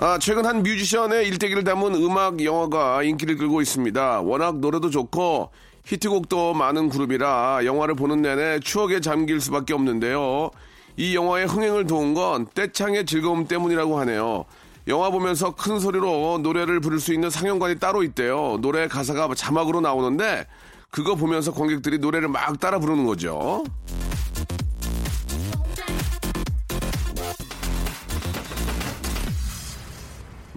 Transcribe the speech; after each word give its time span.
아, 0.00 0.16
최근 0.20 0.46
한 0.46 0.62
뮤지션의 0.62 1.26
일대기를 1.26 1.64
담은 1.64 1.96
음악 1.96 2.44
영화가 2.44 3.02
인기를 3.02 3.36
끌고 3.36 3.60
있습니다. 3.60 4.20
워낙 4.20 4.58
노래도 4.58 4.90
좋고 4.90 5.50
히트곡도 5.84 6.54
많은 6.54 6.88
그룹이라 6.88 7.62
영화를 7.64 7.96
보는 7.96 8.22
내내 8.22 8.60
추억에 8.60 9.00
잠길 9.00 9.40
수밖에 9.40 9.74
없는데요. 9.74 10.50
이 10.96 11.16
영화의 11.16 11.46
흥행을 11.46 11.88
도운 11.88 12.14
건 12.14 12.46
떼창의 12.54 13.06
즐거움 13.06 13.48
때문이라고 13.48 13.98
하네요. 14.00 14.44
영화 14.86 15.10
보면서 15.10 15.56
큰 15.56 15.80
소리로 15.80 16.38
노래를 16.44 16.78
부를 16.78 17.00
수 17.00 17.12
있는 17.12 17.28
상영관이 17.28 17.80
따로 17.80 18.04
있대요. 18.04 18.58
노래 18.60 18.86
가사가 18.86 19.34
자막으로 19.34 19.80
나오는데 19.80 20.46
그거 20.90 21.16
보면서 21.16 21.52
관객들이 21.52 21.98
노래를 21.98 22.28
막 22.28 22.60
따라 22.60 22.78
부르는 22.78 23.04
거죠. 23.04 23.64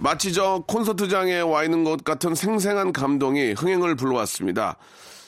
마치 0.02 0.32
저 0.32 0.64
콘서트장에 0.66 1.42
와 1.42 1.62
있는 1.62 1.84
것 1.84 2.02
같은 2.02 2.34
생생한 2.34 2.92
감동이 2.92 3.52
흥행을 3.52 3.94
불러왔습니다. 3.94 4.76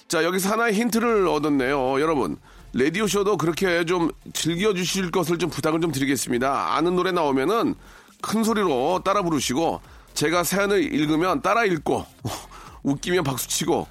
자, 0.08 0.25
여기서 0.25 0.50
하나의 0.50 0.75
힌트를 0.75 1.28
얻었네요. 1.28 2.00
여러분, 2.00 2.36
라디오쇼도 2.72 3.36
그렇게 3.36 3.84
좀 3.84 4.11
즐겨주실 4.33 5.12
것을 5.12 5.39
좀 5.39 5.48
부탁을 5.48 5.80
좀 5.80 5.92
드리겠습니다. 5.92 6.75
아는 6.75 6.97
노래 6.97 7.12
나오면은 7.12 7.77
큰 8.20 8.42
소리로 8.42 9.02
따라 9.05 9.22
부르시고, 9.22 9.80
제가 10.14 10.42
사연을 10.42 10.92
읽으면 10.92 11.41
따라 11.41 11.64
읽고, 11.64 12.05
웃기면 12.83 13.22
박수 13.22 13.47
치고, 13.47 13.86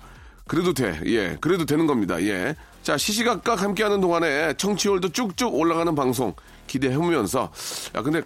그래도 0.48 0.74
돼. 0.74 1.00
예, 1.06 1.38
그래도 1.40 1.66
되는 1.66 1.88
겁니다. 1.88 2.22
예. 2.24 2.58
자, 2.82 2.98
시시각각 2.98 3.62
함께하는 3.62 4.02
동안에 4.02 4.56
청취율도 4.56 5.14
쭉쭉 5.14 5.56
올라가는 5.56 5.96
방송 5.96 6.34
기대해보면서, 6.68 7.54
야, 7.96 8.02
근데 8.02 8.22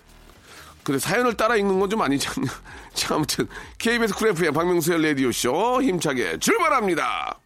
근데 0.88 1.00
사연을 1.00 1.34
따라 1.34 1.58
읽는 1.58 1.82
건 1.82 1.90
좀 1.90 2.02
아니지 2.02 2.30
않냐. 2.30 2.48
자, 2.94 3.16
아무튼 3.16 3.48
KBS 3.78 4.14
쿨 4.14 4.30
FM 4.30 4.54
박명수의 4.54 5.02
라디오 5.02 5.32
쇼 5.34 5.82
힘차게 5.82 6.40
출발합니다. 6.40 7.38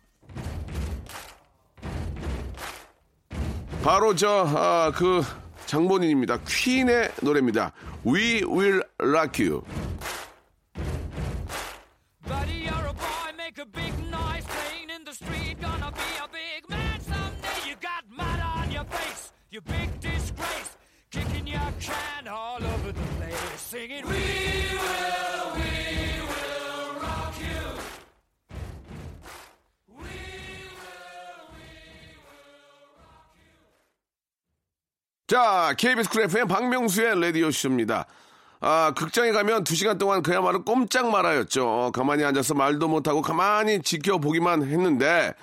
바로 3.84 4.16
저, 4.16 4.46
아, 4.48 4.92
그 4.96 5.24
장본인입니다. 5.66 6.40
퀸의 6.48 7.12
노래입니다. 7.24 7.72
We 8.06 8.44
will 8.44 8.84
rock 9.00 9.48
you. 9.48 9.64
Kicking 21.12 21.46
your 21.46 21.60
can 21.80 22.28
all 22.28 22.64
over 22.64 22.94
the 22.94 23.08
place, 23.20 23.60
singing, 23.60 24.06
We 24.08 24.14
will, 24.14 25.48
we 25.60 26.24
will 26.24 26.96
rock 27.02 27.36
you. 27.38 27.60
자, 35.28 35.74
KBS 35.78 36.10
쿨 36.10 36.24
FM 36.24 36.48
박명수의 36.48 37.20
라디오쇼입니다. 37.20 38.06
아, 38.62 38.94
극장에 38.96 39.32
가면 39.32 39.66
두 39.66 39.76
시간 39.76 39.98
동안 39.98 40.22
그야말로 40.22 40.64
꼼짝 40.64 41.10
말아였죠. 41.10 41.92
가만히 41.94 42.24
앉아서 42.24 42.54
말도 42.54 42.88
못하고 42.88 43.22
가만히 43.22 43.82
지켜보기만 43.82 44.64
했는데, 44.64 45.34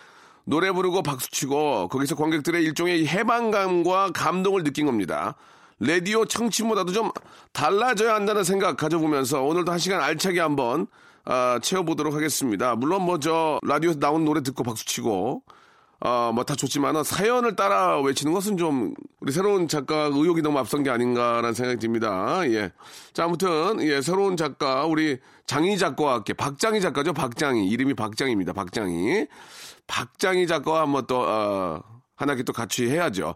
노래 0.45 0.71
부르고 0.73 1.03
박수치고, 1.03 1.89
거기서 1.89 2.17
관객들의 2.17 2.63
일종의 2.63 3.07
해방감과 3.07 4.13
감동을 4.15 4.63
느낀 4.65 4.87
겁니다. 4.87 5.35
라디오 5.81 6.25
청취보다도 6.25 6.93
좀 6.93 7.11
달라져야 7.53 8.15
한다는 8.15 8.43
생각 8.45 8.77
가져보면서 8.77 9.43
오늘도 9.43 9.71
한 9.71 9.79
시간 9.79 10.01
알차게 10.01 10.41
한번 10.41 10.87
아, 11.25 11.59
채워보도록 11.63 12.15
하겠습니다. 12.15 12.75
물론 12.75 13.03
뭐 13.03 13.19
저 13.21 13.59
라디오에서 13.63 13.99
나온 14.01 14.25
노래 14.25 14.43
듣고 14.43 14.65
박수치고 14.65 15.43
어, 16.01 16.31
뭐 16.33 16.45
다 16.45 16.55
좋지만은 16.55 17.03
사연을 17.05 17.55
따라 17.57 18.01
외치는 18.01 18.33
것은 18.33 18.57
좀 18.57 18.95
우리 19.21 19.33
새로운 19.33 19.69
작가 19.69 20.09
의욕이 20.13 20.43
너무 20.43 20.59
앞선 20.59 20.83
게 20.83 20.91
아닌가라는 20.91 21.55
생각이 21.55 21.79
듭니다. 21.81 22.41
예. 22.51 22.73
자, 23.13 23.25
아무튼 23.25 23.81
예, 23.83 24.01
새로운 24.01 24.37
작가 24.37 24.85
우리 24.85 25.19
장희 25.47 25.77
작가와 25.77 26.15
함께 26.15 26.33
박장희 26.35 26.81
작가죠. 26.81 27.13
박장희 27.13 27.67
이름이 27.69 27.95
박장입니다. 27.95 28.53
박장희. 28.53 29.27
박장희 29.89 30.47
작가와 30.47 30.83
한번 30.83 31.07
또 31.07 31.21
어, 31.21 31.83
한 32.17 32.31
학기 32.31 32.43
또 32.45 32.53
같이 32.53 32.89
해야죠. 32.89 33.35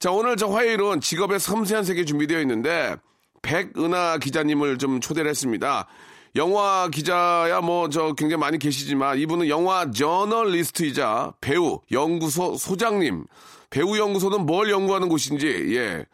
자, 0.00 0.10
오늘 0.10 0.36
저 0.36 0.46
화요일은 0.48 1.02
직업의 1.02 1.38
섬세한 1.38 1.84
세계 1.84 2.06
준비되어 2.06 2.40
있는데 2.40 2.96
백은하 3.42 4.16
기자님을 4.16 4.78
좀 4.78 4.98
초대를 4.98 5.28
했습니다. 5.28 5.86
영화 6.36 6.88
기자야 6.88 7.60
뭐 7.60 7.90
저 7.90 8.14
굉장히 8.14 8.40
많이 8.40 8.58
계시지만 8.58 9.18
이분은 9.18 9.48
영화 9.48 9.90
저널리스트이자 9.90 11.34
배우 11.42 11.80
연구소 11.92 12.56
소장님. 12.56 13.26
배우 13.68 13.98
연구소는 13.98 14.46
뭘 14.46 14.70
연구하는 14.70 15.10
곳인지 15.10 15.46
예 15.76 16.06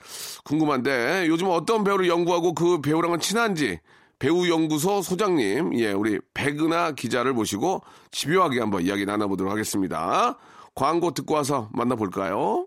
궁금한데 0.44 1.26
요즘 1.28 1.46
어떤 1.48 1.84
배우를 1.84 2.08
연구하고 2.08 2.54
그 2.54 2.80
배우랑은 2.80 3.20
친한지 3.20 3.78
배우 4.18 4.48
연구소 4.48 5.00
소장님 5.00 5.78
예 5.78 5.92
우리 5.92 6.18
백은하 6.34 6.90
기자를 6.92 7.34
모시고 7.34 7.82
집요하게 8.10 8.58
한번 8.58 8.82
이야기 8.82 9.06
나눠보도록 9.06 9.52
하겠습니다. 9.52 10.36
광고 10.74 11.12
듣고 11.12 11.34
와서 11.34 11.70
만나볼까요? 11.72 12.66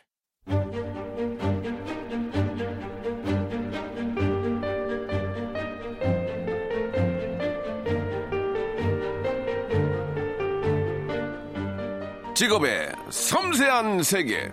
직업의 12.41 12.91
섬세한 13.11 14.01
세계. 14.01 14.51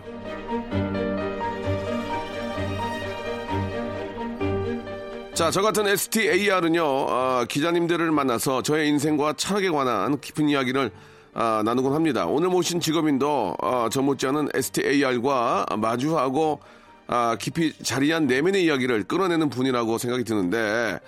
자, 5.33 5.51
저 5.51 5.63
같은 5.63 5.87
STAR은요, 5.87 6.85
아, 6.85 7.47
기자님들을 7.49 8.11
만나서 8.11 8.61
저의 8.61 8.91
인생과 8.91 9.33
철학에 9.39 9.71
관한 9.71 10.21
깊은 10.21 10.51
이야기를 10.51 10.91
아, 11.33 11.63
나누곤 11.65 11.95
합니다. 11.95 12.27
오늘 12.27 12.51
모신 12.51 12.79
직업인도 12.79 13.57
아, 13.63 13.89
저 13.91 14.03
못지않은 14.03 14.51
STAR과 14.53 15.65
마주하고 15.79 16.61
아, 17.07 17.39
깊이 17.41 17.73
자리한 17.83 18.27
내면의 18.27 18.65
이야기를 18.65 19.05
끌어내는 19.05 19.49
분이라고 19.49 19.97
생각이 19.97 20.25
드는데 20.25 21.01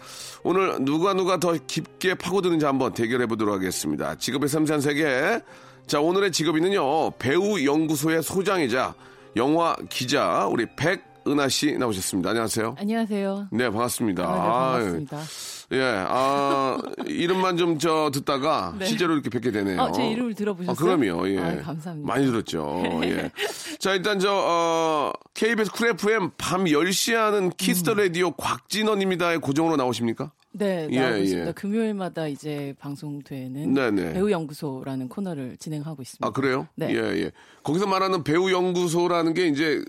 오늘 0.42 0.82
누가 0.82 1.12
누가 1.12 1.36
더 1.36 1.52
깊게 1.52 2.14
파고드는지 2.14 2.64
한번 2.64 2.94
대결해 2.94 3.26
보도록 3.26 3.54
하겠습니다. 3.54 4.14
직업의 4.14 4.48
섬세한 4.48 4.80
세계. 4.80 5.42
자, 5.86 6.00
오늘의 6.00 6.30
직업인은요, 6.32 7.12
배우 7.18 7.64
연구소의 7.64 8.22
소장이자 8.22 8.94
영화 9.36 9.74
기자, 9.88 10.46
우리 10.46 10.66
백은하 10.76 11.48
씨 11.48 11.72
나오셨습니다. 11.78 12.30
안녕하세요. 12.30 12.76
안녕하세요. 12.78 13.48
네, 13.52 13.70
반갑습니다. 13.70 14.22
아, 14.24 14.78
네, 14.78 14.84
반갑습니다. 14.84 15.16
아유, 15.16 15.24
예, 15.72 16.04
아, 16.08 16.78
이름만 17.06 17.56
좀 17.56 17.78
저 17.78 18.10
듣다가 18.12 18.74
네. 18.78 18.86
실제로 18.86 19.14
이렇게 19.14 19.30
뵙게 19.30 19.50
되네요. 19.52 19.80
어, 19.82 19.92
제 19.92 20.06
이름을 20.08 20.34
들어보셨어요? 20.34 20.72
아, 20.92 20.96
그럼요, 20.96 21.28
예. 21.28 21.38
아유, 21.38 21.62
감사합니다. 21.62 22.06
많이 22.12 22.26
들었죠. 22.26 22.82
예. 23.04 23.30
자, 23.78 23.92
일단 23.94 24.18
저, 24.20 24.30
어, 24.32 25.12
KBS 25.34 25.70
쿨 25.72 25.88
FM 25.90 26.30
밤 26.38 26.64
10시에 26.64 27.14
하는 27.14 27.50
키스 27.50 27.76
더 27.76 27.92
음. 27.92 27.96
라디오 27.98 28.30
곽진언입니다의 28.32 29.38
고정으로 29.40 29.76
나오십니까? 29.76 30.30
네, 30.52 30.88
예, 30.90 31.00
나오고 31.00 31.18
예. 31.18 31.22
있습니다. 31.22 31.52
금요일마다 31.52 32.26
이제 32.26 32.74
방송되는 32.78 33.72
네네. 33.74 34.12
배우 34.14 34.30
연구소라는 34.30 35.08
코너를 35.08 35.56
진행하고 35.58 36.02
있습니다. 36.02 36.26
아 36.26 36.30
그래요? 36.30 36.66
네. 36.74 36.90
예 36.90 36.96
예. 36.96 37.32
거기서 37.62 37.86
말하는 37.86 38.24
배우 38.24 38.50
연구소라는 38.50 39.34
게 39.34 39.46
이제 39.46 39.82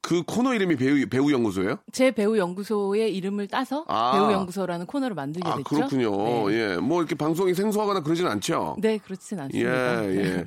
그 0.00 0.22
코너 0.22 0.54
이름이 0.54 0.76
배우 0.76 1.06
배우 1.08 1.30
연구소예요? 1.30 1.78
제 1.92 2.10
배우 2.10 2.36
연구소의 2.38 3.14
이름을 3.16 3.48
따서 3.48 3.84
아. 3.88 4.12
배우 4.12 4.32
연구소라는 4.32 4.86
코너를 4.86 5.14
만들게 5.14 5.48
아 5.48 5.56
됐죠. 5.56 5.64
그렇군요. 5.68 6.48
네. 6.48 6.54
예. 6.54 6.76
뭐 6.78 7.00
이렇게 7.00 7.14
방송이 7.14 7.54
생소하거나 7.54 8.00
그러진 8.00 8.26
않죠. 8.26 8.76
네, 8.80 8.98
그렇진 8.98 9.38
예 9.38 9.42
않습니다. 9.42 10.04
예. 10.14 10.44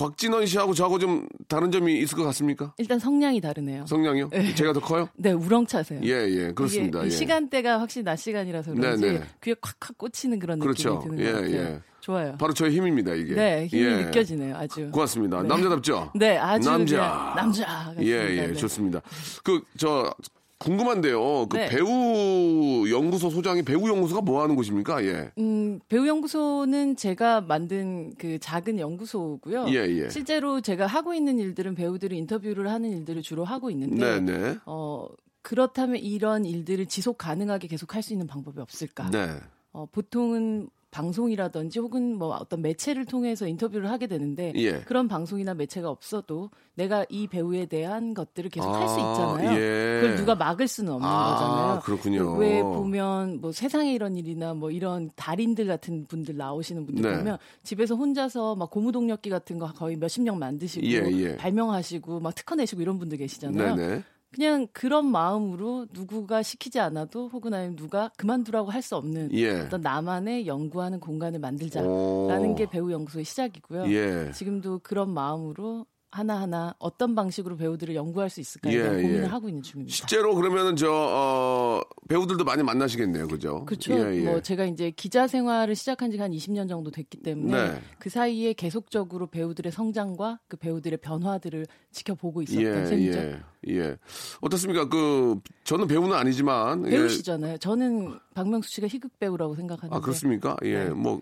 곽진원 0.00 0.46
씨하고 0.46 0.72
저하고 0.72 0.98
좀 0.98 1.28
다른 1.46 1.70
점이 1.70 2.00
있을 2.00 2.16
것 2.16 2.24
같습니까? 2.24 2.72
일단 2.78 2.98
성량이 2.98 3.38
다르네요. 3.42 3.84
성량이요? 3.86 4.30
제가 4.56 4.72
더 4.72 4.80
커요? 4.80 5.10
네, 5.14 5.32
우렁차세요. 5.32 6.00
예, 6.04 6.08
예, 6.08 6.52
그렇습니다. 6.52 7.04
예. 7.04 7.10
시간대가 7.10 7.78
확실히 7.80 8.04
낮 8.04 8.16
시간이라서 8.16 8.72
그런지 8.72 9.04
네, 9.04 9.12
네. 9.18 9.24
귀에 9.42 9.54
콱콱 9.60 9.98
꽂히는 9.98 10.38
그런 10.38 10.58
그렇죠. 10.58 10.94
느낌이 10.94 11.16
드는 11.16 11.26
예, 11.26 11.32
것 11.32 11.40
같아요. 11.40 11.54
예. 11.54 11.80
좋아요. 12.00 12.34
바로 12.38 12.54
저의 12.54 12.72
힘입니다, 12.72 13.12
이게. 13.12 13.34
네, 13.34 13.66
힘이 13.66 13.82
예. 13.82 13.96
느껴지네요. 14.04 14.56
아주. 14.56 14.90
고맙습니다. 14.90 15.42
남자답죠? 15.42 16.12
네, 16.14 16.38
아주 16.38 16.70
남자. 16.70 17.34
남자. 17.36 17.94
예, 18.00 18.06
예, 18.06 18.46
네. 18.46 18.54
좋습니다. 18.54 19.02
그, 19.44 19.60
저, 19.76 20.14
궁금한데요. 20.60 21.46
그 21.48 21.56
네. 21.56 21.68
배우 21.70 22.88
연구소 22.90 23.30
소장이 23.30 23.62
배우 23.62 23.88
연구소가 23.88 24.20
뭐 24.20 24.42
하는 24.42 24.56
곳입니까? 24.56 25.02
예. 25.06 25.30
음, 25.38 25.80
배우 25.88 26.06
연구소는 26.06 26.96
제가 26.96 27.40
만든 27.40 28.12
그 28.18 28.38
작은 28.38 28.78
연구소고요. 28.78 29.68
예, 29.68 29.86
예. 29.88 30.10
실제로 30.10 30.60
제가 30.60 30.86
하고 30.86 31.14
있는 31.14 31.38
일들은 31.38 31.74
배우들이 31.74 32.18
인터뷰를 32.18 32.68
하는 32.68 32.90
일들을 32.92 33.22
주로 33.22 33.44
하고 33.44 33.70
있는데 33.70 34.20
네, 34.20 34.38
네. 34.38 34.58
어, 34.66 35.06
그렇다면 35.40 35.96
이런 35.96 36.44
일들을 36.44 36.84
지속 36.86 37.16
가능하게 37.16 37.66
계속 37.66 37.94
할 37.94 38.02
수 38.02 38.12
있는 38.12 38.26
방법이 38.26 38.60
없을까? 38.60 39.08
네. 39.10 39.28
어, 39.72 39.86
보통은 39.90 40.68
방송이라든지 40.90 41.78
혹은 41.78 42.16
뭐 42.16 42.28
어떤 42.34 42.62
매체를 42.62 43.04
통해서 43.04 43.46
인터뷰를 43.46 43.90
하게 43.90 44.06
되는데 44.06 44.52
예. 44.56 44.80
그런 44.80 45.08
방송이나 45.08 45.54
매체가 45.54 45.88
없어도 45.88 46.50
내가 46.74 47.04
이 47.08 47.28
배우에 47.28 47.66
대한 47.66 48.12
것들을 48.14 48.50
계속 48.50 48.70
할수 48.74 49.00
아, 49.00 49.10
있잖아요. 49.12 49.60
예. 49.60 50.00
그걸 50.00 50.16
누가 50.16 50.34
막을 50.34 50.66
수는 50.66 50.92
없는 50.94 51.08
아, 51.08 51.34
거잖아요. 51.34 51.80
그렇군요. 51.84 52.36
왜 52.36 52.62
보면 52.62 53.40
뭐 53.40 53.52
세상에 53.52 53.94
이런 53.94 54.16
일이나 54.16 54.54
뭐 54.54 54.70
이런 54.70 55.10
달인들 55.14 55.66
같은 55.66 56.06
분들 56.06 56.36
나오시는 56.36 56.86
분들 56.86 57.08
네. 57.08 57.18
보면 57.18 57.38
집에서 57.62 57.94
혼자서 57.94 58.56
막 58.56 58.70
고무동력기 58.70 59.30
같은 59.30 59.58
거 59.58 59.72
거의 59.72 59.96
몇십 59.96 60.22
년 60.22 60.38
만드시고 60.38 60.86
예, 60.86 61.08
예. 61.12 61.36
발명하시고 61.36 62.20
막 62.20 62.34
특허 62.34 62.56
내시고 62.56 62.82
이런 62.82 62.98
분들 62.98 63.18
계시잖아요. 63.18 63.76
네네. 63.76 64.02
그냥 64.32 64.68
그런 64.72 65.06
마음으로 65.06 65.86
누구가 65.92 66.42
시키지 66.42 66.78
않아도 66.80 67.28
혹은 67.28 67.52
아니면 67.52 67.76
누가 67.76 68.10
그만두라고 68.16 68.70
할 68.70 68.80
수 68.82 68.96
없는 68.96 69.30
예. 69.34 69.60
어떤 69.60 69.80
나만의 69.82 70.46
연구하는 70.46 71.00
공간을 71.00 71.38
만들자라는 71.40 72.50
오. 72.52 72.54
게 72.54 72.66
배우 72.66 72.90
연구소의 72.90 73.24
시작이고요. 73.24 73.90
예. 73.92 74.30
지금도 74.32 74.78
그런 74.82 75.10
마음으로 75.10 75.84
하나하나 76.10 76.74
어떤 76.78 77.14
방식으로 77.14 77.56
배우들을 77.56 77.94
연구할 77.94 78.30
수 78.30 78.40
있을까에 78.40 78.72
예, 78.72 78.82
대한 78.82 78.98
예. 78.98 79.02
고민을 79.02 79.32
하고 79.32 79.48
있는 79.48 79.62
중입니다. 79.62 79.94
실제로 79.94 80.34
그러면은 80.34 80.74
저, 80.74 80.90
어, 80.90 81.80
배우들도 82.08 82.44
많이 82.44 82.62
만나시겠네요. 82.62 83.28
그죠? 83.28 83.64
그렇죠. 83.64 83.92
예, 83.94 84.16
예. 84.16 84.20
뭐 84.22 84.40
제가 84.40 84.64
이제 84.64 84.90
기자 84.90 85.28
생활을 85.28 85.76
시작한 85.76 86.10
지가 86.10 86.24
한 86.24 86.32
20년 86.32 86.68
정도 86.68 86.90
됐기 86.90 87.18
때문에 87.18 87.70
네. 87.70 87.82
그 87.98 88.10
사이에 88.10 88.52
계속적으로 88.52 89.28
배우들의 89.28 89.70
성장과 89.70 90.40
그 90.48 90.56
배우들의 90.56 90.98
변화들을 90.98 91.66
지켜보고 91.92 92.42
있었던 92.42 92.86
셈이죠. 92.86 93.18
예, 93.18 93.40
예. 93.68 93.96
어떻습니까? 94.40 94.88
그, 94.88 95.38
저는 95.64 95.86
배우는 95.86 96.16
아니지만. 96.16 96.86
예. 96.86 96.90
배우시잖아요. 96.90 97.58
저는 97.58 98.18
박명수 98.40 98.70
씨가 98.70 98.86
희극 98.88 99.18
배우라고 99.18 99.54
생각하는데. 99.54 99.94
아, 99.94 100.00
그렇습니까? 100.00 100.56
예, 100.64 100.84
네. 100.84 100.90
뭐, 100.90 101.20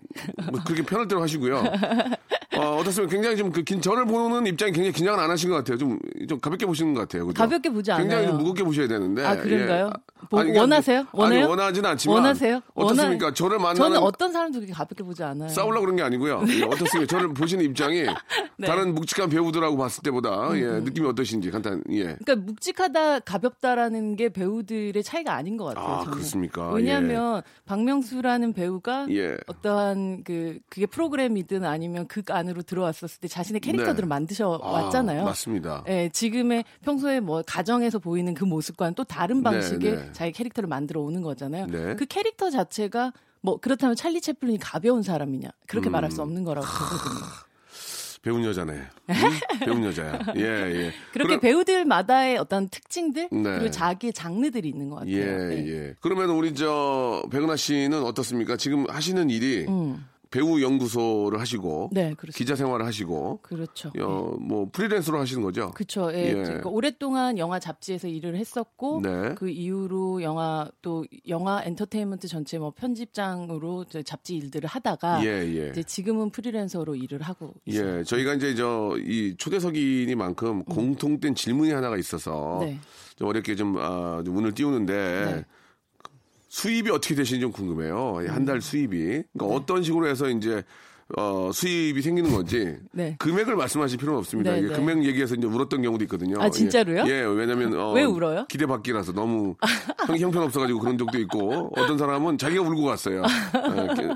뭐 0.51 0.61
그렇게 0.65 0.83
편할 0.83 1.07
대로 1.07 1.21
하시고요. 1.21 1.61
어, 2.57 2.77
어떻습니까? 2.77 3.11
굉장히 3.13 3.37
좀 3.37 3.51
그, 3.51 3.63
긴, 3.63 3.79
저를 3.81 4.05
보는 4.05 4.47
입장이 4.47 4.71
굉장히 4.71 4.91
긴장을 4.93 5.19
안 5.19 5.29
하신 5.29 5.49
것 5.49 5.57
같아요. 5.57 5.77
좀, 5.77 5.99
좀 6.27 6.39
가볍게 6.39 6.65
보시는 6.65 6.93
것 6.93 7.01
같아요. 7.01 7.27
그죠? 7.27 7.37
가볍게 7.37 7.69
보지 7.69 7.91
굉장히 7.91 8.25
않아요. 8.25 8.37
무겁게 8.37 8.63
보셔야 8.63 8.87
되는데. 8.87 9.23
아, 9.25 9.35
그런가요? 9.35 9.85
예. 9.87 10.09
뭐, 10.31 10.39
아니, 10.41 10.49
그러니까 10.51 10.61
원하세요? 10.61 11.05
원해요? 11.13 11.39
아니, 11.41 11.49
원하지는 11.49 11.89
않지만. 11.91 12.17
원하세요? 12.17 12.61
어떻습니까? 12.73 13.25
원하- 13.27 13.33
저를 13.33 13.57
만나는. 13.57 13.75
저는 13.77 13.97
어떤 13.99 14.31
사람도 14.33 14.59
그렇게 14.59 14.73
가볍게 14.73 15.03
보지 15.03 15.23
않아요. 15.23 15.49
싸우려고 15.49 15.81
그런 15.81 15.95
게 15.95 16.03
아니고요. 16.03 16.43
예, 16.49 16.63
어떻습니까? 16.63 17.05
저를 17.05 17.33
보시는 17.33 17.63
입장이 17.65 18.03
네. 18.57 18.67
다른 18.67 18.93
묵직한 18.95 19.29
배우들하고 19.29 19.77
봤을 19.77 20.03
때보다 20.03 20.49
예, 20.57 20.65
느낌이 20.81 21.07
어떠신지 21.07 21.51
간단, 21.51 21.81
예. 21.91 22.15
그러니까 22.25 22.35
묵직하다, 22.35 23.19
가볍다라는 23.21 24.15
게 24.17 24.29
배우들의 24.29 25.01
차이가 25.03 25.35
아닌 25.35 25.55
것 25.55 25.65
같아요. 25.65 25.85
아, 25.85 25.99
저는. 25.99 26.11
그렇습니까? 26.11 26.71
왜냐하면 26.71 27.08
박명수라는 27.65 28.53
배우가 28.53 29.07
예. 29.09 29.37
어떠한 29.47 30.23
그 30.23 30.59
그게 30.69 30.85
프로그램이든 30.85 31.63
아니면 31.65 32.07
극 32.07 32.31
안으로 32.31 32.61
들어왔었을 32.61 33.21
때 33.21 33.27
자신의 33.27 33.61
캐릭터들을 33.61 34.05
네. 34.05 34.07
만드셔 34.07 34.59
아, 34.61 34.71
왔잖아요. 34.71 35.23
맞습니다. 35.25 35.83
예, 35.87 36.09
지금의 36.11 36.65
평소에 36.83 37.19
뭐 37.19 37.41
가정에서 37.45 37.99
보이는 37.99 38.33
그 38.33 38.43
모습과는 38.43 38.95
또 38.95 39.03
다른 39.03 39.43
방식의 39.43 39.95
네. 39.95 40.09
자기 40.13 40.31
캐릭터를 40.31 40.67
만들어 40.67 41.01
오는 41.01 41.21
거잖아요. 41.21 41.67
네. 41.67 41.95
그 41.95 42.05
캐릭터 42.05 42.49
자체가 42.49 43.13
뭐 43.41 43.57
그렇다면 43.57 43.95
찰리 43.95 44.21
채플린이 44.21 44.59
가벼운 44.59 45.01
사람이냐 45.03 45.49
그렇게 45.67 45.89
말할 45.89 46.09
음. 46.09 46.11
수 46.11 46.21
없는 46.21 46.43
거라고 46.43 46.67
보거든요. 46.67 47.48
배운 48.21 48.43
여자네. 48.43 48.73
응? 48.73 49.15
배운 49.65 49.83
여자야. 49.85 50.19
예, 50.35 50.41
예. 50.41 50.91
그렇게 51.13 51.27
그럼- 51.37 51.39
배우들마다의 51.39 52.37
어떤 52.37 52.67
특징들 52.69 53.29
네. 53.31 53.43
그리고 53.43 53.71
자기의 53.71 54.13
장르들이 54.13 54.67
있는 54.67 54.89
것 54.89 54.97
같아요. 54.97 55.15
예, 55.15 55.25
네. 55.25 55.67
예. 55.69 55.95
그러면 56.01 56.29
우리 56.31 56.53
저 56.53 57.23
백은하 57.31 57.55
씨는 57.55 58.03
어떻습니까? 58.03 58.57
지금 58.57 58.85
하시는 58.89 59.29
일이 59.29 59.65
배우 60.31 60.61
연구소를 60.61 61.39
하시고 61.39 61.89
음. 61.91 61.93
네. 61.93 62.15
기자 62.33 62.55
생활을 62.55 62.85
하시고 62.85 63.39
그렇죠. 63.41 63.91
어, 63.99 64.35
뭐 64.39 64.69
프리랜서로 64.71 65.19
하시는 65.19 65.41
거죠? 65.41 65.71
그렇죠. 65.71 66.13
예. 66.13 66.27
예. 66.29 66.33
그러니까 66.33 66.69
오랫동안 66.69 67.37
영화 67.37 67.59
잡지에서 67.59 68.07
일을 68.07 68.35
했었고 68.35 69.01
네. 69.01 69.33
그 69.35 69.49
이후로 69.49 70.21
영화 70.21 70.69
또 70.81 71.05
영화 71.27 71.63
엔터테인먼트 71.63 72.27
전체 72.27 72.59
뭐 72.59 72.71
편집장으로 72.71 73.85
잡지 74.05 74.35
일들을 74.35 74.69
하다가 74.69 75.25
예, 75.25 75.29
예. 75.47 75.69
이제 75.69 75.81
지금은 75.83 76.29
프리랜서로 76.29 76.95
일을 76.95 77.21
하고 77.21 77.53
있어요. 77.65 77.99
예, 77.99 78.03
저희가 78.03 78.35
이제 78.35 78.53
저 78.55 78.99
이 79.09 79.35
초대석이니만큼 79.37 80.63
공통된 80.65 81.35
질문이 81.35 81.71
하나가 81.71 81.97
있어서 81.97 82.59
음. 82.61 82.65
네. 82.65 82.79
좀 83.15 83.27
어렵게 83.27 83.55
좀, 83.55 83.77
아, 83.77 84.21
좀 84.25 84.37
운을 84.37 84.53
띄우는데 84.53 84.93
네. 85.35 85.45
수입이 86.49 86.89
어떻게 86.89 87.15
되시는지 87.15 87.41
좀 87.41 87.51
궁금해요. 87.51 88.27
한 88.27 88.41
음. 88.41 88.45
달 88.45 88.61
수입이. 88.61 88.97
네. 88.97 89.23
그러니까 89.33 89.55
어떤 89.55 89.83
식으로 89.83 90.07
해서 90.07 90.27
이제 90.29 90.63
어, 91.17 91.49
수입이 91.53 92.01
생기는 92.01 92.31
건지 92.31 92.77
네. 92.91 93.15
금액을 93.19 93.55
말씀하실 93.55 93.97
필요는 93.97 94.19
없습니다. 94.19 94.51
네, 94.51 94.59
이게 94.59 94.67
네. 94.69 94.75
금액 94.75 95.03
얘기해서 95.05 95.35
이제 95.35 95.47
울었던 95.47 95.81
경우도 95.81 96.03
있거든요. 96.05 96.39
아, 96.39 96.49
진짜로요? 96.49 97.05
예, 97.07 97.21
예, 97.21 97.21
왜냐면 97.21 97.73
어, 97.73 97.93
왜 97.93 98.03
울어요? 98.03 98.45
기대 98.47 98.65
받기라서 98.65 99.13
너무 99.13 99.55
형, 100.07 100.17
형편없어가지고 100.17 100.79
그런 100.79 100.97
적도 100.97 101.17
있고 101.19 101.71
어떤 101.75 101.97
사람은 101.97 102.37
자기가 102.37 102.61
울고 102.61 102.83
갔어요. 102.83 103.23
예, 103.23 104.09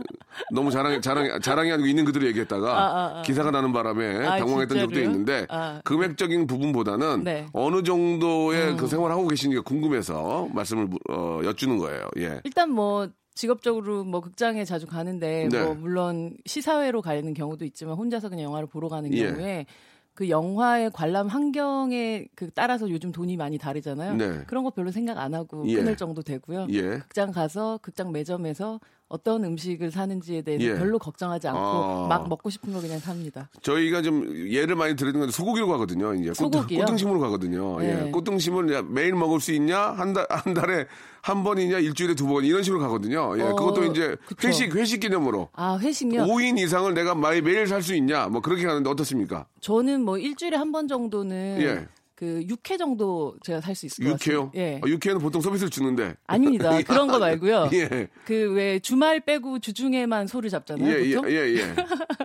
너무 0.52 0.72
자랑 0.72 1.02
자랑 1.02 1.40
자랑이 1.42 1.72
아니고 1.72 1.88
있는 1.88 2.06
그대로 2.06 2.26
얘기했다가 2.28 2.72
아, 2.72 2.84
아, 2.84 3.20
아. 3.20 3.22
기사가 3.24 3.52
나는 3.52 3.74
바람에 3.74 4.26
아, 4.28 4.38
당황했던 4.38 4.80
적도? 4.80 5.00
있는데 5.00 5.46
아. 5.50 5.82
금액적인 5.84 6.48
부분보다는 6.48 7.24
네. 7.24 7.42
음. 7.42 7.50
어느 7.54 7.84
정도의 7.84 8.78
그 8.78 8.88
생활하고 8.88 9.28
계시는지가 9.28 9.64
궁금해서 9.64 10.48
말씀을 10.54 10.88
어, 11.10 11.40
여쭈는 11.44 11.78
거예요. 11.78 12.08
예. 12.18 12.42
일단 12.44 12.72
뭐 12.72 13.08
직업적으로 13.36 14.04
뭐 14.04 14.22
극장에 14.22 14.66
자주 14.66 14.86
가는데 14.88 15.50
네. 15.52 15.64
뭐 15.64 15.74
물론 15.74 16.38
시사회로 16.46 17.02
가는 17.02 17.34
경우도 17.34 17.66
있지만 17.66 17.96
혼자서 17.96 18.30
그냥 18.30 18.46
영화를 18.46 18.68
보러 18.68 18.90
가는 18.90 19.12
예. 19.14 19.28
경우에 19.28 19.66
그 20.14 20.30
영화의 20.30 20.92
관람 20.92 21.28
환경에 21.28 22.28
그 22.36 22.52
따라서 22.52 22.90
요즘 22.90 23.12
돈이 23.12 23.36
많이 23.36 23.58
다르잖아요. 23.58 24.16
네. 24.16 24.44
그런 24.46 24.64
거 24.64 24.70
별로 24.70 24.92
생각 24.92 25.18
안 25.18 25.34
하고 25.34 25.68
예. 25.68 25.76
끊을 25.76 25.98
정도 25.98 26.22
되고요. 26.22 26.68
예. 26.70 27.00
극장 27.00 27.32
가서 27.32 27.80
극장 27.82 28.12
매점에서 28.12 28.80
어떤 29.10 29.44
음식을 29.44 29.92
사는지에 29.92 30.42
대해서 30.42 30.64
예. 30.64 30.74
별로 30.76 30.98
걱정하지 30.98 31.48
않고 31.50 31.60
아. 31.60 32.08
막 32.10 32.28
먹고 32.30 32.50
싶은 32.50 32.74
거 32.74 32.82
그냥 32.82 32.98
삽니다. 33.00 33.50
저희가 33.62 34.02
좀 34.02 34.26
예를 34.50 34.76
많이 34.76 34.96
들었는 34.96 35.20
건데 35.20 35.32
소고기로 35.32 35.68
가거든요. 35.68 36.16
이제 36.16 36.30
꽃, 36.30 36.34
소고기요? 36.36 36.80
꽃등심으로 36.80 37.20
가거든요. 37.20 37.80
네. 37.80 38.08
예. 38.08 38.12
꽃등심을 38.12 38.84
매일 38.90 39.14
먹을 39.14 39.40
수 39.40 39.52
있냐? 39.52 39.78
한 39.80 40.14
달, 40.14 40.26
한 40.30 40.54
달에 40.56 40.88
한 41.22 41.44
번이냐? 41.44 41.78
일주일에 41.80 42.16
두 42.16 42.26
번? 42.28 42.44
이런 42.44 42.64
식으로 42.64 42.82
가거든요. 42.82 43.38
예. 43.38 43.44
어, 43.44 43.56
그것도 43.56 43.84
이제 43.86 44.16
그쵸. 44.26 44.48
회식, 44.48 44.74
회식 44.76 45.00
기념으로. 45.02 45.50
아 45.54 45.78
회식요? 45.78 46.24
5인 46.26 46.58
이상을 46.58 46.92
내가 46.96 47.14
매- 47.14 47.42
매일 47.42 47.68
살 47.68 47.84
수 47.84 47.94
있냐? 47.96 48.28
뭐 48.30 48.42
그렇게 48.42 48.64
가는데 48.66 48.90
어떻습니까? 48.90 49.46
저는 49.62 50.04
뭐 50.04 50.18
일주일에 50.18 50.58
한 50.58 50.72
번 50.72 50.88
정도는 50.88 51.58
예. 51.62 51.88
그 52.24 52.46
6회 52.48 52.78
정도 52.78 53.36
제가 53.44 53.60
살 53.60 53.76
수 53.76 53.86
있을 53.86 54.06
것 54.06 54.12
같아요. 54.12 54.50
6회요? 54.52 54.56
예. 54.56 54.80
아, 54.82 54.86
6회는 54.88 55.20
보통 55.20 55.42
서비스를 55.42 55.70
주는데. 55.70 56.14
아닙니다. 56.26 56.72
그런 56.88 57.08
거 57.08 57.20
말고요. 57.20 57.70
예. 57.74 58.08
그 58.26 58.54
왜 58.54 58.80
주말 58.80 59.20
빼고 59.20 59.60
주중에만 59.60 60.28
소를 60.28 60.50
잡잖아요. 60.50 60.88
예, 60.90 61.04
예, 61.06 61.16
보통? 61.16 61.32
예, 61.32 61.36
예. 61.56 61.76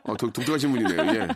어, 0.05 0.17
독, 0.17 0.33
독특하신 0.33 0.71
분이네요. 0.73 1.14
예. 1.14 1.28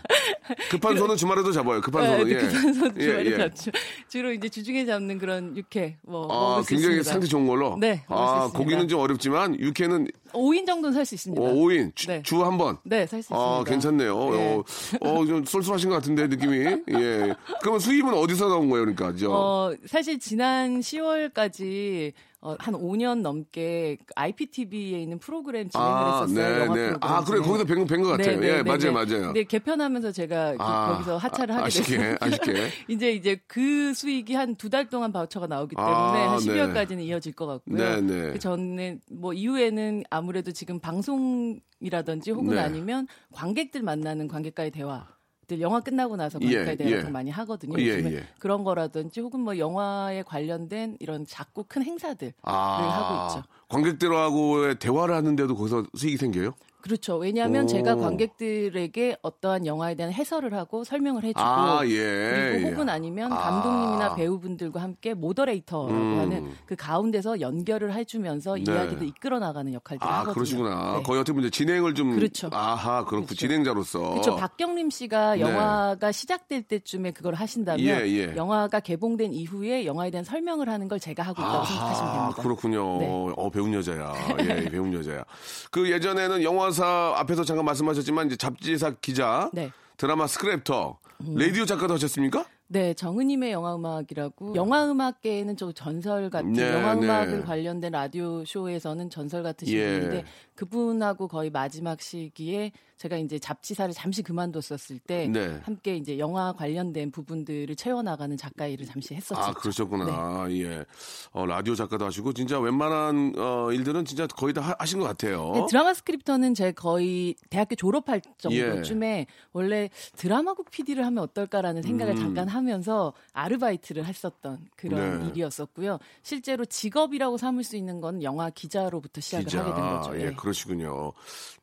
급한 0.70 0.96
손은 0.96 1.16
주말에도 1.16 1.50
잡아요. 1.50 1.80
급한 1.80 2.06
손은. 2.06 2.24
네, 2.26 2.34
예. 2.34 2.38
급한 2.38 2.74
손 2.74 2.94
예, 2.98 3.02
주말에 3.02 3.30
예. 3.32 3.36
잡죠. 3.38 3.70
주로 4.08 4.32
이제 4.32 4.48
주중에 4.48 4.84
잡는 4.86 5.18
그런 5.18 5.56
육회 5.56 5.96
뭐 6.02 6.28
아, 6.30 6.62
굉장히 6.66 6.96
있습니다. 6.98 7.10
상태 7.10 7.26
좋은 7.26 7.46
걸로? 7.46 7.76
네, 7.80 8.04
아. 8.08 8.50
고기는 8.54 8.86
좀 8.88 9.00
어렵지만, 9.00 9.58
육회는 9.58 10.06
5인 10.32 10.66
정도는 10.66 10.94
살 10.94 11.04
수 11.06 11.14
있습니다. 11.14 11.40
어, 11.42 11.54
5인, 11.54 11.94
주, 11.94 12.06
네. 12.08 12.22
주한 12.22 12.58
번. 12.58 12.78
네, 12.84 13.06
살 13.06 13.22
수 13.22 13.32
있습니다. 13.32 13.44
아, 13.44 13.64
괜찮네요. 13.64 14.34
예. 14.36 14.54
어, 14.54 14.64
어, 15.00 15.26
좀 15.26 15.44
쏠쏠하신 15.44 15.88
것 15.90 15.96
같은데, 15.96 16.26
느낌이. 16.26 16.56
예. 16.90 17.34
그러면 17.60 17.80
수입은 17.80 18.14
어디서 18.14 18.48
나온 18.48 18.68
거예요, 18.70 18.84
그러니까? 18.86 19.14
저. 19.18 19.30
어, 19.30 19.74
사실 19.86 20.18
지난 20.18 20.80
10월까지 20.80 22.12
어, 22.44 22.56
한 22.58 22.74
5년 22.74 23.20
넘게 23.20 23.98
IPTV에 24.16 25.00
있는 25.00 25.20
프로그램 25.20 25.68
진행을 25.70 25.92
아, 25.92 26.22
했었어요. 26.22 26.34
네, 26.56 26.60
영화 26.64 26.74
네. 26.74 26.92
아, 27.00 27.22
그래. 27.22 27.38
거기서 27.40 27.64
뵌, 27.64 27.86
뵌것 27.86 28.08
같아요. 28.10 28.40
네, 28.40 28.48
예, 28.48 28.52
네, 28.56 28.62
맞아요, 28.64 28.78
네. 28.78 28.90
맞아요. 28.90 29.32
네, 29.32 29.44
개편하면서 29.44 30.10
제가 30.10 30.52
그- 30.52 30.56
아, 30.60 30.92
거기서 30.92 31.16
하차를 31.18 31.54
아, 31.54 31.58
하게 31.58 31.66
아쉽게, 31.66 31.96
됐어요. 31.98 32.16
아쉽게. 32.20 32.52
이제 32.88 33.12
이제 33.12 33.40
그 33.46 33.94
수익이 33.94 34.34
한 34.34 34.56
두 34.56 34.68
달 34.70 34.88
동안 34.88 35.12
바우처가 35.12 35.46
나오기 35.46 35.76
때문에 35.76 35.92
아, 35.92 36.32
한 36.32 36.38
네. 36.40 36.46
12월까지는 36.46 37.02
이어질 37.02 37.32
것 37.34 37.46
같고요. 37.46 37.76
네, 37.78 38.00
네. 38.00 38.32
그 38.32 38.38
전에 38.40 38.98
뭐 39.10 39.32
이후에는 39.32 40.02
아무래도 40.10 40.50
지금 40.50 40.80
방송이라든지 40.80 42.32
혹은 42.32 42.54
네. 42.56 42.58
아니면 42.60 43.06
관객들 43.32 43.82
만나는 43.82 44.26
관객과의 44.26 44.72
대화. 44.72 45.06
들 45.46 45.60
영화 45.60 45.80
끝나고 45.80 46.16
나서 46.16 46.38
예, 46.42 46.64
대화를 46.64 46.90
예. 46.90 47.00
좀 47.02 47.12
많이 47.12 47.30
하거든요. 47.30 47.78
예, 47.80 47.98
예. 48.04 48.24
그런 48.38 48.62
거라든지 48.64 49.20
혹은 49.20 49.40
뭐 49.40 49.58
영화에 49.58 50.22
관련된 50.22 50.96
이런 51.00 51.26
작고 51.26 51.64
큰 51.68 51.82
행사들을 51.82 52.32
하고 52.44 53.38
있죠. 53.38 53.48
관객들하고의 53.68 54.78
대화를 54.78 55.14
하는데도 55.14 55.56
거기서 55.56 55.84
수익이 55.94 56.16
생겨요? 56.16 56.52
그렇죠. 56.82 57.16
왜냐하면 57.16 57.64
오. 57.64 57.66
제가 57.68 57.94
관객들에게 57.94 59.18
어떠한 59.22 59.66
영화에 59.66 59.94
대한 59.94 60.12
해설을 60.12 60.52
하고 60.54 60.82
설명을 60.82 61.22
해주고 61.22 61.40
아, 61.40 61.86
예. 61.86 62.50
그리고 62.50 62.66
예. 62.66 62.70
혹은 62.70 62.88
아니면 62.88 63.32
아. 63.32 63.36
감독님이나 63.36 64.14
배우분들과 64.16 64.82
함께 64.82 65.14
moderator라고 65.14 65.92
음. 65.92 66.18
하는 66.18 66.52
그 66.66 66.74
가운데서 66.74 67.40
연결을 67.40 67.94
해주면서 67.94 68.56
네. 68.56 68.64
이야기를 68.66 69.06
이끌어 69.06 69.38
나가는 69.38 69.72
역할들을 69.72 70.10
아, 70.10 70.20
하거든요. 70.20 70.34
그러시구나. 70.34 70.96
네. 70.96 71.02
거의 71.04 71.20
어떻게 71.20 71.34
보면 71.34 71.50
진행을 71.52 71.94
좀. 71.94 72.16
그렇죠. 72.16 72.50
아하, 72.52 73.04
그렇고 73.04 73.26
그렇죠. 73.26 73.34
진행자로서. 73.36 74.10
그렇죠. 74.10 74.36
박경림 74.36 74.90
씨가 74.90 75.36
네. 75.36 75.40
영화가 75.40 76.10
시작될 76.10 76.64
때쯤에 76.64 77.12
그걸 77.12 77.34
하신다면 77.34 77.86
예, 77.86 78.06
예. 78.08 78.34
영화가 78.36 78.80
개봉된 78.80 79.32
이후에 79.32 79.86
영화에 79.86 80.10
대한 80.10 80.24
설명을 80.24 80.68
하는 80.68 80.88
걸 80.88 80.98
제가 80.98 81.22
하고 81.22 81.40
있다고 81.40 81.64
생각하시면 81.64 82.12
됩니다. 82.12 82.42
그렇군요. 82.42 82.98
네. 82.98 83.32
어, 83.36 83.50
배운 83.50 83.72
여자야. 83.72 84.12
예, 84.40 84.64
배운 84.68 84.92
여자야. 84.92 85.24
그 85.70 85.88
예전에는 85.88 86.42
영화 86.42 86.71
사 86.72 87.14
앞에서 87.16 87.44
잠깐 87.44 87.64
말씀하셨지만 87.64 88.26
이제 88.26 88.36
잡지사 88.36 88.94
기자, 89.00 89.50
네. 89.52 89.70
드라마 89.96 90.26
스크랩터, 90.26 90.96
라디오 91.36 91.64
작가도 91.64 91.94
하셨습니까? 91.94 92.44
네, 92.72 92.94
정은님의 92.94 93.52
영화 93.52 93.74
음악이라고 93.76 94.54
영화 94.54 94.90
음악계에는 94.90 95.58
좀 95.58 95.74
전설 95.74 96.30
같은 96.30 96.54
네, 96.54 96.72
영화 96.72 96.94
네. 96.94 97.04
음악을 97.04 97.42
관련된 97.44 97.92
라디오 97.92 98.46
쇼에서는 98.46 99.10
전설 99.10 99.42
같으신 99.42 99.76
예. 99.76 100.00
분인데 100.00 100.24
그분하고 100.54 101.28
거의 101.28 101.50
마지막 101.50 102.00
시기에 102.00 102.72
제가 102.96 103.16
이제 103.16 103.38
잡지사를 103.38 103.92
잠시 103.92 104.22
그만뒀었을 104.22 105.00
때 105.00 105.26
네. 105.26 105.58
함께 105.64 105.96
이제 105.96 106.18
영화 106.18 106.52
관련된 106.52 107.10
부분들을 107.10 107.74
채워나가는 107.74 108.36
작가 108.36 108.66
일을 108.68 108.86
잠시 108.86 109.14
했었죠. 109.14 109.40
아, 109.40 109.52
그러셨구나. 109.52 110.46
네. 110.46 110.62
예. 110.62 110.84
어, 111.32 111.44
라디오 111.44 111.74
작가도 111.74 112.04
하시고, 112.06 112.32
진짜 112.32 112.60
웬만한, 112.60 113.32
어, 113.36 113.72
일들은 113.72 114.04
진짜 114.04 114.28
거의 114.28 114.54
다 114.54 114.60
하- 114.60 114.76
하신 114.78 115.00
것 115.00 115.06
같아요. 115.06 115.50
네, 115.52 115.66
드라마 115.68 115.92
스크립터는 115.94 116.54
제 116.54 116.70
거의 116.70 117.34
대학교 117.50 117.74
졸업할 117.74 118.20
정도쯤에 118.38 119.26
원래 119.52 119.90
드라마국 120.16 120.70
PD를 120.70 121.04
하면 121.04 121.24
어떨까라는 121.24 121.82
생각을 121.82 122.14
잠깐 122.14 122.46
하면서 122.62 123.12
아르바이트를 123.32 124.04
했었던 124.04 124.58
그런 124.76 125.00
음. 125.00 125.22
네. 125.24 125.28
일이었었고요. 125.30 125.98
실제로 126.22 126.64
직업이라고 126.64 127.36
삼을 127.36 127.64
수 127.64 127.76
있는 127.76 128.00
건 128.00 128.22
영화 128.22 128.50
기자로부터 128.50 129.20
시작을 129.20 129.44
기자. 129.46 129.60
하게 129.64 129.72
된 129.74 129.82
거죠. 129.90 130.16
예, 130.20 130.26
예. 130.28 130.32
그러시군요. 130.34 131.12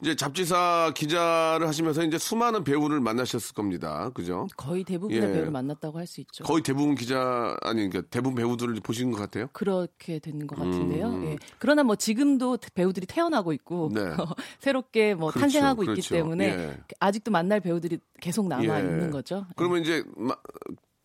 이제 0.02 0.16
잡지사 0.16 0.92
기자를 0.96 1.68
하시면서 1.68 2.04
이제 2.04 2.18
수많은 2.18 2.64
배우를 2.66 3.00
만나셨을 3.00 3.54
겁니다. 3.56 4.10
그죠? 4.14 4.48
거의 4.58 4.84
대부분의 4.84 5.18
예. 5.24 5.32
배우를 5.34 5.52
만났다고 5.52 5.98
할 5.98 6.06
수 6.10 6.20
있죠. 6.22 6.44
거의 6.44 6.64
대부분 6.64 6.96
기자, 6.96 7.56
아니, 7.62 7.88
그러니까 7.88 8.02
대부분 8.10 8.36
배우들을 8.36 8.74
보신 8.82 9.12
것 9.12 9.18
같아요? 9.20 9.48
그렇게 9.54 10.18
되는 10.20 10.48
것 10.48 10.58
같은데요. 10.58 11.08
음. 11.08 11.26
예. 11.26 11.38
그러나 11.60 11.84
뭐 11.84 11.96
지금도 11.96 12.58
배우들이 12.74 13.06
태어나고 13.06 13.54
있고 13.54 13.92
네. 13.94 14.02
새롭게 14.60 15.14
뭐 15.14 15.30
그렇죠, 15.30 15.42
탄생하고 15.42 15.84
있기 15.84 15.92
그렇죠. 15.94 16.16
때문에 16.16 16.46
예. 16.46 16.78
아직도 17.00 17.30
만날 17.32 17.60
배우들이 17.60 18.00
계속 18.20 18.48
남아 18.48 18.64
예. 18.82 18.84
있는 18.84 19.12
거죠. 19.12 19.46
그러면 19.56 19.82
이제 19.82 20.04
마- 20.18 20.36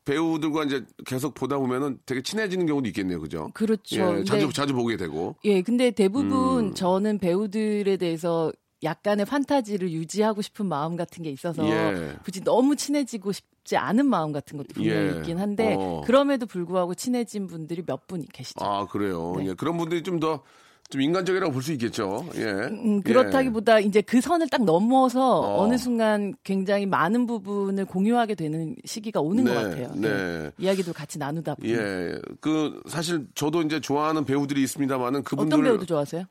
배우들과 0.05 0.65
이제 0.65 0.85
계속 1.07 1.35
보다 1.35 1.57
보면은 1.59 1.99
되게 2.07 2.23
친해지는 2.23 2.67
경우도 2.67 2.89
있겠네요. 2.89 3.21
그죠? 3.21 3.51
그렇죠. 3.55 3.97
예, 3.97 4.05
근데- 4.07 4.25
자주 4.25 4.53
자주 4.53 4.75
보게 4.75 4.97
되고. 4.97 5.37
예, 5.45 5.63
근데 5.63 5.91
대부분 5.91 6.67
음. 6.69 6.75
저는 6.75 7.19
배우들에 7.19 7.97
대해서 7.97 8.53
약간의 8.83 9.25
판타지를 9.25 9.91
유지하고 9.93 10.43
싶은 10.43 10.67
마음 10.67 10.97
같은 10.97 11.23
게 11.23 11.31
있어서 11.31 11.67
예. 11.67 12.17
굳이 12.23 12.43
너무 12.45 12.77
친해지고 12.77 13.33
싶지 13.33 13.79
않은 13.79 14.05
마음 14.07 14.33
같은 14.33 14.59
것도 14.59 14.69
분명히 14.75 15.15
예. 15.15 15.17
있긴 15.19 15.39
한데 15.39 15.75
어. 15.79 16.03
그럼에도 16.05 16.45
불구하고 16.45 16.95
친해진 16.95 17.47
분들이 17.47 17.83
몇 17.87 18.07
분 18.07 18.23
계시죠. 18.31 18.63
아, 18.63 18.87
그래요. 18.87 19.33
네. 19.39 19.47
예, 19.49 19.55
그런 19.55 19.79
분들이 19.79 20.03
좀 20.03 20.21
더 20.21 20.43
좀 20.91 21.01
인간적이라고 21.01 21.53
볼 21.53 21.63
수 21.63 21.73
있겠죠. 21.73 22.27
예. 22.37 22.43
음, 22.43 23.03
그렇다기보다 23.03 23.81
이제 23.81 24.01
그 24.01 24.21
선을 24.21 24.49
딱 24.49 24.65
넘어서 24.65 25.41
어. 25.41 25.63
어. 25.63 25.67
느 25.67 25.79
순간 25.79 26.35
굉장히 26.45 26.87
많은 26.87 27.27
부분을 27.27 27.85
공유하게 27.87 28.35
되는 28.35 28.77
시기가 28.85 29.21
오는 29.21 29.45
네, 29.45 29.55
것 29.55 29.63
같아요. 29.63 29.93
네. 29.97 30.09
예. 30.09 30.51
이야기도 30.59 30.93
같이 30.93 31.19
나누다 31.19 31.55
보면. 31.57 31.75
예. 31.75 32.19
그 32.41 32.81
사실 32.87 33.27
저도 33.35 33.63
이제 33.63 33.81
좋아하는 33.81 34.25
배우들이 34.25 34.63
있습니다만은 34.63 35.23
그분들 35.25 35.55
어떤 35.59 35.65
배우도 35.65 35.87
좋아하세요? 35.87 36.25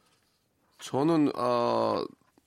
저는 0.79 1.31
아 1.35 2.03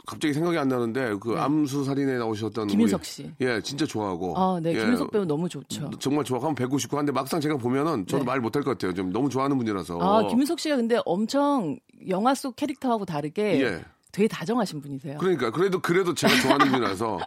갑자기 0.07 0.33
생각이 0.33 0.57
안 0.57 0.69
나는데 0.69 1.17
그 1.21 1.37
암수 1.37 1.85
살인에 1.85 2.17
나오셨던 2.19 2.69
네. 2.69 2.73
김윤석 2.73 3.01
우리- 3.01 3.07
씨. 3.07 3.31
예, 3.41 3.61
진짜 3.61 3.85
좋아하고. 3.85 4.35
아, 4.39 4.61
네. 4.63 4.73
예, 4.73 4.79
김윤석 4.79 5.11
배우 5.11 5.25
너무 5.25 5.49
좋죠. 5.49 5.91
정말 5.99 6.25
좋아하고 6.25 6.47
한 6.49 6.55
199. 6.55 6.97
한데 6.97 7.11
막상 7.11 7.41
제가 7.41 7.57
보면은 7.57 8.07
저도 8.07 8.23
네. 8.23 8.25
말 8.25 8.41
못할 8.41 8.63
것 8.63 8.71
같아요. 8.71 8.95
좀 8.95 9.11
너무 9.13 9.29
좋아하는 9.29 9.59
분이라서. 9.59 9.99
아, 10.01 10.29
김윤석 10.29 10.61
씨가 10.61 10.77
근데 10.77 11.01
엄청 11.05 11.79
영화 12.09 12.35
속 12.35 12.55
캐릭터하고 12.55 13.05
다르게 13.05 13.61
예. 13.63 13.85
되게 14.17 14.27
다정하신 14.29 14.81
분이세요. 14.81 15.19
그러니까 15.19 15.51
그래도 15.51 15.79
그래도 15.79 16.15
제가 16.15 16.35
좋아하는 16.41 16.71
분이라서 16.73 17.19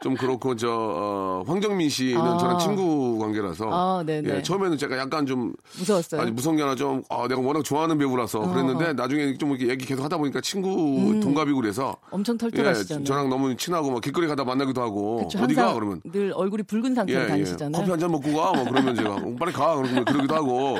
좀 0.00 0.14
그렇고 0.14 0.54
저 0.54 0.68
어, 0.70 1.44
황정민 1.44 1.88
씨는 1.88 2.20
아. 2.20 2.38
저랑 2.38 2.58
친구 2.60 3.18
관계라서 3.18 3.68
아. 3.72 4.04
예, 4.08 4.40
처음에는 4.42 4.78
제가 4.78 4.96
약간 4.96 5.26
좀 5.26 5.52
무서웠어요. 5.76 6.20
아니 6.20 6.30
무서운 6.30 6.54
게 6.54 6.62
아니라 6.62 6.76
좀 6.76 7.02
아, 7.10 7.26
내가 7.26 7.40
워낙 7.40 7.64
좋아하는 7.64 7.98
배우라서 7.98 8.38
어. 8.38 8.48
그랬는데 8.52 8.92
나중에 8.92 9.36
좀 9.38 9.50
이렇게 9.56 9.68
얘기 9.72 9.86
계속 9.86 10.04
하다 10.04 10.18
보니까 10.18 10.40
친구 10.40 11.18
동갑이고 11.20 11.60
그래서 11.60 11.96
엄청 12.12 12.36
예, 12.36 12.38
털털하시잖아요. 12.38 13.04
저랑 13.04 13.28
너무 13.28 13.56
친하고 13.56 13.90
막 13.90 14.00
길거리 14.00 14.28
가다 14.28 14.44
만나기도 14.44 14.80
하고 14.80 15.24
그쵸, 15.26 15.42
어디 15.42 15.52
가 15.56 15.62
항상 15.62 15.74
그러면 15.80 16.00
늘 16.04 16.32
얼굴이 16.32 16.62
붉은 16.62 16.92
예, 16.92 16.94
상태로 16.94 17.22
예. 17.24 17.26
다니시잖아요. 17.26 17.72
커피 17.72 17.90
한 17.90 17.98
잔 17.98 18.12
먹고 18.12 18.32
가. 18.36 18.52
뭐 18.52 18.64
그러면 18.70 18.94
제가 18.94 19.14
어, 19.16 19.34
빨리 19.36 19.52
가. 19.52 19.74
그러고 19.74 20.04
그러기도 20.04 20.34
하고. 20.36 20.78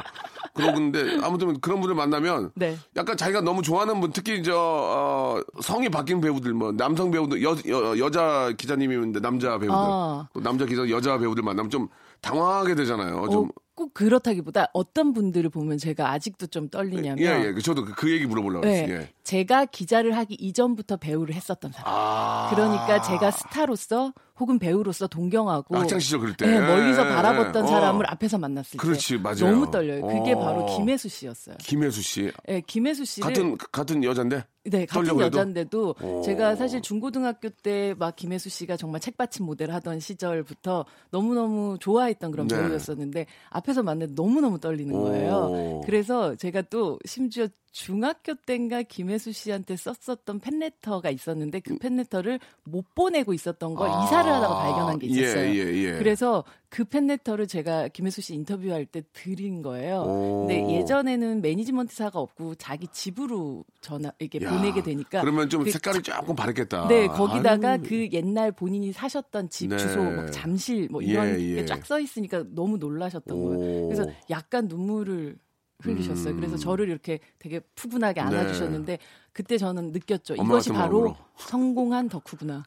그러는데 0.56 1.18
아무튼 1.22 1.60
그런 1.60 1.80
분들 1.80 1.94
만나면 1.94 2.50
네. 2.54 2.76
약간 2.96 3.16
자기가 3.16 3.42
너무 3.42 3.62
좋아하는 3.62 4.00
분 4.00 4.10
특히 4.12 4.42
저 4.42 4.54
어, 4.56 5.40
성이 5.60 5.88
바뀐 5.88 6.20
배우들 6.20 6.54
뭐 6.54 6.72
남성 6.72 7.10
배우들 7.10 7.42
여, 7.42 7.56
여, 7.68 7.98
여자 7.98 8.52
기자님이면 8.56 9.12
남자 9.20 9.58
배우들 9.58 9.70
아. 9.70 10.28
또 10.32 10.40
남자 10.40 10.64
기자 10.64 10.88
여자 10.88 11.18
배우들 11.18 11.42
만나면 11.42 11.70
좀 11.70 11.88
당황하게 12.30 12.74
되잖아요. 12.74 13.28
좀 13.30 13.44
어, 13.44 13.48
꼭 13.76 13.92
그렇다기보다 13.92 14.68
어떤 14.72 15.12
분들을 15.12 15.50
보면 15.50 15.76
제가 15.76 16.10
아직도 16.10 16.46
좀 16.46 16.70
떨리냐면 16.70 17.18
예, 17.18 17.52
예. 17.54 17.60
저도 17.60 17.84
그, 17.84 17.92
그 17.92 18.10
얘기 18.10 18.24
물어보려고 18.26 18.64
네, 18.64 18.82
했어요. 18.82 19.00
예. 19.00 19.12
제가 19.22 19.66
기자를 19.66 20.16
하기 20.16 20.34
이전부터 20.34 20.96
배우를 20.96 21.34
했었던 21.34 21.72
사람. 21.72 21.92
아. 21.94 22.50
그러니까 22.50 23.02
제가 23.02 23.30
스타로서 23.30 24.14
혹은 24.40 24.58
배우로서 24.58 25.06
동경하고 25.06 25.76
학창 25.76 25.98
시절 25.98 26.20
그럴 26.20 26.34
때. 26.34 26.46
네, 26.46 26.58
멀리서 26.58 27.04
예, 27.06 27.14
바라봤던 27.14 27.64
예. 27.64 27.68
사람을 27.68 28.06
어. 28.06 28.08
앞에서 28.12 28.38
만났을 28.38 28.78
그렇지, 28.78 29.16
때 29.16 29.22
맞아요. 29.22 29.50
너무 29.50 29.70
떨려요. 29.70 30.06
그게 30.06 30.32
어. 30.32 30.38
바로 30.38 30.64
김혜수 30.74 31.08
씨였어요. 31.10 31.56
김혜수 31.58 32.00
씨. 32.00 32.32
네, 32.46 32.62
김혜수 32.66 33.04
씨를 33.04 33.28
같은 33.28 33.58
같은 33.58 34.04
여잔데. 34.04 34.44
네, 34.70 34.86
같은? 34.86 35.18
여잔데도 35.20 35.94
오. 36.02 36.22
제가 36.22 36.56
사실 36.56 36.80
중고등학교 36.82 37.48
때 37.50 37.94
막 37.98 38.16
김혜수 38.16 38.48
씨가 38.48 38.76
정말 38.76 39.00
책받침 39.00 39.46
모델 39.46 39.70
하던 39.72 40.00
시절부터 40.00 40.84
너무너무 41.10 41.76
좋아했던 41.80 42.30
그런 42.30 42.46
네. 42.48 42.56
배우였었는데 42.56 43.26
앞에서 43.50 43.82
만났는데 43.82 44.14
너무너무 44.20 44.58
떨리는 44.60 44.92
거예요. 44.92 45.34
오. 45.34 45.80
그래서 45.84 46.34
제가 46.36 46.62
또 46.62 46.98
심지어 47.04 47.46
중학교 47.76 48.34
때인가 48.34 48.80
김혜수 48.82 49.32
씨한테 49.32 49.76
썼었던 49.76 50.40
팬레터가 50.40 51.10
있었는데 51.10 51.60
그 51.60 51.76
팬레터를 51.76 52.40
못 52.64 52.94
보내고 52.94 53.34
있었던 53.34 53.74
걸 53.74 53.90
아. 53.90 54.04
이사를 54.04 54.32
하다가 54.32 54.62
발견한 54.62 54.98
게 54.98 55.08
있었어요. 55.08 55.44
예, 55.50 55.58
예, 55.58 55.74
예. 55.74 55.98
그래서 55.98 56.42
그 56.70 56.84
팬레터를 56.84 57.46
제가 57.46 57.88
김혜수 57.88 58.22
씨 58.22 58.34
인터뷰할 58.34 58.86
때 58.86 59.02
드린 59.12 59.60
거예요. 59.60 60.04
오. 60.06 60.46
근데 60.46 60.74
예전에는 60.74 61.42
매니지먼트사가 61.42 62.18
없고 62.18 62.54
자기 62.54 62.88
집으로 62.88 63.66
전화 63.82 64.10
이렇게 64.20 64.42
야, 64.42 64.50
보내게 64.50 64.82
되니까 64.82 65.20
그러면 65.20 65.50
좀 65.50 65.62
그 65.62 65.70
색깔이 65.70 66.00
조금 66.00 66.34
바랬겠다. 66.34 66.88
네, 66.88 67.06
거기다가 67.08 67.72
아유. 67.72 67.82
그 67.84 68.08
옛날 68.10 68.52
본인이 68.52 68.90
사셨던 68.92 69.50
집 69.50 69.68
네. 69.68 69.76
주소, 69.76 70.02
막 70.02 70.32
잠실 70.32 70.88
뭐 70.90 71.02
이런 71.02 71.38
예, 71.38 71.44
예. 71.44 71.54
게쫙 71.56 71.84
써 71.84 72.00
있으니까 72.00 72.42
너무 72.54 72.78
놀라셨던 72.78 73.38
거예요. 73.38 73.58
오. 73.58 73.88
그래서 73.88 74.10
약간 74.30 74.66
눈물을 74.66 75.36
흘리셨어요. 75.80 76.34
음. 76.34 76.36
그래서 76.40 76.56
저를 76.56 76.88
이렇게 76.88 77.18
되게 77.38 77.60
푸근하게 77.74 78.20
네. 78.22 78.26
안아주셨는데 78.26 78.98
그때 79.32 79.58
저는 79.58 79.92
느꼈죠. 79.92 80.34
이것이 80.34 80.70
바로 80.70 81.00
마음으로. 81.00 81.16
성공한 81.38 82.08
덕후구나. 82.08 82.64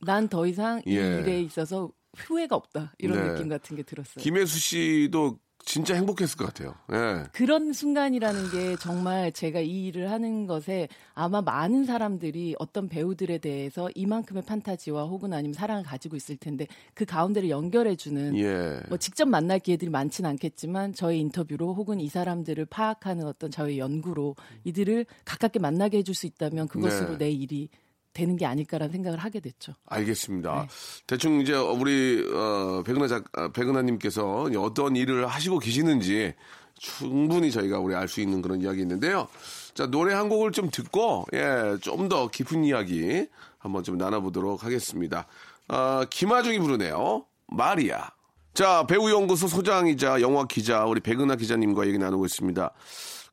난 0.00 0.28
더 0.28 0.46
이상 0.46 0.80
이 0.86 0.96
예. 0.96 1.18
일에 1.20 1.40
있어서 1.42 1.90
후회가 2.16 2.56
없다. 2.56 2.92
이런 2.98 3.18
네. 3.26 3.32
느낌 3.32 3.48
같은 3.48 3.76
게 3.76 3.82
들었어요. 3.82 4.22
김혜수 4.22 4.58
씨도 4.58 5.38
진짜 5.64 5.94
행복했을 5.94 6.36
것 6.36 6.46
같아요. 6.46 6.74
예. 6.92 7.24
그런 7.32 7.72
순간이라는 7.72 8.50
게 8.50 8.76
정말 8.76 9.32
제가 9.32 9.60
이 9.60 9.86
일을 9.86 10.10
하는 10.12 10.46
것에 10.46 10.88
아마 11.12 11.42
많은 11.42 11.84
사람들이 11.84 12.54
어떤 12.60 12.88
배우들에 12.88 13.38
대해서 13.38 13.90
이만큼의 13.96 14.44
판타지와 14.44 15.06
혹은 15.06 15.32
아니면 15.32 15.54
사랑을 15.54 15.82
가지고 15.82 16.14
있을 16.16 16.36
텐데 16.36 16.68
그 16.94 17.04
가운데를 17.04 17.50
연결해주는 17.50 18.36
예. 18.36 18.80
뭐 18.88 18.96
직접 18.96 19.26
만날 19.26 19.58
기회들이 19.58 19.90
많지는 19.90 20.30
않겠지만 20.30 20.94
저희 20.94 21.18
인터뷰로 21.18 21.74
혹은 21.74 22.00
이 22.00 22.08
사람들을 22.08 22.64
파악하는 22.66 23.26
어떤 23.26 23.50
저희 23.50 23.78
연구로 23.78 24.36
이들을 24.64 25.04
가깝게 25.24 25.58
만나게 25.58 25.98
해줄 25.98 26.14
수 26.14 26.26
있다면 26.26 26.68
그것으로 26.68 27.12
네. 27.12 27.18
내 27.18 27.30
일이 27.30 27.68
되는 28.16 28.36
게 28.36 28.46
아닐까라는 28.46 28.90
생각을 28.92 29.18
하게 29.18 29.40
됐죠. 29.40 29.74
알겠습니다. 29.86 30.62
네. 30.62 30.68
대충 31.06 31.40
이제 31.40 31.52
우리 31.54 32.24
어, 32.34 32.82
백은하 32.84 33.06
작 33.08 33.24
아, 33.34 33.48
백은하님께서 33.52 34.48
어떤 34.58 34.96
일을 34.96 35.26
하시고 35.26 35.58
계시는지 35.58 36.32
충분히 36.78 37.50
저희가 37.50 37.78
우리 37.78 37.94
알 37.94 38.08
수 38.08 38.20
있는 38.20 38.40
그런 38.42 38.60
이야기 38.62 38.80
있는데요. 38.80 39.28
자 39.74 39.86
노래 39.86 40.14
한 40.14 40.28
곡을 40.28 40.52
좀 40.52 40.70
듣고 40.70 41.26
예, 41.34 41.76
좀 41.82 42.08
더 42.08 42.28
깊은 42.30 42.64
이야기 42.64 43.26
한번 43.58 43.82
좀 43.82 43.98
나눠보도록 43.98 44.64
하겠습니다. 44.64 45.26
어, 45.68 46.02
김하중이 46.08 46.58
부르네요. 46.58 47.26
마리아. 47.48 48.10
자 48.54 48.86
배우 48.86 49.10
연구소 49.10 49.48
소장이자 49.48 50.20
영화 50.22 50.46
기자 50.46 50.84
우리 50.84 51.00
백은하 51.00 51.36
기자님과 51.36 51.86
얘기 51.86 51.98
나누고 51.98 52.24
있습니다. 52.24 52.70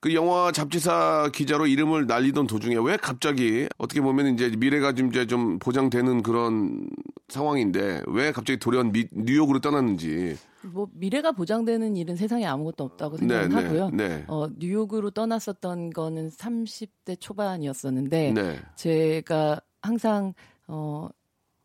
그 0.03 0.13
영화 0.15 0.51
잡지사 0.51 1.29
기자로 1.33 1.65
이름을 1.65 2.07
날리던 2.07 2.45
도중에 2.45 2.75
왜 2.83 2.97
갑자기 2.97 3.69
어떻게 3.77 4.01
보면 4.01 4.33
이제 4.33 4.49
미래가 4.49 4.91
좀 4.91 5.07
이제 5.07 5.25
좀 5.25 5.59
보장되는 5.59 6.23
그런 6.23 6.89
상황인데 7.29 8.03
왜 8.07 8.33
갑자기 8.33 8.59
돌연 8.59 8.91
미- 8.91 9.07
뉴욕으로 9.13 9.59
떠났는지 9.61 10.35
뭐 10.63 10.89
미래가 10.91 11.31
보장되는 11.31 11.95
일은 11.95 12.17
세상에 12.17 12.45
아무것도 12.45 12.83
없다고 12.83 13.15
네, 13.19 13.27
네, 13.27 13.41
생각하고요. 13.43 13.91
네. 13.91 14.25
어, 14.27 14.47
뉴욕으로 14.57 15.11
떠났었던 15.11 15.91
거는 15.91 16.31
30대 16.31 17.17
초반이었었는데 17.21 18.33
네. 18.33 18.59
제가 18.75 19.61
항상 19.81 20.33
어 20.67 21.07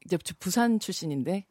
이제 0.07 0.16
저 0.23 0.33
부산 0.38 0.78
출신인데 0.78 1.45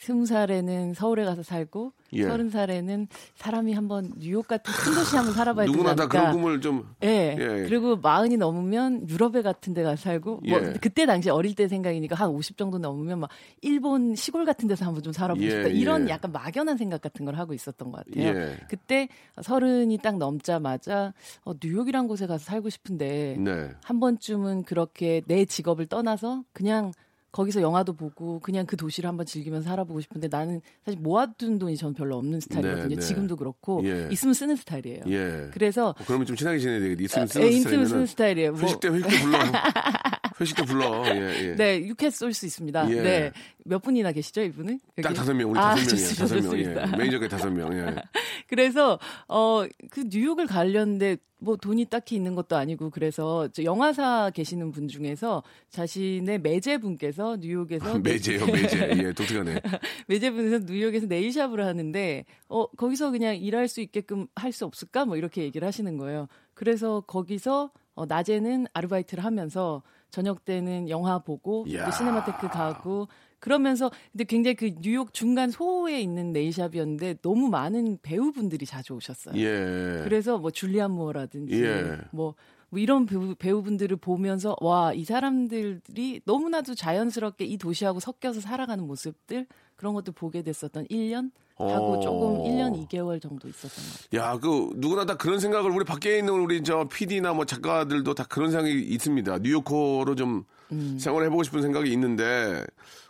스무 0.00 0.24
살에는 0.24 0.94
서울에 0.94 1.26
가서 1.26 1.42
살고 1.42 1.92
예. 2.14 2.22
서른 2.22 2.48
살에는 2.48 3.06
사람이 3.34 3.74
한번 3.74 4.10
뉴욕 4.18 4.48
같은 4.48 4.72
큰 4.72 4.94
도시 4.94 5.14
한번 5.14 5.34
살아봐야 5.34 5.66
되지 5.66 5.76
누구나 5.76 5.94
다 5.94 6.08
그런. 6.08 6.32
꿈을 6.32 6.62
좀 6.62 6.88
예. 7.02 7.36
예. 7.38 7.46
그리고 7.68 7.96
마흔이 7.96 8.38
넘으면 8.38 9.06
유럽에 9.10 9.42
같은 9.42 9.74
데 9.74 9.82
가서 9.82 9.96
살고 10.02 10.40
뭐 10.48 10.58
예. 10.58 10.72
그때 10.80 11.04
당시 11.04 11.28
어릴 11.28 11.54
때 11.54 11.68
생각이니까 11.68 12.16
한50 12.16 12.56
정도 12.56 12.78
넘으면 12.78 13.20
막 13.20 13.30
일본 13.60 14.14
시골 14.14 14.46
같은 14.46 14.68
데서 14.68 14.86
한번 14.86 15.02
좀 15.02 15.12
살아보고 15.12 15.44
예, 15.44 15.50
싶다. 15.50 15.68
이런 15.68 16.08
예. 16.08 16.12
약간 16.12 16.32
막연한 16.32 16.78
생각 16.78 17.02
같은 17.02 17.26
걸 17.26 17.34
하고 17.34 17.52
있었던 17.52 17.92
것 17.92 18.02
같아요. 18.06 18.24
예. 18.24 18.56
그때 18.70 19.06
서른이 19.42 19.98
딱 19.98 20.16
넘자마자 20.16 21.12
어, 21.44 21.52
뉴욕이란 21.62 22.08
곳에 22.08 22.26
가서 22.26 22.42
살고 22.42 22.70
싶은데 22.70 23.36
네. 23.38 23.68
한 23.84 24.00
번쯤은 24.00 24.62
그렇게 24.62 25.20
내 25.26 25.44
직업을 25.44 25.86
떠나서 25.88 26.42
그냥 26.54 26.92
거기서 27.32 27.62
영화도 27.62 27.92
보고 27.94 28.40
그냥 28.40 28.66
그 28.66 28.76
도시를 28.76 29.08
한번 29.08 29.26
즐기면서 29.26 29.68
살아보고 29.68 30.00
싶은데 30.00 30.28
나는 30.28 30.60
사실 30.84 31.00
모아둔 31.00 31.58
돈이 31.58 31.76
전 31.76 31.94
별로 31.94 32.16
없는 32.16 32.40
스타일이거든요. 32.40 32.88
네, 32.88 32.94
네. 32.96 33.00
지금도 33.00 33.36
그렇고 33.36 33.82
예. 33.84 34.08
있으면 34.10 34.34
쓰는 34.34 34.56
스타일이에요. 34.56 35.04
예. 35.08 35.48
그래서 35.52 35.90
어, 35.90 36.04
그러면 36.06 36.26
좀 36.26 36.36
친하게 36.36 36.58
지내야 36.58 36.80
되겠다. 36.80 37.02
있으면 37.04 37.24
예, 37.24 37.28
쓰는 37.28 37.46
있으면 37.48 37.60
스타일이면은 37.62 37.88
쓰는 37.88 38.06
스타일이에요. 38.06 38.52
뭐, 38.52 38.60
회식 38.62 38.80
때 38.80 38.88
회식 38.88 39.08
때 39.08 39.20
불러. 39.22 39.38
회식 40.40 40.56
때 40.56 40.64
불러. 40.64 41.04
예, 41.06 41.50
예. 41.50 41.54
네, 41.56 41.78
육회 41.86 42.10
쏠 42.10 42.32
수 42.32 42.46
있습니다. 42.46 42.90
예. 42.90 43.02
네. 43.02 43.32
몇 43.64 43.80
분이나 43.82 44.12
계시죠, 44.12 44.40
이분은? 44.42 44.80
딱 44.96 45.04
여기? 45.06 45.14
다섯 45.14 45.34
명, 45.34 45.50
우리 45.50 45.58
아, 45.58 45.74
다섯 45.74 45.76
명이에요. 45.76 46.08
좋습니다, 46.08 46.24
다섯 46.24 46.56
명. 46.56 46.58
예. 46.92 46.96
매니저가 46.96 47.28
다섯 47.28 47.50
명. 47.50 47.72
예. 47.74 47.94
그래서 48.48 48.98
어 49.28 49.64
그 49.90 50.04
뉴욕을 50.08 50.46
가려는데 50.46 51.16
뭐 51.42 51.56
돈이 51.56 51.86
딱히 51.86 52.16
있는 52.16 52.34
것도 52.34 52.56
아니고 52.56 52.90
그래서 52.90 53.48
저 53.48 53.64
영화사 53.64 54.30
계시는 54.34 54.72
분 54.72 54.88
중에서 54.88 55.42
자신의 55.70 56.38
매제분께서 56.40 57.38
뉴욕에서 57.40 57.98
매제요, 57.98 58.46
매제. 58.46 58.90
예, 58.98 59.12
독특하네. 59.12 59.60
매제분에서 60.08 60.64
뉴욕에서 60.66 61.06
네일샵을 61.06 61.64
하는데 61.64 62.24
어 62.48 62.66
거기서 62.66 63.10
그냥 63.10 63.36
일할 63.36 63.68
수 63.68 63.80
있게끔 63.80 64.26
할 64.34 64.52
수 64.52 64.64
없을까 64.64 65.04
뭐 65.04 65.16
이렇게 65.16 65.42
얘기를 65.42 65.66
하시는 65.66 65.96
거예요. 65.96 66.26
그래서 66.54 67.00
거기서 67.06 67.70
어, 67.94 68.04
낮에는 68.06 68.66
아르바이트를 68.72 69.24
하면서 69.24 69.82
저녁 70.10 70.44
때는 70.44 70.88
영화 70.88 71.18
보고. 71.18 71.64
또 71.84 71.90
시네마테크 71.90 72.48
가고 72.48 73.08
그러면서 73.38 73.90
근데 74.12 74.24
굉장히 74.24 74.54
그 74.54 74.70
뉴욕 74.80 75.12
중간 75.14 75.50
소에 75.50 76.00
있는 76.00 76.32
네일샵이었는데 76.32 77.16
너무 77.22 77.48
많은 77.48 77.98
배우분들이 78.02 78.66
자주 78.66 78.92
오셨어요. 78.94 79.34
예. 79.36 80.02
그래서 80.04 80.38
뭐 80.38 80.50
줄리안 80.50 80.90
무어라든지 80.90 81.62
예. 81.64 81.96
뭐, 82.12 82.34
뭐 82.68 82.78
이런 82.78 83.06
배우, 83.06 83.34
배우분들을 83.34 83.96
보면서 83.96 84.56
와 84.60 84.92
이 84.94 85.04
사람들이 85.04 86.20
너무나도 86.24 86.74
자연스럽게 86.74 87.44
이 87.46 87.56
도시하고 87.56 87.98
섞여서 88.00 88.40
살아가는 88.40 88.86
모습들 88.86 89.46
그런 89.80 89.94
것도 89.94 90.12
보게 90.12 90.42
됐었던 90.42 90.88
1년 90.88 91.30
하고 91.56 91.94
어. 91.94 92.00
조금 92.00 92.44
1년 92.44 92.86
2개월 92.86 93.18
정도 93.20 93.48
있었던 93.48 93.70
것 93.70 94.10
같아요. 94.10 94.20
야, 94.20 94.38
그 94.38 94.70
누구나 94.76 95.06
다 95.06 95.16
그런 95.16 95.40
생각을 95.40 95.70
우리 95.70 95.86
밖에 95.86 96.18
있는 96.18 96.34
우리 96.34 96.62
저 96.62 96.84
PD나 96.86 97.32
뭐 97.32 97.46
작가들도 97.46 98.12
다 98.12 98.26
그런 98.28 98.50
생각이 98.50 98.78
있습니다. 98.78 99.38
뉴요커로 99.38 100.16
좀 100.16 100.44
음. 100.70 100.98
생활을 101.00 101.28
해보고 101.28 101.44
싶은 101.44 101.62
생각이 101.62 101.90
있는데 101.92 102.62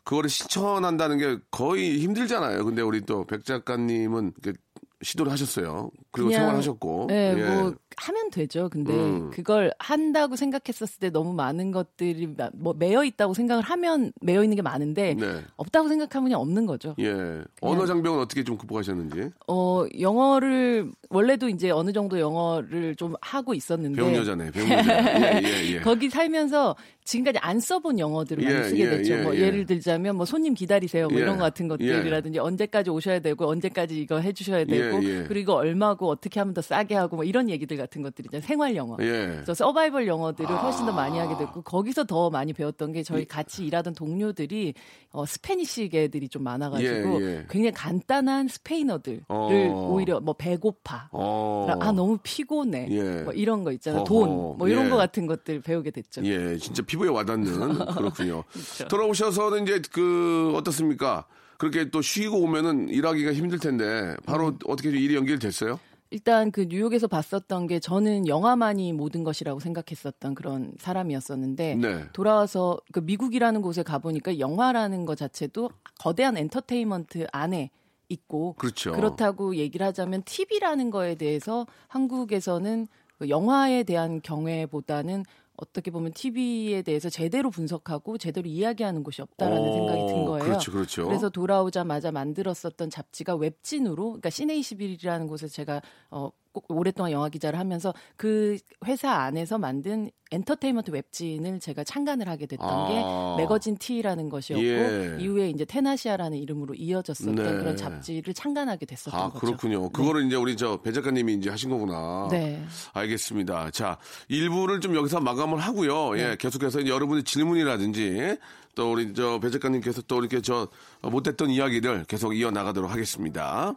그거를 0.05 0.31
실천한다는 0.31 1.19
게 1.19 1.39
거의 1.51 1.99
힘들잖아요. 1.99 2.65
근데 2.65 2.83
우리 2.83 3.01
또 3.01 3.25
백 3.25 3.45
작가님은 3.45 4.35
이렇게 4.41 4.57
시도를 5.03 5.33
하셨어요. 5.33 5.91
그리고 6.11 6.31
생활하셨고. 6.31 7.07
네, 7.09 7.35
예. 7.37 7.43
뭐 7.43 7.75
하면 7.97 8.31
되죠. 8.31 8.69
근데 8.71 8.93
음. 8.93 9.31
그걸 9.31 9.73
한다고 9.79 10.37
생각했었을 10.37 11.01
때 11.01 11.11
너무 11.11 11.33
많은 11.33 11.71
것들이 11.73 12.27
마- 12.37 12.51
뭐 12.55 12.75
매여 12.75 13.05
있다고 13.05 13.33
생각을 13.35 13.63
하면 13.63 14.13
매여 14.21 14.43
있는 14.43 14.57
게 14.57 14.63
많은데 14.63 15.15
네. 15.15 15.43
없다고 15.57 15.89
생각하면 15.89 16.25
그냥 16.29 16.41
없는 16.41 16.67
거죠. 16.67 16.95
예. 16.99 17.43
언어 17.63 17.87
장벽은 17.87 18.21
어떻게 18.21 18.45
좀 18.45 18.57
극복하셨는지. 18.59 19.31
어, 19.49 19.85
영어를 19.99 20.91
원래도 21.09 21.49
이제 21.49 21.71
어느 21.71 21.93
정도 21.93 22.21
영어를 22.21 22.95
좀 22.97 23.15
하고 23.21 23.55
있었는데 23.55 24.01
배운 24.01 24.15
여자네. 24.15 24.51
배운 24.51 24.71
여자. 24.71 24.91
예, 25.41 25.43
예, 25.45 25.75
예. 25.77 25.81
거기 25.81 26.11
살면서 26.11 26.77
지금까지 27.11 27.39
안 27.41 27.59
써본 27.59 27.99
영어들을 27.99 28.45
많이 28.45 28.57
예, 28.57 28.63
쓰게 28.63 28.85
예, 28.85 28.91
됐죠. 28.91 29.13
예, 29.15 29.23
뭐 29.23 29.35
예. 29.35 29.41
예를 29.41 29.67
들자면 29.67 30.17
뭐 30.17 30.25
손님 30.25 30.55
기다리세요. 30.55 31.09
뭐 31.09 31.19
예, 31.19 31.23
이런 31.23 31.39
것 31.39 31.43
같은 31.45 31.67
것들이라든지 31.67 32.39
언제까지 32.39 32.91
오셔야 32.91 33.19
되고 33.19 33.49
언제까지 33.49 34.01
이거 34.01 34.21
해주셔야 34.21 34.65
되고 34.65 35.03
예, 35.05 35.09
예. 35.09 35.25
그리고 35.25 35.41
이거 35.41 35.55
얼마고 35.55 36.09
어떻게 36.09 36.39
하면 36.39 36.55
더 36.55 36.61
싸게 36.63 36.95
하고 36.95 37.17
뭐 37.17 37.25
이런 37.25 37.51
얘기들 37.51 37.77
같은 37.77 38.03
것들이잖아요. 38.03 38.47
생활 38.47 38.77
영어. 38.77 38.97
예. 39.01 39.27
그래서 39.43 39.55
서바이벌 39.55 40.07
영어들을 40.07 40.49
훨씬 40.63 40.87
더 40.87 40.93
많이 40.93 41.19
하게 41.19 41.37
됐고 41.37 41.63
거기서 41.63 42.05
더 42.05 42.31
많이 42.31 42.53
배웠던 42.53 42.93
게 42.93 43.03
저희 43.03 43.25
같이 43.25 43.65
일하던 43.67 43.95
동료들이 43.95 44.75
어, 45.13 45.27
스페니쉬계들이 45.27 46.29
좀 46.29 46.45
많아가지고 46.45 47.23
예, 47.23 47.27
예. 47.27 47.47
굉장히 47.51 47.73
간단한 47.73 48.47
스페인어들을 48.49 49.23
어. 49.29 49.89
오히려 49.91 50.21
뭐 50.21 50.35
배고파 50.35 51.09
어. 51.11 51.67
아 51.81 51.91
너무 51.91 52.19
피곤해 52.23 52.87
예. 52.91 53.23
뭐 53.23 53.33
이런 53.33 53.65
거 53.65 53.73
있잖아요. 53.73 54.05
돈 54.05 54.31
뭐 54.61 54.69
이런 54.69 54.87
예. 54.87 54.91
거 54.91 54.97
같은 54.97 55.27
것들 55.27 55.61
배우게 55.63 55.91
됐죠 55.91 56.23
예, 56.25 56.57
진짜 56.59 56.83
피 56.83 56.97
부에 57.01 57.09
와닿는 57.09 57.79
그렇군요. 57.97 58.45
그렇죠. 58.53 58.89
돌아오셔서는 58.89 59.63
이제 59.63 59.81
그 59.91 60.53
어떻습니까? 60.55 61.25
그렇게 61.57 61.91
또 61.91 62.03
쉬고 62.03 62.39
오면은 62.41 62.89
일하기가 62.89 63.33
힘들 63.33 63.59
텐데 63.59 64.17
바로 64.27 64.49
음. 64.49 64.59
어떻게 64.67 64.91
일이 64.91 65.15
연결됐어요? 65.15 65.79
일단 66.11 66.51
그 66.51 66.67
뉴욕에서 66.69 67.07
봤었던 67.07 67.69
게 67.69 67.79
저는 67.79 68.27
영화만이 68.27 68.93
모든 68.93 69.23
것이라고 69.23 69.61
생각했었던 69.61 70.35
그런 70.35 70.73
사람이었었는데 70.79 71.77
네. 71.77 72.05
돌아와서 72.13 72.81
그 72.93 72.99
미국이라는 72.99 73.63
곳에 73.63 73.83
가보니까 73.83 74.39
영화라는 74.41 75.07
것 75.07 75.17
자체도 75.17 75.71
거대한 76.01 76.37
엔터테인먼트 76.37 77.27
안에 77.33 77.71
있고 78.09 78.55
그렇죠. 78.55 78.93
그렇다고 78.93 79.55
얘기를 79.55 79.87
하자면 79.87 80.25
TV라는 80.25 80.91
거에 80.91 81.15
대해서 81.15 81.67
한국에서는 81.89 82.89
그 83.19 83.29
영화에 83.29 83.85
대한 83.85 84.21
경외보다는 84.23 85.25
어떻게 85.61 85.91
보면 85.91 86.13
TV에 86.13 86.83
대해서 86.83 87.11
제대로 87.11 87.51
분석하고 87.51 88.19
제대로 88.19 88.49
이야기하는 88.49 89.03
곳이 89.03 89.21
없다라는 89.23 89.69
어, 89.69 89.73
생각이 89.73 90.07
든 90.07 90.25
거예요. 90.25 90.45
그렇죠, 90.45 90.73
그렇죠. 90.73 91.07
그래서 91.07 91.29
돌아오자마자 91.29 92.11
만들었었던 92.11 92.89
잡지가 92.89 93.37
웹진으로, 93.37 94.05
그러니까 94.05 94.31
시네21이라는 94.31 95.29
곳에서 95.29 95.53
제가 95.53 95.83
어, 96.11 96.31
꼭 96.31 96.40
오랫동안 96.69 97.13
영화 97.13 97.29
기자를 97.29 97.59
하면서 97.59 97.95
그 98.17 98.59
회사 98.87 99.11
안에서 99.13 99.59
만든 99.59 100.11
엔터테인먼트 100.33 100.91
웹진을 100.93 101.59
제가 101.61 101.83
창간을 101.85 102.29
하게 102.29 102.47
됐던 102.47 102.69
아. 102.69 103.37
게 103.37 103.43
매거진 103.43 103.77
T라는 103.79 104.29
것이었고 104.29 104.65
예. 104.65 105.17
이후에 105.21 105.51
이제 105.51 105.65
테나시아라는 105.65 106.39
이름으로 106.39 106.75
이어졌었던 106.75 107.35
네. 107.35 107.43
그런 107.43 107.77
잡지를 107.77 108.33
창간하게 108.35 108.87
됐었던 108.87 109.21
아, 109.21 109.29
거죠. 109.31 109.47
그렇군요. 109.47 109.89
그거를 109.91 110.27
이제 110.27 110.37
우리 110.37 110.57
저 110.57 110.77
배 110.83 110.93
작가님이 110.93 111.35
이제 111.35 111.51
하신 111.51 111.71
거구나. 111.71 112.29
네. 112.31 112.65
알겠습니다. 112.93 113.71
자, 113.71 113.99
일부를 114.29 114.81
좀 114.81 114.95
여기서 114.97 115.21
마감을 115.21 115.59
하고요. 115.59 116.13
네. 116.15 116.31
예, 116.31 116.37
계속해서 116.39 116.87
여러분의 116.87 117.25
질문이라든지 117.25 118.37
또 118.75 118.93
우리 118.93 119.13
저 119.15 119.39
배 119.41 119.51
작가님께서 119.51 120.03
또 120.03 120.21
이렇게 120.21 120.41
저 120.41 120.69
못했던 121.03 121.51
이야기를 121.51 122.05
계속 122.05 122.35
이어 122.35 122.51
나가도록 122.51 122.91
하겠습니다. 122.91 123.75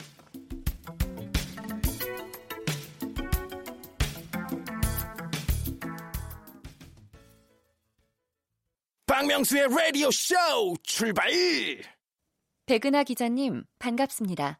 박명수의 9.34 9.68
라디오 9.70 10.12
쇼 10.12 10.36
출발! 10.84 11.28
백은하 12.68 13.04
기자님, 13.04 13.64
반갑습니다. 13.80 14.60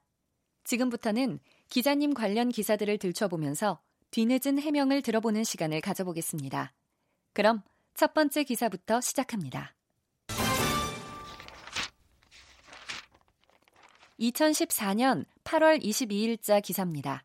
지금부터는 0.64 1.40
기자님 1.70 2.16
관련 2.16 2.50
기사들을 2.50 2.98
들춰보면서 2.98 3.80
뒤늦은 4.10 4.58
해명을 4.60 5.04
들어보는 5.04 5.44
시간을 5.44 5.80
가져보겠습니다. 5.82 6.74
그럼 7.34 7.62
첫 7.94 8.16
번째 8.16 8.44
기사부터 8.44 9.00
시작합니다. 9.00 9.76
2014년 14.20 15.26
8월 15.44 15.84
22일자 15.84 16.64
기사입니다. 16.64 17.24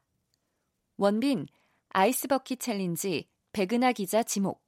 원빈 0.98 1.46
아이스버킷 1.88 2.60
챌린지 2.60 3.26
백은하 3.52 3.92
기자 3.92 4.22
지목. 4.22 4.62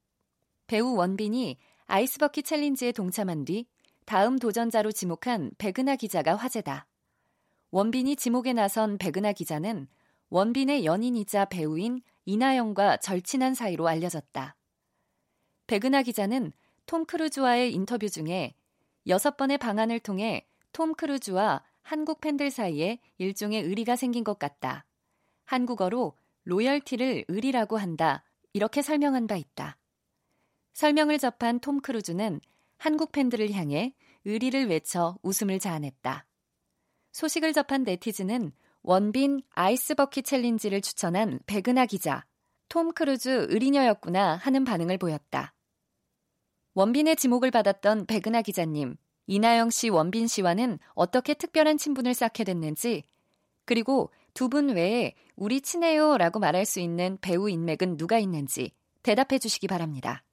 배우 0.65 0.95
원빈이 0.95 1.57
아이스버킷 1.91 2.45
챌린지에 2.45 2.93
동참한 2.93 3.43
뒤 3.43 3.65
다음 4.05 4.39
도전자로 4.39 4.93
지목한 4.93 5.51
백은하 5.57 5.97
기자가 5.97 6.37
화제다. 6.37 6.87
원빈이 7.71 8.15
지목에 8.15 8.53
나선 8.53 8.97
백은하 8.97 9.33
기자는 9.33 9.89
원빈의 10.29 10.85
연인이자 10.85 11.45
배우인 11.45 12.01
이나영과 12.23 12.95
절친한 12.95 13.55
사이로 13.55 13.89
알려졌다. 13.89 14.55
백은하 15.67 16.03
기자는 16.03 16.53
톰 16.85 17.03
크루즈와의 17.03 17.73
인터뷰 17.73 18.09
중에 18.09 18.53
여섯 19.07 19.35
번의 19.35 19.57
방한을 19.57 19.99
통해 19.99 20.47
톰 20.71 20.93
크루즈와 20.93 21.61
한국 21.81 22.21
팬들 22.21 22.51
사이에 22.51 22.99
일종의 23.17 23.63
의리가 23.63 23.97
생긴 23.97 24.23
것 24.23 24.39
같다. 24.39 24.85
한국어로 25.43 26.15
loyalty를 26.45 27.25
의리라고 27.27 27.77
한다. 27.77 28.23
이렇게 28.53 28.81
설명한 28.81 29.27
바 29.27 29.35
있다. 29.35 29.77
설명을 30.73 31.19
접한 31.19 31.59
톰 31.59 31.79
크루즈는 31.79 32.41
한국 32.77 33.11
팬들을 33.11 33.51
향해 33.51 33.93
의리를 34.25 34.67
외쳐 34.67 35.17
웃음을 35.21 35.59
자아냈다. 35.59 36.25
소식을 37.11 37.53
접한 37.53 37.83
네티즌은 37.83 38.51
원빈 38.83 39.41
아이스버킷 39.51 40.25
챌린지를 40.25 40.81
추천한 40.81 41.39
백은하 41.45 41.85
기자, 41.85 42.25
톰 42.69 42.93
크루즈 42.93 43.47
의리녀였구나 43.49 44.37
하는 44.37 44.63
반응을 44.63 44.97
보였다. 44.97 45.53
원빈의 46.73 47.17
지목을 47.17 47.51
받았던 47.51 48.05
백은하 48.05 48.41
기자님, 48.41 48.95
이나영 49.27 49.69
씨, 49.69 49.89
원빈 49.89 50.27
씨와는 50.27 50.79
어떻게 50.93 51.33
특별한 51.33 51.77
친분을 51.77 52.13
쌓게 52.13 52.43
됐는지, 52.43 53.03
그리고 53.65 54.11
두 54.33 54.47
분 54.47 54.69
외에 54.69 55.13
우리 55.35 55.61
친해요 55.61 56.17
라고 56.17 56.39
말할 56.39 56.65
수 56.65 56.79
있는 56.79 57.17
배우 57.21 57.49
인맥은 57.49 57.97
누가 57.97 58.17
있는지 58.17 58.71
대답해 59.03 59.37
주시기 59.39 59.67
바랍니다. 59.67 60.23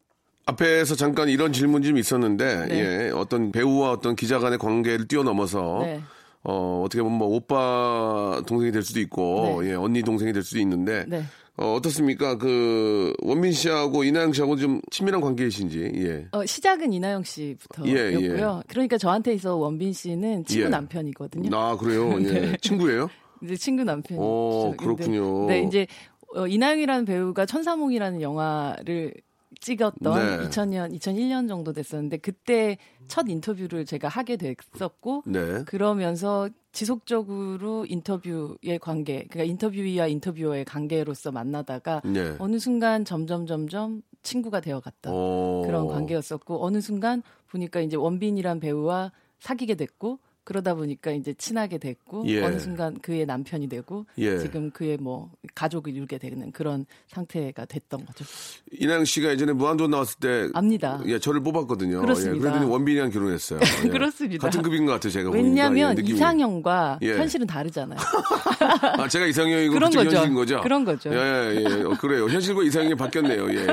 앞에서 0.52 0.94
잠깐 0.94 1.28
이런 1.28 1.52
질문 1.52 1.82
좀 1.82 1.98
있었는데, 1.98 2.66
네. 2.68 2.78
예, 3.06 3.10
어떤 3.10 3.52
배우와 3.52 3.92
어떤 3.92 4.16
기자 4.16 4.38
간의 4.38 4.58
관계를 4.58 5.06
뛰어넘어서, 5.06 5.80
네. 5.82 6.00
어, 6.42 6.82
어떻게 6.86 7.02
보면 7.02 7.18
뭐 7.18 7.28
오빠 7.28 8.40
동생이 8.46 8.72
될 8.72 8.82
수도 8.82 8.98
있고, 9.00 9.60
네. 9.62 9.70
예, 9.70 9.74
언니 9.74 10.02
동생이 10.02 10.32
될 10.32 10.42
수도 10.42 10.58
있는데, 10.60 11.04
네. 11.06 11.22
어, 11.58 11.74
어떻습니까? 11.74 12.38
그, 12.38 13.12
원민 13.20 13.52
씨하고 13.52 14.04
이나영 14.04 14.32
씨하고 14.32 14.56
좀 14.56 14.80
친밀한 14.90 15.20
관계이신지, 15.20 15.92
예. 15.96 16.26
어, 16.32 16.46
시작은 16.46 16.94
이나영 16.94 17.24
씨부터였고요. 17.24 18.56
예, 18.58 18.62
그러니까 18.68 18.96
저한테 18.96 19.34
있어 19.34 19.56
원빈 19.56 19.92
씨는 19.92 20.46
친구 20.46 20.64
예. 20.64 20.68
남편이거든요. 20.70 21.54
아, 21.54 21.76
그래요? 21.76 22.08
예. 22.24 22.40
네. 22.40 22.56
친구예요? 22.62 23.10
이제 23.42 23.54
친구. 23.56 23.82
오, 24.16 24.74
근데- 24.78 24.84
그렇군요. 24.84 25.46
네, 25.46 25.62
이제 25.62 25.86
어, 26.34 26.46
이나영이라는 26.46 27.04
배우가 27.04 27.44
천사몽이라는 27.46 28.22
영화를 28.22 29.14
찍었던 29.60 30.40
네. 30.40 30.48
2000년, 30.48 30.96
2001년 30.98 31.48
정도 31.48 31.72
됐었는데 31.72 32.18
그때 32.18 32.78
첫 33.08 33.28
인터뷰를 33.28 33.84
제가 33.84 34.08
하게 34.08 34.36
됐었고 34.36 35.22
네. 35.26 35.64
그러면서 35.64 36.48
지속적으로 36.72 37.86
인터뷰의 37.88 38.78
관계, 38.80 39.24
그러니까 39.28 39.44
인터뷰이와 39.44 40.06
인터뷰어의 40.06 40.64
관계로서 40.64 41.32
만나다가 41.32 42.00
네. 42.04 42.36
어느 42.38 42.58
순간 42.58 43.04
점점 43.04 43.46
점점 43.46 44.02
친구가 44.22 44.60
되어갔던 44.60 45.12
어. 45.14 45.62
그런 45.64 45.88
관계였었고 45.88 46.64
어느 46.64 46.80
순간 46.80 47.22
보니까 47.48 47.80
이제 47.80 47.96
원빈이란 47.96 48.60
배우와 48.60 49.12
사귀게 49.38 49.74
됐고 49.74 50.18
그러다 50.48 50.72
보니까 50.72 51.10
이제 51.10 51.34
친하게 51.34 51.76
됐고 51.76 52.24
예. 52.26 52.42
어느 52.42 52.58
순간 52.58 52.98
그의 53.00 53.26
남편이 53.26 53.68
되고 53.68 54.06
예. 54.16 54.38
지금 54.38 54.70
그의 54.70 54.96
뭐 54.96 55.30
가족을 55.54 55.94
이루게 55.94 56.16
되는 56.16 56.52
그런 56.52 56.86
상태가 57.08 57.66
됐던 57.66 58.06
거죠. 58.06 58.24
이나영 58.72 59.04
씨가 59.04 59.28
예전에 59.28 59.52
무한도전 59.52 59.90
나왔을 59.90 60.18
때 60.18 60.48
압니다. 60.54 61.02
예, 61.04 61.18
저를 61.18 61.42
뽑았거든요. 61.42 62.00
그렇습니다. 62.00 62.34
예, 62.34 62.40
그러더니 62.40 62.64
원빈이랑 62.64 63.10
결혼했어요. 63.10 63.60
예. 63.84 63.88
그렇습니다. 63.90 64.46
같은 64.46 64.62
급인 64.62 64.86
것 64.86 64.92
같아요, 64.92 65.12
제가. 65.12 65.28
왜냐하면 65.28 65.98
예. 65.98 66.02
이상형과 66.02 67.00
예. 67.02 67.18
현실은 67.18 67.46
다르잖아요. 67.46 67.98
아, 68.96 69.06
제가 69.06 69.26
이상형이고 69.26 69.74
그런 69.74 69.90
거죠. 69.90 70.10
현실인 70.10 70.34
거죠? 70.34 70.60
그런 70.62 70.86
거죠. 70.86 71.10
예, 71.12 71.56
예, 71.58 71.60
예. 71.60 71.82
어, 71.82 71.90
그래요. 72.00 72.26
현실과 72.26 72.62
이상형이 72.62 72.94
바뀌었네요. 72.94 73.50
예. 73.50 73.66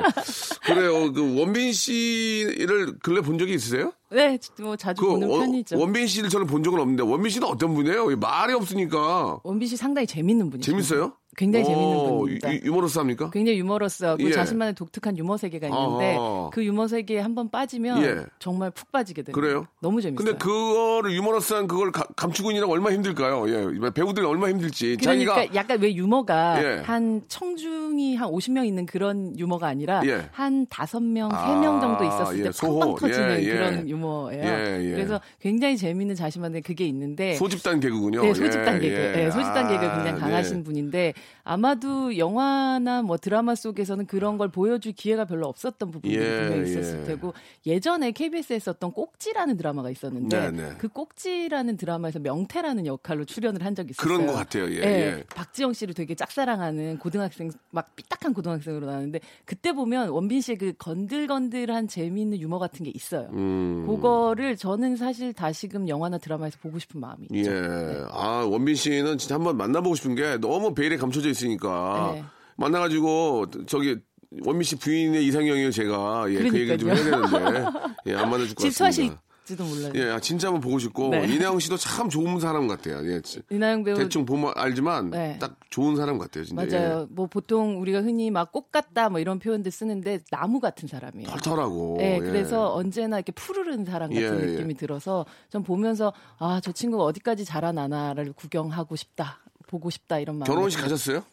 그래요. 0.66 1.14
그 1.14 1.40
원빈 1.40 1.72
씨를 1.72 3.00
근래 3.00 3.22
본 3.22 3.40
적이 3.40 3.54
있으세요? 3.54 3.94
네, 4.16 4.40
뭐 4.62 4.78
자주 4.78 5.02
그 5.02 5.08
보는 5.10 5.30
어, 5.30 5.40
편이죠. 5.40 5.78
원빈 5.78 6.08
씨를 6.08 6.30
저는 6.30 6.48
본 6.48 6.64
적은 6.64 6.80
없는데 6.80 7.04
원빈 7.04 7.30
씨는 7.30 7.48
어떤 7.48 7.74
분이에요? 7.74 8.16
말이 8.16 8.54
없으니까 8.54 9.42
원빈 9.44 9.68
씨 9.68 9.76
상당히 9.76 10.08
재밌는 10.08 10.50
분이죠. 10.50 10.72
재밌어요? 10.72 11.14
굉장히 11.38 11.66
재밌는 11.66 11.98
어, 11.98 12.18
분입니다. 12.18 12.54
유- 12.54 12.60
유머러스합니까? 12.66 13.30
굉장히 13.32 13.60
유머러스하고 13.60 14.24
예. 14.24 14.32
자신만의 14.32 14.74
독특한 14.76 15.18
유머 15.18 15.38
세계가 15.38 15.68
있는데 15.68 16.16
아하. 16.18 16.50
그 16.54 16.64
유머 16.66 16.88
세계에 16.88 17.20
한 17.20 17.36
번 17.36 17.50
빠지면 17.50 18.02
예. 18.02 18.26
정말 18.40 18.72
푹 18.72 18.92
빠지게 18.94 19.24
돼요. 19.24 19.34
그래요? 19.34 19.68
너무 19.82 20.02
재밌어요. 20.02 20.24
근데 20.26 20.38
그거를 20.38 21.12
유머러스한 21.14 21.68
그걸 21.68 21.92
가- 21.92 22.06
감추고 22.16 22.52
있느라 22.52 22.68
얼마나 22.68 22.96
힘들까요? 22.96 23.50
예. 23.50 23.90
배우들 23.94 24.26
얼마나 24.26 24.52
힘들지. 24.54 24.96
그러니까 25.02 25.36
자기가 25.36 25.56
약간 25.56 25.80
왜 25.82 25.94
유머가 25.94 26.64
예. 26.64 26.82
한 26.84 27.22
청중이 27.28 28.16
한 28.16 28.30
50명 28.30 28.66
있는 28.66 28.86
그런 28.86 29.38
유머가 29.38 29.68
아니라 29.68 30.02
예. 30.06 30.30
한 30.32 30.66
5명, 30.68 31.30
아, 31.34 31.46
3명 31.62 31.82
정도 31.82 32.04
있었을 32.06 32.40
예, 32.40 32.44
때. 32.44 32.50
팡팡 32.58 32.96
터지는 32.96 33.40
예, 33.42 33.44
예. 33.44 33.54
그런 33.54 33.90
유머예요. 33.90 34.96
그래서 34.96 35.20
굉장히 35.42 35.76
재미있는 35.78 36.16
자신만의 36.16 36.62
그게 36.62 36.86
있는데 36.88 37.34
소집단 37.36 37.80
개그군요. 37.82 38.22
네, 38.22 38.34
소집단 38.34 38.76
예, 38.76 38.80
개그. 38.80 38.96
예. 39.02 39.12
네, 39.12 39.32
소집단 39.32 39.66
아, 39.66 39.68
개그 39.68 39.82
굉장히 39.96 40.20
강하신 40.22 40.58
네. 40.58 40.64
분인데 40.64 41.14
아마도 41.44 42.18
영화나 42.18 43.02
뭐 43.02 43.18
드라마 43.18 43.56
속에서는 43.56 44.06
그런 44.06 44.38
걸 44.38 44.50
보여줄 44.50 44.94
기회가 44.94 45.26
별로 45.26 45.48
없었던 45.48 45.92
부분이 45.92 46.14
예, 46.14 46.48
분명히 46.48 46.70
있었을 46.72 47.02
예. 47.02 47.04
테고 47.06 47.34
예전에 47.66 48.12
KBS에 48.12 48.56
했었던 48.56 48.92
꼭지라는 48.92 49.58
드라마가 49.58 49.90
있었는데 49.90 50.52
네, 50.52 50.52
네. 50.52 50.76
그 50.78 50.88
꼭지라는 50.88 51.78
드라마에서 51.78 52.20
명태라는 52.20 52.86
역할로 52.86 53.26
출연을 53.26 53.64
한 53.64 53.76
적이 53.76 53.92
있었어요. 53.92 54.18
그런 54.18 54.28
것 54.28 54.34
같아요. 54.34 54.72
예, 54.72 54.80
네, 54.80 54.88
예. 54.88 55.24
박지영 55.36 55.74
씨를 55.74 55.94
되게 55.94 56.16
짝사랑하는 56.16 57.00
고등학생 57.00 57.52
막 57.72 57.96
삐딱한 57.96 58.34
고등학생으로 58.34 58.86
나왔는데 58.86 59.20
그때 59.46 59.74
보면 59.74 60.10
원빈 60.10 60.42
씨의 60.42 60.58
그 60.58 60.74
건들건들한 60.78 61.88
재미있는 61.88 62.40
유머 62.40 62.60
같은 62.60 62.84
게 62.84 62.92
있어요. 62.94 63.30
음. 63.34 63.86
그거를 63.88 64.58
저는 64.58 64.96
사실 64.96 65.34
다시금 65.34 65.88
영화나 65.88 66.18
드라마에서 66.18 66.58
보고 66.62 66.80
싶은 66.80 67.00
마음이 67.00 67.28
있죠. 67.32 67.52
예. 67.52 68.06
아, 68.12 68.46
원빈 68.50 68.76
씨는 68.76 69.18
진짜 69.18 69.36
한번 69.36 69.58
만나보고 69.58 69.96
싶은 69.96 70.16
게 70.16 70.38
너무 70.38 70.74
베일에 70.74 70.98
감 70.98 71.12
춰져 71.16 71.30
있으니까. 71.30 72.12
네. 72.16 72.24
만나가지고, 72.58 73.46
저기, 73.68 73.98
원빈 74.46 74.64
씨 74.64 74.76
부인의 74.76 75.26
이상형이에요, 75.28 75.72
제가. 75.72 76.26
예, 76.30 76.36
그 76.50 76.60
얘기를 76.60 76.78
좀 76.78 76.90
해야 76.90 77.04
되는데. 77.04 77.66
예, 78.08 78.16
안 78.16 78.30
만나줄 78.30 78.56
것 78.56 78.62
질투하실 78.64 79.04
같습니다. 79.10 79.22
몰라요. 79.60 79.92
예, 79.94 80.10
아, 80.12 80.20
진짜 80.20 80.48
한번 80.48 80.60
보고 80.62 80.80
싶고 80.80 81.10
네. 81.10 81.28
이나영 81.28 81.60
씨도 81.60 81.78
참 81.78 82.10
좋은 82.10 82.40
사람 82.40 82.68
같아요. 82.68 83.00
예, 83.08 83.22
지- 83.22 83.44
이나영 83.52 83.84
배우 83.84 83.96
대충 83.96 84.26
보면 84.26 84.54
알지만 84.56 85.12
네. 85.12 85.38
딱 85.40 85.58
좋은 85.70 85.96
사람 85.96 86.18
같아요. 86.18 86.44
진짜. 86.46 86.66
맞아요. 86.66 87.08
뭐 87.12 87.28
보통 87.28 87.80
우리가 87.80 88.02
흔히 88.02 88.32
막 88.32 88.52
꽃 88.52 88.72
같다 88.72 89.10
뭐 89.10 89.20
이런 89.20 89.38
표현들 89.38 89.72
쓰는데 89.72 90.22
나무 90.32 90.60
같은 90.60 90.88
사람이에요. 90.88 91.28
예. 91.30 91.32
털털하고. 91.32 91.98
네, 92.00 92.16
예. 92.16 92.20
그래서 92.20 92.74
언제나 92.74 93.18
이렇게 93.18 93.32
푸르른 93.34 93.86
사람 93.86 94.10
같은 94.10 94.24
예, 94.24 94.26
예. 94.48 94.52
느낌이 94.54 94.74
들어서 94.74 95.28
전 95.50 95.62
보면서 95.62 96.12
아 96.40 96.60
저 96.64 96.72
친구가 96.72 97.04
어디까지 97.04 97.46
자라나나를 97.46 98.34
구경하고 98.34 98.96
싶다, 98.96 99.42
보고 99.68 99.90
싶다 99.90 100.20
이런 100.20 100.38
마음. 100.38 100.46
결혼식 100.46 100.80
가셨어요? 100.82 101.24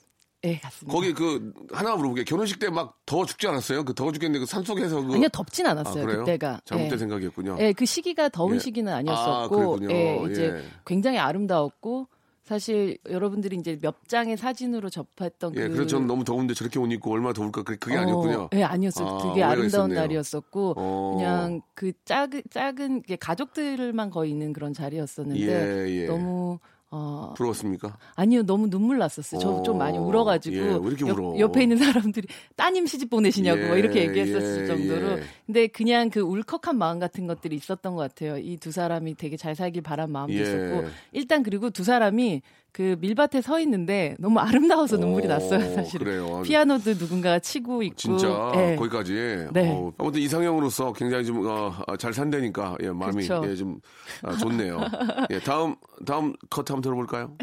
네, 0.42 0.58
갔습니다. 0.58 0.92
거기 0.92 1.12
그 1.14 1.52
하나 1.72 1.94
물어볼게요. 1.94 2.24
결혼식 2.24 2.58
때 2.58 2.68
막 2.68 2.98
더워 3.06 3.24
죽지 3.24 3.46
않았어요? 3.46 3.84
그 3.84 3.94
더워 3.94 4.10
죽겠는데 4.10 4.40
그 4.40 4.46
산속에서 4.46 5.00
그 5.02 5.14
아니요 5.14 5.28
덥진 5.28 5.66
아, 5.66 5.70
않았어요 5.70 6.04
그래요? 6.04 6.18
그때가. 6.24 6.60
잘못된 6.64 6.92
예. 6.92 6.98
생각이었군요. 6.98 7.56
예, 7.60 7.72
그 7.72 7.84
시기가 7.86 8.28
더운 8.28 8.56
예. 8.56 8.58
시기는 8.58 8.92
아, 8.92 8.96
아니었었고, 8.96 9.76
그랬군요. 9.78 9.90
예, 9.94 10.24
이제 10.30 10.44
예. 10.56 10.62
굉장히 10.84 11.18
아름다웠고, 11.18 12.08
사실 12.42 12.98
여러분들이 13.08 13.56
이제 13.56 13.78
몇 13.80 14.08
장의 14.08 14.36
사진으로 14.36 14.90
접했던 14.90 15.54
예, 15.54 15.60
그 15.62 15.68
그래서 15.68 15.86
저는 15.86 16.08
너무 16.08 16.24
더운데 16.24 16.54
저렇게 16.54 16.80
옷 16.80 16.90
입고 16.90 17.12
얼마나 17.12 17.32
더울까 17.32 17.62
그게, 17.62 17.94
어, 17.96 18.00
아니었군요. 18.00 18.48
예, 18.54 18.64
아니었어요. 18.64 19.06
아, 19.08 19.22
되게 19.22 19.44
아름다운 19.44 19.68
있었네요. 19.90 20.00
날이었었고 20.00 20.74
어. 20.76 21.14
그냥 21.16 21.62
그 21.74 21.92
작은 22.04 22.42
작은 22.50 23.02
가족들만 23.20 24.10
거의 24.10 24.32
있는 24.32 24.52
그런 24.52 24.74
자리였었는데 24.74 25.40
예, 25.86 25.88
예. 26.02 26.06
너무 26.06 26.58
어 26.94 27.32
부러웠습니까? 27.36 27.96
아니요 28.14 28.42
너무 28.44 28.68
눈물 28.70 28.98
났었어요. 28.98 29.40
저 29.40 29.48
어. 29.50 29.62
좀 29.62 29.78
많이 29.78 29.98
울어가지고 29.98 30.56
예, 30.56 30.60
왜 30.60 30.88
이렇게 30.88 31.04
울어? 31.10 31.38
옆, 31.38 31.56
에 31.56 31.62
있는 31.62 31.78
사람들이 31.78 32.28
따님 32.54 32.86
시집 32.86 33.08
보내시냐고 33.10 33.62
예, 33.62 33.66
뭐 33.66 33.76
이렇게 33.76 34.06
얘기했었을 34.08 34.62
예, 34.62 34.66
정도로 34.66 35.12
예. 35.18 35.22
근데 35.46 35.66
그냥 35.68 36.10
그 36.10 36.20
울컥한 36.20 36.76
마음 36.76 36.98
같은 36.98 37.26
것들이 37.26 37.56
있었던 37.56 37.94
것 37.96 38.02
같아요. 38.02 38.36
이 38.38 38.58
두 38.62 38.70
사람이 38.70 39.14
되게 39.16 39.36
잘 39.36 39.56
살길 39.56 39.82
바란 39.82 40.12
마음도 40.12 40.34
예. 40.34 40.42
있었고 40.42 40.84
일단 41.10 41.42
그리고 41.42 41.70
두 41.70 41.82
사람이 41.82 42.42
그 42.72 42.96
밀밭에 43.00 43.42
서 43.42 43.60
있는데 43.60 44.16
너무 44.18 44.40
아름다워서 44.40 44.96
눈물이 44.96 45.26
어, 45.26 45.28
났어요 45.28 45.74
사실. 45.74 45.98
그래요. 45.98 46.40
피아노도 46.42 46.94
누군가가 46.94 47.38
치고 47.38 47.82
있고 47.82 47.96
진짜 47.96 48.52
예. 48.56 48.76
거기까지. 48.76 49.48
네. 49.52 49.70
어, 49.70 49.92
아무튼 49.98 50.20
이상형으로서 50.22 50.94
굉장히 50.94 51.26
좀 51.26 51.46
어, 51.46 51.96
잘 51.98 52.14
산다니까 52.14 52.78
예, 52.82 52.90
마음이 52.90 53.26
그렇죠. 53.26 53.48
예, 53.48 53.54
좀 53.54 53.78
아, 54.22 54.34
좋네요. 54.36 54.80
예, 55.30 55.38
다음 55.40 55.76
다음 56.06 56.32
컷 56.48 56.70
한번 56.70 56.80
들어볼까요? 56.80 57.36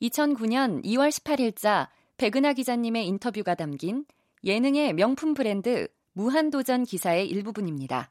2009년 0.00 0.82
2월 0.84 1.10
18일자 1.10 1.88
백은하 2.16 2.54
기자님의 2.54 3.06
인터뷰가 3.06 3.54
담긴 3.54 4.06
예능의 4.42 4.94
명품 4.94 5.34
브랜드 5.34 5.88
무한도전 6.14 6.84
기사의 6.84 7.28
일부분입니다. 7.28 8.10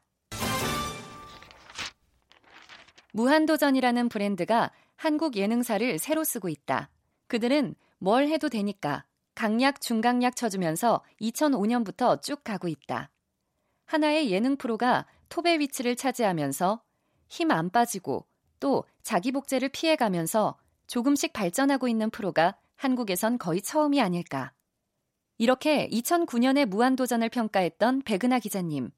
무한도전이라는 3.12 4.08
브랜드가 4.08 4.70
한국 4.96 5.36
예능사를 5.36 5.98
새로 5.98 6.24
쓰고 6.24 6.48
있다. 6.48 6.90
그들은 7.26 7.74
뭘 7.98 8.28
해도 8.28 8.48
되니까 8.48 9.04
강약 9.34 9.80
중강약 9.80 10.36
쳐주면서 10.36 11.02
2005년부터 11.20 12.22
쭉 12.22 12.44
가고 12.44 12.68
있다. 12.68 13.10
하나의 13.86 14.30
예능 14.30 14.56
프로가 14.56 15.06
톱의 15.28 15.58
위치를 15.58 15.96
차지하면서 15.96 16.82
힘 17.28 17.50
안 17.50 17.70
빠지고 17.70 18.26
또 18.60 18.84
자기 19.02 19.32
복제를 19.32 19.68
피해가면서 19.70 20.56
조금씩 20.86 21.32
발전하고 21.32 21.88
있는 21.88 22.10
프로가 22.10 22.56
한국에선 22.76 23.38
거의 23.38 23.60
처음이 23.60 24.00
아닐까. 24.00 24.52
이렇게 25.38 25.88
2009년에 25.88 26.66
무한도전을 26.66 27.28
평가했던 27.28 28.02
백은하 28.02 28.38
기자님. 28.38 28.90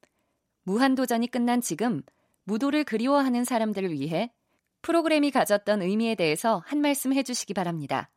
무한도전이 0.65 1.29
끝난 1.29 1.61
지금 1.61 2.03
무도를 2.45 2.85
그리워하는 2.85 3.45
사람들을 3.45 3.93
위해 3.93 4.33
프로그램이 4.83 5.31
가졌던 5.31 5.83
의미에 5.83 6.15
대해서 6.15 6.63
한 6.67 6.81
말씀 6.81 7.13
해주시기 7.13 7.55
바랍니다. 7.55 8.11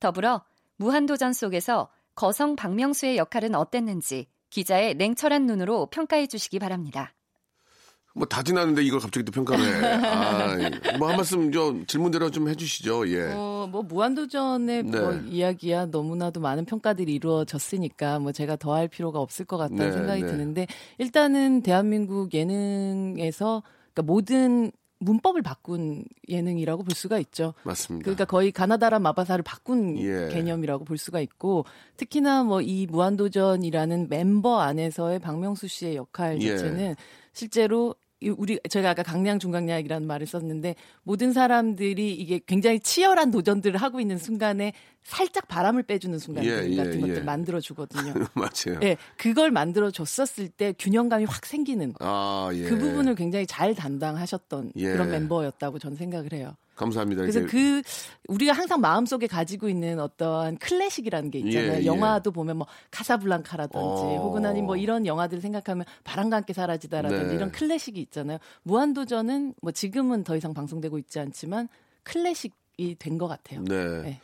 더불어 0.00 0.42
무한도전 0.76 1.32
속에서 1.32 1.88
거성 2.14 2.56
박명수의 2.56 3.16
역할은 3.16 3.54
어땠는지 3.54 4.26
기자의 4.50 4.94
냉철한 4.96 5.46
눈으로 5.46 5.86
평가해 5.86 6.26
주시기 6.26 6.58
바랍니다. 6.58 7.14
뭐 8.14 8.26
다 8.26 8.42
지났는데 8.42 8.82
이걸 8.82 9.00
갑자기 9.00 9.24
또 9.24 9.32
평가를 9.32 9.64
해. 9.64 9.86
아, 10.06 10.98
뭐한 10.98 11.16
말씀 11.16 11.50
저 11.50 11.74
질문대로 11.86 12.30
좀 12.30 12.46
해주시죠. 12.46 13.08
예. 13.08 13.32
어, 13.32 13.66
뭐 13.72 13.82
무한도전의 13.82 14.82
네. 14.82 15.00
뭐 15.00 15.14
이야기야 15.14 15.86
너무나도 15.86 16.40
많은 16.40 16.66
평가들이 16.66 17.14
이루어졌으니까 17.14 18.18
뭐 18.18 18.32
제가 18.32 18.56
더 18.56 18.74
할 18.74 18.88
필요가 18.88 19.18
없을 19.18 19.46
것 19.46 19.56
같다는 19.56 19.86
네, 19.86 19.92
생각이 19.92 20.22
네. 20.22 20.26
드는데 20.28 20.66
일단은 20.98 21.62
대한민국 21.62 22.34
예능에서 22.34 23.62
그러니까 23.94 24.02
모든 24.12 24.72
문법을 25.04 25.42
바꾼 25.42 26.04
예능이라고 26.28 26.82
볼 26.82 26.94
수가 26.94 27.18
있죠. 27.18 27.54
맞습니다. 27.64 28.04
그러니까 28.04 28.24
거의 28.24 28.52
가나다라 28.52 28.98
마바사를 28.98 29.42
바꾼 29.42 29.98
예. 29.98 30.28
개념이라고 30.32 30.84
볼 30.84 30.96
수가 30.98 31.20
있고 31.20 31.64
특히나 31.96 32.44
뭐 32.44 32.62
이 32.62 32.86
무한도전이라는 32.86 34.08
멤버 34.08 34.60
안에서의 34.60 35.18
박명수 35.18 35.66
씨의 35.68 35.96
역할 35.96 36.40
예. 36.40 36.48
자체는 36.56 36.94
실제로 37.32 37.94
이 37.94 38.01
우리 38.30 38.58
제가 38.68 38.90
아까 38.90 39.02
강량 39.02 39.38
중강량이라는 39.38 40.06
말을 40.06 40.26
썼는데 40.26 40.74
모든 41.02 41.32
사람들이 41.32 42.12
이게 42.14 42.40
굉장히 42.46 42.80
치열한 42.80 43.30
도전들을 43.30 43.80
하고 43.80 44.00
있는 44.00 44.18
순간에 44.18 44.72
살짝 45.02 45.48
바람을 45.48 45.82
빼주는 45.82 46.18
순간들 46.18 46.50
예, 46.50 46.70
예, 46.70 46.76
같은 46.76 47.00
것들 47.00 47.16
예. 47.16 47.20
만들어 47.20 47.60
주거든요. 47.60 48.14
맞아요. 48.34 48.78
예, 48.82 48.96
그걸 49.16 49.50
만들어 49.50 49.90
줬었을 49.90 50.48
때 50.48 50.72
균형감이 50.78 51.24
확 51.24 51.44
생기는 51.44 51.94
아, 52.00 52.50
예. 52.52 52.64
그 52.64 52.78
부분을 52.78 53.14
굉장히 53.14 53.46
잘 53.46 53.74
담당하셨던 53.74 54.72
예. 54.76 54.92
그런 54.92 55.10
멤버였다고 55.10 55.78
저는 55.78 55.96
생각을 55.96 56.32
해요. 56.32 56.56
감사합니다. 56.82 57.22
그래서 57.22 57.40
그 57.46 57.82
우리가 58.28 58.52
항상 58.52 58.80
마음속에 58.80 59.26
가지고 59.26 59.68
있는 59.68 60.00
어떠한 60.00 60.58
클래식이라는 60.58 61.30
게 61.30 61.38
있잖아요. 61.40 61.72
예, 61.74 61.80
예. 61.80 61.86
영화도 61.86 62.32
보면 62.32 62.58
뭐 62.58 62.66
카사블랑카라든지 62.90 63.76
어. 63.78 64.20
혹은 64.22 64.44
아니 64.46 64.62
뭐 64.62 64.76
이런 64.76 65.06
영화들을 65.06 65.40
생각하면 65.40 65.84
바람과 66.04 66.36
함께 66.36 66.52
사라지다라든지 66.52 67.26
네. 67.26 67.34
이런 67.34 67.52
클래식이 67.52 68.00
있잖아요. 68.00 68.38
무한도전은 68.64 69.54
뭐 69.62 69.72
지금은 69.72 70.24
더 70.24 70.36
이상 70.36 70.54
방송되고 70.54 70.98
있지 70.98 71.18
않지만 71.20 71.68
클래식 72.02 72.54
이 72.78 72.94
된 72.98 73.18
것 73.18 73.28
같아요. 73.28 73.62
네. 73.64 73.84
네. 74.02 74.20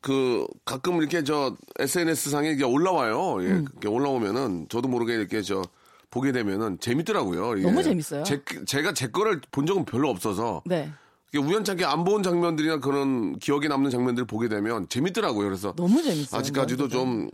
그 0.00 0.46
가끔 0.64 0.96
이렇게 0.96 1.22
저 1.22 1.54
SNS 1.78 2.30
상에 2.30 2.50
이게 2.50 2.64
올라와요. 2.64 3.42
예, 3.44 3.50
음. 3.50 3.66
이렇게 3.72 3.88
올라오면은 3.88 4.66
저도 4.70 4.88
모르게 4.88 5.14
이렇게 5.14 5.42
저 5.42 5.62
보게 6.10 6.32
되면은 6.32 6.80
재밌더라고요. 6.80 7.56
이게. 7.58 7.66
너무 7.68 7.82
재밌어요. 7.82 8.24
제, 8.24 8.42
제가 8.66 8.94
제 8.94 9.08
거를 9.08 9.40
본 9.52 9.66
적은 9.66 9.84
별로 9.84 10.08
없어서 10.08 10.62
네. 10.64 10.90
우연찮게 11.38 11.84
안 11.84 12.04
본 12.04 12.22
장면들이나 12.22 12.80
그런 12.80 13.38
기억에 13.38 13.68
남는 13.68 13.90
장면들을 13.90 14.26
보게 14.26 14.48
되면 14.48 14.88
재밌더라고요. 14.88 15.46
그래서 15.46 15.72
너무 15.76 16.02
재밌어요. 16.02 16.38
아직까지도. 16.40 16.88
좀 16.88 17.28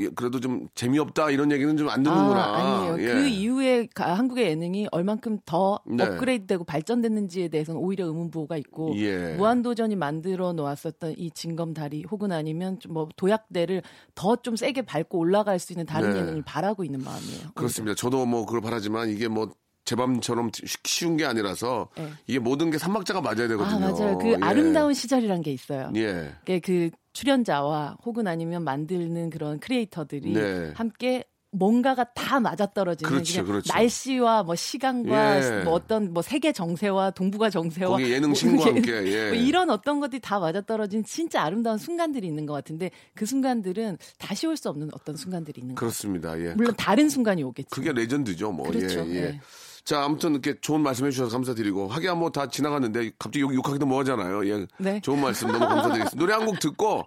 예, 0.00 0.08
그래도 0.08 0.40
좀 0.40 0.68
재미없다 0.74 1.30
이런 1.30 1.50
얘기는 1.52 1.76
좀안 1.76 2.02
듣는구나. 2.02 2.40
아, 2.44 2.56
아니에요. 2.90 3.08
예. 3.08 3.14
그 3.14 3.26
이후에 3.28 3.88
가- 3.94 4.16
한국의 4.18 4.46
예능이 4.48 4.88
얼만큼 4.92 5.38
더 5.46 5.78
네. 5.86 6.04
업그레이드되고 6.04 6.64
발전됐는지에 6.64 7.48
대해서는 7.48 7.80
오히려 7.80 8.06
의문부호가 8.06 8.56
있고 8.58 8.94
예. 8.96 9.34
무한도전이 9.36 9.96
만들어 9.96 10.52
놓았었던 10.52 11.14
이 11.16 11.30
징검다리 11.30 12.04
혹은 12.10 12.32
아니면 12.32 12.78
좀뭐 12.80 13.08
도약대를 13.16 13.82
더 14.14 14.36
좀 14.42 14.56
세게 14.56 14.82
밟고 14.82 15.18
올라갈 15.18 15.58
수 15.58 15.72
있는 15.72 15.84
다른 15.86 16.12
네. 16.12 16.20
예능을 16.20 16.42
바라고 16.42 16.84
있는 16.84 17.00
마음이에요. 17.02 17.50
그렇습니다. 17.54 17.94
저도 17.94 18.24
뭐 18.26 18.44
그걸 18.46 18.60
바라지만 18.60 19.08
이게 19.10 19.26
뭐 19.28 19.50
제 19.88 19.96
맘처럼 19.96 20.50
쉬운 20.84 21.16
게 21.16 21.24
아니라서 21.24 21.88
네. 21.96 22.10
이게 22.26 22.38
모든 22.38 22.70
게 22.70 22.76
삼박자가 22.76 23.22
맞아야 23.22 23.48
되거든요. 23.48 23.86
아 23.86 23.90
맞아요. 23.90 24.18
그 24.18 24.32
예. 24.32 24.36
아름다운 24.38 24.92
시절이란 24.92 25.40
게 25.40 25.50
있어요. 25.50 25.90
예. 25.96 26.34
그게 26.40 26.58
그 26.58 26.90
출연자와 27.14 27.96
혹은 28.04 28.26
아니면 28.26 28.64
만드는 28.64 29.30
그런 29.30 29.58
크리에이터들이 29.60 30.34
네. 30.34 30.72
함께 30.74 31.24
뭔가가 31.50 32.04
다 32.12 32.38
맞아떨어지는 32.38 33.10
그렇죠, 33.10 33.42
그렇죠. 33.46 33.72
날씨와 33.72 34.42
뭐 34.42 34.54
시간과 34.54 35.60
예. 35.60 35.64
뭐 35.64 35.72
어떤 35.72 36.12
뭐 36.12 36.22
세계 36.22 36.52
정세와 36.52 37.12
동북아 37.12 37.48
정세와 37.48 37.92
거기 37.92 38.10
예능 38.12 38.28
뭐 38.28 38.34
신과 38.34 38.66
함께, 38.66 38.92
예. 39.06 39.28
뭐 39.30 39.38
이런 39.38 39.70
어떤 39.70 40.00
것들이 40.00 40.20
다 40.20 40.38
맞아떨어진 40.38 41.02
진짜 41.04 41.40
아름다운 41.42 41.78
순간들이 41.78 42.26
있는 42.26 42.44
것 42.44 42.52
같은데 42.52 42.90
그 43.14 43.24
순간들은 43.24 43.96
다시 44.18 44.46
올 44.46 44.58
수 44.58 44.68
없는 44.68 44.90
어떤 44.92 45.16
순간들이 45.16 45.62
있는 45.62 45.74
것 45.74 45.80
같아요. 45.80 45.88
그렇습니다. 45.88 46.38
예. 46.38 46.52
물론 46.52 46.74
다른 46.76 47.08
순간이 47.08 47.42
오겠죠. 47.42 47.68
그게 47.70 47.92
레전드죠, 47.92 48.52
뭐. 48.52 48.68
그렇죠. 48.70 49.06
예, 49.08 49.14
예. 49.14 49.20
네. 49.22 49.40
자, 49.88 50.04
아무튼 50.04 50.32
이렇게 50.32 50.54
좋은 50.60 50.82
말씀 50.82 51.06
해주셔서 51.06 51.30
감사드리고 51.32 51.88
하기야 51.88 52.14
뭐 52.14 52.28
다 52.28 52.46
지나갔는데 52.46 53.12
갑자기 53.18 53.40
욕, 53.40 53.54
욕하기도 53.54 53.86
뭐 53.86 54.00
하잖아요. 54.00 54.46
예. 54.46 54.66
네. 54.76 55.00
좋은 55.00 55.18
말씀 55.18 55.48
너무 55.48 55.60
감사드리겠습니다. 55.66 56.18
노래 56.18 56.34
한 56.34 56.44
곡 56.44 56.60
듣고 56.60 57.06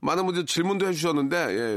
많은 0.00 0.24
분들 0.26 0.46
질문도 0.46 0.86
해주셨는데 0.86 1.36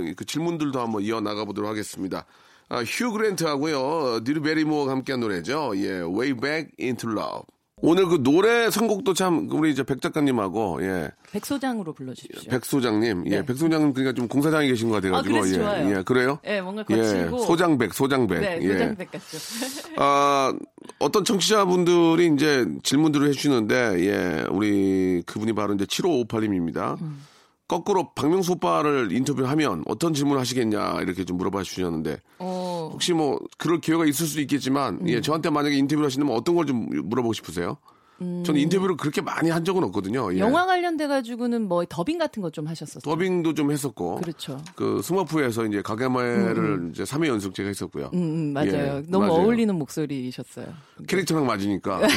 예, 0.09 0.13
그 0.15 0.23
질문들도 0.25 0.79
한번 0.79 1.01
이어 1.01 1.21
나가 1.21 1.43
보도록 1.43 1.67
하겠습니다. 1.71 2.27
아, 2.69 2.83
휴 2.83 3.11
그랜트하고요, 3.11 4.23
디르 4.23 4.41
베리모어가 4.41 4.91
함께한 4.91 5.21
노래죠. 5.21 5.73
예, 5.77 6.01
Way 6.01 6.33
Back 6.35 6.71
Into 6.79 7.09
Love. 7.09 7.45
오늘 7.85 8.05
그 8.07 8.23
노래 8.23 8.71
선곡도 8.71 9.13
참 9.13 9.49
우리 9.51 9.69
이제 9.69 9.83
백 9.83 10.01
작가님하고 10.01 10.79
예. 10.83 11.11
백 11.33 11.45
소장으로 11.45 11.91
불러주십시오. 11.91 12.49
백 12.49 12.63
소장님, 12.63 13.25
예, 13.25 13.29
네. 13.41 13.45
백 13.45 13.57
소장님 13.57 13.91
그러니까 13.91 14.15
좀 14.15 14.29
공사장에 14.29 14.67
계신 14.67 14.87
것 14.87 15.01
같아가지고, 15.01 15.35
아, 15.35 15.41
그래서 15.41 15.53
예, 15.53 15.59
좋아요. 15.59 15.97
예, 15.97 16.01
그래요? 16.03 16.39
네, 16.43 16.61
뭔가 16.61 16.85
예, 16.89 16.95
거칠고. 16.95 17.39
소장백, 17.39 17.93
소장백, 17.93 18.39
네, 18.39 18.59
예. 18.61 18.71
소장백 18.71 19.11
같죠. 19.11 19.37
아, 19.97 20.53
어떤 20.99 21.25
청취자분들이 21.25 22.31
이제 22.33 22.65
질문들을 22.83 23.27
해주시는데, 23.27 23.75
예, 24.05 24.45
우리 24.49 25.21
그분이 25.25 25.51
바로 25.51 25.73
이제 25.73 25.83
7558님입니다. 25.83 27.01
음. 27.01 27.25
거꾸로 27.67 28.13
박명수 28.13 28.53
오빠를 28.53 29.11
인터뷰하면 29.11 29.83
어떤 29.87 30.13
질문을 30.13 30.39
하시겠냐, 30.39 30.99
이렇게 31.01 31.23
좀 31.23 31.37
물어봐 31.37 31.63
주셨는데, 31.63 32.17
어, 32.39 32.89
혹시 32.93 33.13
뭐, 33.13 33.39
그럴 33.57 33.79
기회가 33.79 34.05
있을 34.05 34.27
수도 34.27 34.41
있겠지만, 34.41 34.99
음. 35.01 35.07
예, 35.09 35.21
저한테 35.21 35.49
만약에 35.49 35.75
인터뷰를 35.77 36.05
하신다면 36.07 36.35
어떤 36.35 36.55
걸 36.55 36.65
좀 36.65 36.87
물어보고 36.91 37.33
싶으세요? 37.33 37.77
저는 38.19 38.55
인터뷰를 38.61 38.95
그렇게 38.95 39.19
많이 39.19 39.49
한 39.49 39.65
적은 39.65 39.83
없거든요. 39.85 40.31
예. 40.31 40.37
음. 40.37 40.39
영화 40.39 40.65
관련돼 40.65 41.07
가지고는 41.07 41.67
뭐 41.67 41.83
더빙 41.89 42.17
같은 42.19 42.41
거 42.41 42.49
좀 42.51 42.67
하셨었어요. 42.67 43.01
더빙도 43.01 43.53
좀 43.53 43.69
했었고, 43.71 44.15
그렇죠. 44.15 44.61
그 44.75 45.01
스머프에서 45.03 45.65
이제 45.65 45.81
가게마를 45.81 46.91
이제 46.93 47.03
3회 47.03 47.27
연속 47.27 47.53
제가 47.53 47.67
했었고요. 47.67 48.11
음, 48.13 48.19
음, 48.19 48.53
맞아요. 48.53 48.71
예, 48.71 49.03
너무 49.09 49.25
맞아요. 49.25 49.41
어울리는 49.41 49.75
목소리이셨어요. 49.77 50.67
캐릭터랑 51.07 51.45
맞으니까 51.47 52.01
예, 52.03 52.07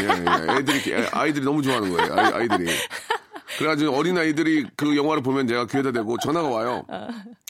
예. 0.52 0.58
애들이 0.58 0.92
애- 0.92 1.08
아이들이 1.12 1.44
너무 1.44 1.60
좋아하는 1.62 1.90
거예요. 1.90 2.12
아이, 2.14 2.32
아이들이. 2.34 2.66
그래가지고 3.58 3.92
어린 3.96 4.16
아이들이 4.18 4.66
그 4.76 4.96
영화를 4.96 5.22
보면 5.22 5.46
제가 5.46 5.66
귀에다 5.66 5.92
대고 5.92 6.18
전화가 6.18 6.48
와요. 6.48 6.84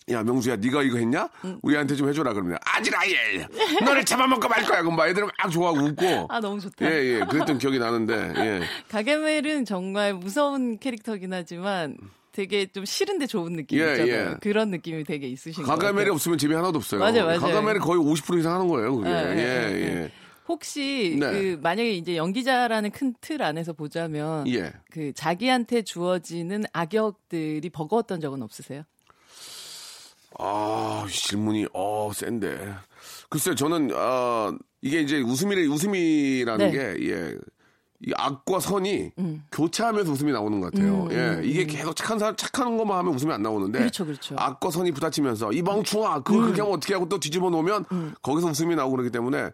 야 0.09 0.23
명수야 0.23 0.57
네가 0.57 0.83
이거 0.85 0.99
했냐? 0.99 1.29
우리한테 1.63 1.97
좀 1.97 2.09
해줘라 2.09 2.33
그러면 2.33 2.59
아지라엘 2.65 3.49
너를 3.85 4.05
잡아먹고 4.05 4.49
말 4.49 4.63
거야. 4.65 4.81
그럼 4.83 4.95
막 4.95 5.09
애들은 5.09 5.29
막 5.43 5.51
좋아하고 5.51 5.81
웃고. 5.81 6.27
아 6.29 6.39
너무 6.41 6.61
좋다. 6.61 6.87
예예 6.89 7.21
그랬던 7.29 7.59
기억이 7.59 7.79
나는데 7.81 8.33
예. 8.37 8.61
가게멜은 8.89 9.65
정말 9.65 10.15
무서운 10.15 10.79
캐릭터긴 10.79 11.33
하지만 11.33 11.97
되게 12.31 12.67
좀 12.67 12.85
싫은데 12.85 13.27
좋은 13.27 13.57
느낌 13.57 13.81
예. 13.81 13.85
예. 14.07 14.35
그런 14.41 14.71
느낌이 14.71 15.03
되게 15.05 15.27
있으신 15.27 15.65
것 15.65 15.71
가가멜이. 15.71 16.11
없으면 16.11 16.39
집에 16.39 16.55
하나도 16.55 16.79
없어요. 16.79 17.01
맞아요, 17.01 17.25
맞아요. 17.25 17.41
가가멜이 17.41 17.79
거의 17.81 17.99
50% 17.99 18.39
이상 18.39 18.55
하는 18.55 18.69
거예요. 18.69 18.95
그게. 18.97 19.11
예, 19.11 19.15
예, 19.15 19.39
예, 19.39 19.73
예. 19.75 20.03
예. 20.03 20.13
혹시 20.49 21.17
네. 21.19 21.31
그 21.31 21.59
만약에 21.63 21.93
이제 21.93 22.17
연기자라는 22.17 22.91
큰 22.91 23.15
틀 23.21 23.43
안에서 23.43 23.73
보자면 23.73 24.47
예. 24.49 24.73
그 24.91 25.13
자기한테 25.13 25.83
주어지는 25.83 26.65
악역들이 26.73 27.69
버거웠던 27.71 28.21
적은 28.21 28.43
없으세요? 28.43 28.83
아, 30.39 31.07
질문이, 31.11 31.67
어, 31.73 32.11
센데. 32.15 32.75
글쎄요, 33.31 33.55
저는, 33.55 33.91
아, 33.95 34.57
이게 34.83 35.01
이제 35.01 35.19
웃음이래, 35.21 35.67
웃음이라는 35.67 36.71
네. 36.71 36.77
게, 36.95 37.09
예. 37.11 37.35
이 38.05 38.13
악과 38.17 38.61
선이 38.61 39.13
교차하면서 39.53 40.13
웃음이 40.13 40.33
나오는 40.33 40.61
것 40.61 40.73
같아요. 40.73 41.09
예. 41.13 41.41
이게 41.45 41.65
계속 41.65 41.95
착한 41.97 42.19
사람, 42.19 42.37
착한 42.37 42.77
것만 42.77 42.99
하면 42.99 43.15
웃음이 43.15 43.33
안 43.33 43.43
나오는데. 43.43 43.79
음, 43.79 43.81
그렇죠, 43.81 44.05
그렇죠. 44.05 44.35
악과 44.39 44.71
선이 44.71 44.93
부딪히면서, 44.93 45.53
이 45.53 45.63
멍충아, 45.63 46.21
그걸 46.21 46.43
그렇게 46.43 46.61
하면 46.61 46.77
어떻게 46.77 46.95
하고 46.95 47.09
또 47.09 47.19
뒤집어 47.19 47.49
놓으면 47.51 47.85
거기서 48.23 48.49
웃음이 48.49 48.77
나오고 48.77 48.93
그러기 48.93 49.11
때문에, 49.11 49.51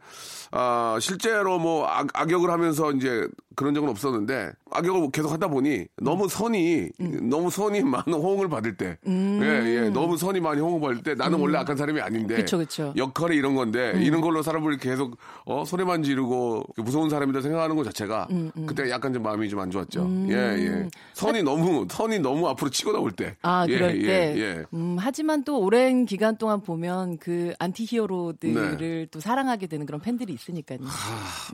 아, 0.51 0.99
실제로 1.01 1.59
뭐 1.59 1.87
악, 1.87 2.09
악역을 2.13 2.51
하면서 2.51 2.91
이제 2.93 3.29
그런 3.55 3.75
적은 3.75 3.89
없었는데, 3.91 4.53
악역을 4.71 5.11
계속 5.13 5.31
하다 5.31 5.49
보니 5.49 5.87
너무 5.99 6.29
선이, 6.29 6.89
너무 7.23 7.51
선이 7.51 7.83
많은 7.83 8.15
호응을 8.15 8.49
받을 8.49 8.77
때, 8.77 8.99
예, 9.07 9.65
예. 9.85 9.91
너무 9.91 10.17
선이 10.17 10.41
많이 10.41 10.61
호응을 10.61 10.81
받을 10.81 11.03
때 11.03 11.15
나는 11.15 11.39
원래 11.39 11.59
악한 11.59 11.77
사람이 11.77 12.01
아닌데, 12.01 12.37
그쵸, 12.37 12.59
그쵸. 12.59 12.93
역할이 12.97 13.37
이런 13.37 13.55
건데, 13.55 13.93
이런 14.03 14.21
걸로 14.21 14.43
사람을 14.43 14.79
계속, 14.79 15.17
어, 15.45 15.65
소리만 15.65 16.03
지르고 16.03 16.65
무서운 16.79 17.09
사람이다 17.11 17.41
생각하는 17.43 17.77
것 17.77 17.85
자체가, 17.85 18.29
그때 18.67 18.91
약간 18.91 19.13
좀 19.13 19.23
마음이 19.23 19.49
좀 19.49 19.63
안 19.63 19.71
좋았죠. 19.71 20.09
예, 20.29 20.35
예. 20.35 20.89
선이 21.15 21.43
너무, 21.43 21.87
선이 21.89 22.19
너무 22.19 22.49
앞으로 22.49 22.69
치고 22.71 22.93
나올 22.93 23.13
때. 23.13 23.37
아, 23.43 23.65
예, 23.69 23.75
그럴 23.75 24.03
예, 24.03 24.07
때. 24.07 24.35
예. 24.37 24.65
음, 24.75 24.97
하지만 24.99 25.45
또 25.45 25.61
오랜 25.61 26.05
기간 26.05 26.37
동안 26.37 26.61
보면 26.61 27.19
그 27.19 27.53
안티 27.59 27.85
히어로들을 27.89 28.79
네. 28.79 29.07
또 29.11 29.21
사랑하게 29.21 29.69
되는 29.69 29.87
그런 29.87 30.01
팬들이 30.01 30.33
있으니까요. 30.33 30.81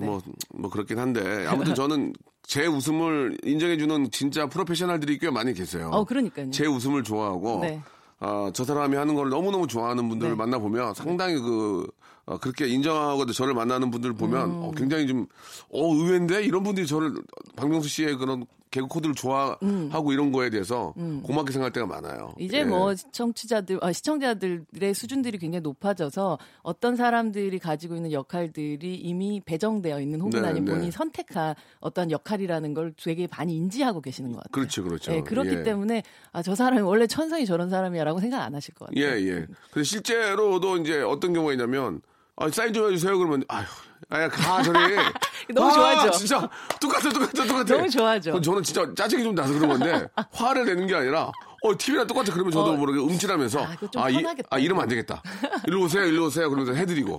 뭐, 0.01 0.21
뭐 0.55 0.71
그렇긴 0.71 0.99
한데 0.99 1.47
아무튼 1.47 1.75
저는 1.75 2.15
제 2.43 2.67
웃음을 2.67 3.37
인정해주는 3.43 4.11
진짜 4.11 4.47
프로페셔널들이 4.47 5.19
꽤 5.19 5.31
많이 5.31 5.53
계세요. 5.53 5.91
어, 5.93 6.05
그러니까요. 6.05 6.51
제 6.51 6.67
웃음을 6.67 7.03
좋아하고 7.03 7.61
네. 7.61 7.83
아, 8.21 8.51
저 8.55 8.65
사람이 8.65 8.97
하는 8.97 9.15
걸 9.15 9.29
너무너무 9.29 9.67
좋아하는 9.67 10.09
분들을 10.09 10.33
네. 10.33 10.37
만나보면 10.37 10.95
상당히 10.95 11.39
그 11.39 11.87
어, 12.29 12.37
그렇게 12.37 12.69
인정하고 12.69 13.25
저를 13.33 13.55
만나는 13.55 13.91
분들 13.91 14.13
보면 14.13 14.51
음. 14.51 14.63
어, 14.63 14.71
굉장히 14.77 15.07
좀 15.07 15.27
어, 15.71 15.95
의외인데 15.95 16.45
이런 16.45 16.63
분들이 16.63 16.87
저를 16.87 17.15
박명수 17.57 17.89
씨의 17.89 18.17
그런 18.17 18.45
개그 18.71 18.87
코드를 18.87 19.15
좋아하고 19.15 20.13
이런 20.13 20.31
거에 20.31 20.51
대해서 20.51 20.93
고맙게 21.23 21.53
생각할 21.53 21.73
때가 21.73 21.87
많아요. 21.87 22.35
음. 22.37 22.43
이제 22.43 22.59
예. 22.59 22.65
뭐 22.65 22.95
시청자들, 22.95 23.79
아, 23.81 23.93
시청자들의 23.93 24.95
수준들이 24.95 25.39
굉장히 25.39 25.63
높아져서 25.63 26.39
어떤 26.61 26.95
사람들이 26.95 27.59
가지고 27.59 27.97
있는 27.97 28.13
역할들이 28.13 28.95
이미 28.97 29.41
배정되어 29.43 30.03
있는 30.03 30.21
혹은 30.21 30.43
네, 30.43 30.49
아니면 30.49 30.65
네. 30.67 30.73
본인이 30.73 30.91
선택한 30.93 31.55
어떤 31.81 32.11
역할이라는 32.11 32.75
걸 32.75 32.93
되게 33.03 33.27
많이 33.35 33.57
인지하고 33.57 34.03
계시는 34.03 34.33
것 34.33 34.43
같아요. 34.43 34.53
그렇죠, 34.53 34.85
그렇죠. 34.85 35.13
예, 35.13 35.23
그렇기 35.23 35.49
예. 35.49 35.63
때문에 35.63 36.03
아, 36.33 36.43
저 36.43 36.55
사람이 36.55 36.83
원래 36.83 37.07
천성이 37.07 37.47
저런 37.47 37.71
사람이야라고 37.71 38.21
생각 38.21 38.43
안 38.43 38.55
하실 38.55 38.75
것 38.75 38.91
같아요. 38.91 39.03
예, 39.03 39.19
예. 39.19 39.47
근데 39.71 39.83
실제로도 39.83 40.77
이제 40.77 41.01
어떤 41.01 41.33
경우가 41.33 41.53
있냐면, 41.53 42.03
아, 42.41 42.49
사인 42.51 42.73
좀 42.73 42.87
해주세요. 42.91 43.19
그러면, 43.19 43.43
아휴, 43.49 43.65
아야, 44.11 44.29
가, 44.29 44.63
저리. 44.63 44.79
너무 45.53 45.69
아, 45.71 45.73
좋아하죠. 45.73 46.11
진짜, 46.19 46.49
똑같아, 46.81 47.09
똑같아, 47.11 47.45
똑같아. 47.45 47.65
너무 47.65 47.91
좋아하죠. 47.91 48.31
그럼 48.31 48.43
저는 48.43 48.63
진짜 48.63 48.87
짜증이 48.97 49.25
좀 49.25 49.35
나서 49.35 49.53
그런 49.53 49.69
건데, 49.71 50.09
화를 50.33 50.65
내는 50.67 50.87
게 50.87 50.95
아니라, 50.95 51.33
어, 51.63 51.77
TV랑 51.77 52.07
똑같아. 52.07 52.33
그러면 52.33 52.53
저도 52.53 52.71
어. 52.73 52.77
모르게 52.77 52.99
움찔하면서, 53.01 53.61
아, 53.63 53.75
그거 53.75 53.91
좀 53.91 54.09
이, 54.11 54.15
편하겠다. 54.15 54.49
아, 54.51 54.59
이러면 54.59 54.83
안 54.83 54.89
되겠다. 54.89 55.23
일로 55.67 55.83
오세요, 55.83 56.05
일로 56.05 56.27
오세요. 56.27 56.49
그러면서 56.49 56.73
해드리고. 56.75 57.19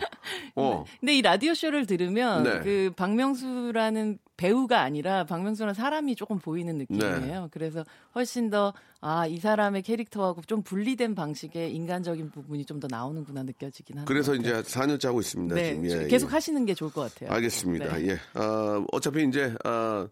어. 0.56 0.84
근데 1.00 1.18
이 1.18 1.22
라디오 1.22 1.54
쇼를 1.54 1.86
들으면 1.86 2.44
네. 2.44 2.60
그 2.62 2.92
박명수라는 2.96 4.18
배우가 4.38 4.82
아니라 4.82 5.26
박명수라는 5.26 5.74
사람이 5.74 6.16
조금 6.16 6.40
보이는 6.40 6.78
느낌이에요. 6.78 7.20
네. 7.20 7.48
그래서 7.52 7.84
훨씬 8.16 8.50
더 8.50 8.74
아, 9.02 9.28
이 9.28 9.38
사람의 9.38 9.82
캐릭터하고 9.82 10.42
좀 10.44 10.62
분리된 10.64 11.14
방식의 11.16 11.74
인간적인 11.76 12.32
부분이 12.32 12.66
좀 12.66 12.80
더 12.80 12.88
나오는구나 12.90 13.44
느껴지긴 13.44 13.98
하는 13.98 14.06
그래서. 14.06 14.34
이제 14.36 14.54
4년째 14.62 15.08
하고 15.08 15.20
있습니다. 15.20 15.54
네, 15.54 15.74
지금. 15.74 16.04
예, 16.04 16.08
계속 16.08 16.28
예. 16.28 16.32
하시는 16.32 16.66
게 16.66 16.74
좋을 16.74 16.92
것 16.94 17.14
같아요. 17.14 17.30
알겠습니다. 17.36 17.98
네. 17.98 18.08
예. 18.12 18.40
어, 18.40 18.86
어차피 18.94 19.26
이제, 19.28 19.54
어, 19.66 20.08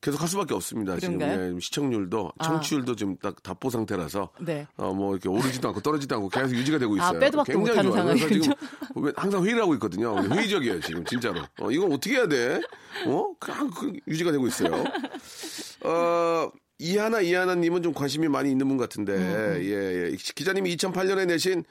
계속 0.00 0.20
할 0.20 0.28
수밖에 0.28 0.54
없습니다. 0.54 0.96
그런가요? 0.96 1.32
지금 1.32 1.56
예, 1.56 1.60
시청률도 1.60 2.32
아. 2.38 2.44
청취율도 2.44 2.96
지금 2.96 3.16
딱 3.18 3.42
답보 3.42 3.68
상태라서 3.68 4.30
네. 4.40 4.66
어, 4.76 4.94
뭐 4.94 5.12
이렇게 5.12 5.28
오르지도 5.28 5.68
않고 5.68 5.80
떨어지지도 5.80 6.16
않고 6.16 6.28
계속 6.30 6.54
유지가 6.54 6.78
되고 6.78 6.94
아, 6.94 6.96
있어요. 6.96 7.20
빼도 7.20 7.36
박도 7.38 7.52
굉장히 7.52 7.82
좋아요. 7.82 8.04
그래서 8.04 8.28
지금 8.28 8.52
항상 9.14 9.44
회의를 9.44 9.62
하고 9.62 9.74
있거든요. 9.74 10.16
회의적이에요 10.22 10.80
지금 10.80 11.04
진짜로. 11.04 11.42
어, 11.60 11.70
이걸 11.70 11.92
어떻게 11.92 12.16
해야 12.16 12.26
돼? 12.26 12.60
어? 13.06 13.32
그냥 13.38 13.70
그 13.70 13.92
유지가 14.08 14.32
되고 14.32 14.46
있어요. 14.46 14.84
어. 15.84 16.50
이하나 16.82 17.20
이하나님은 17.20 17.82
좀 17.82 17.92
관심이 17.92 18.26
많이 18.26 18.50
있는 18.50 18.66
분 18.66 18.78
같은데, 18.78 19.12
음, 19.12 19.60
예, 19.62 20.12
예. 20.12 20.16
기자님이 20.16 20.74
2008년에 20.76 21.26
내신 21.26 21.62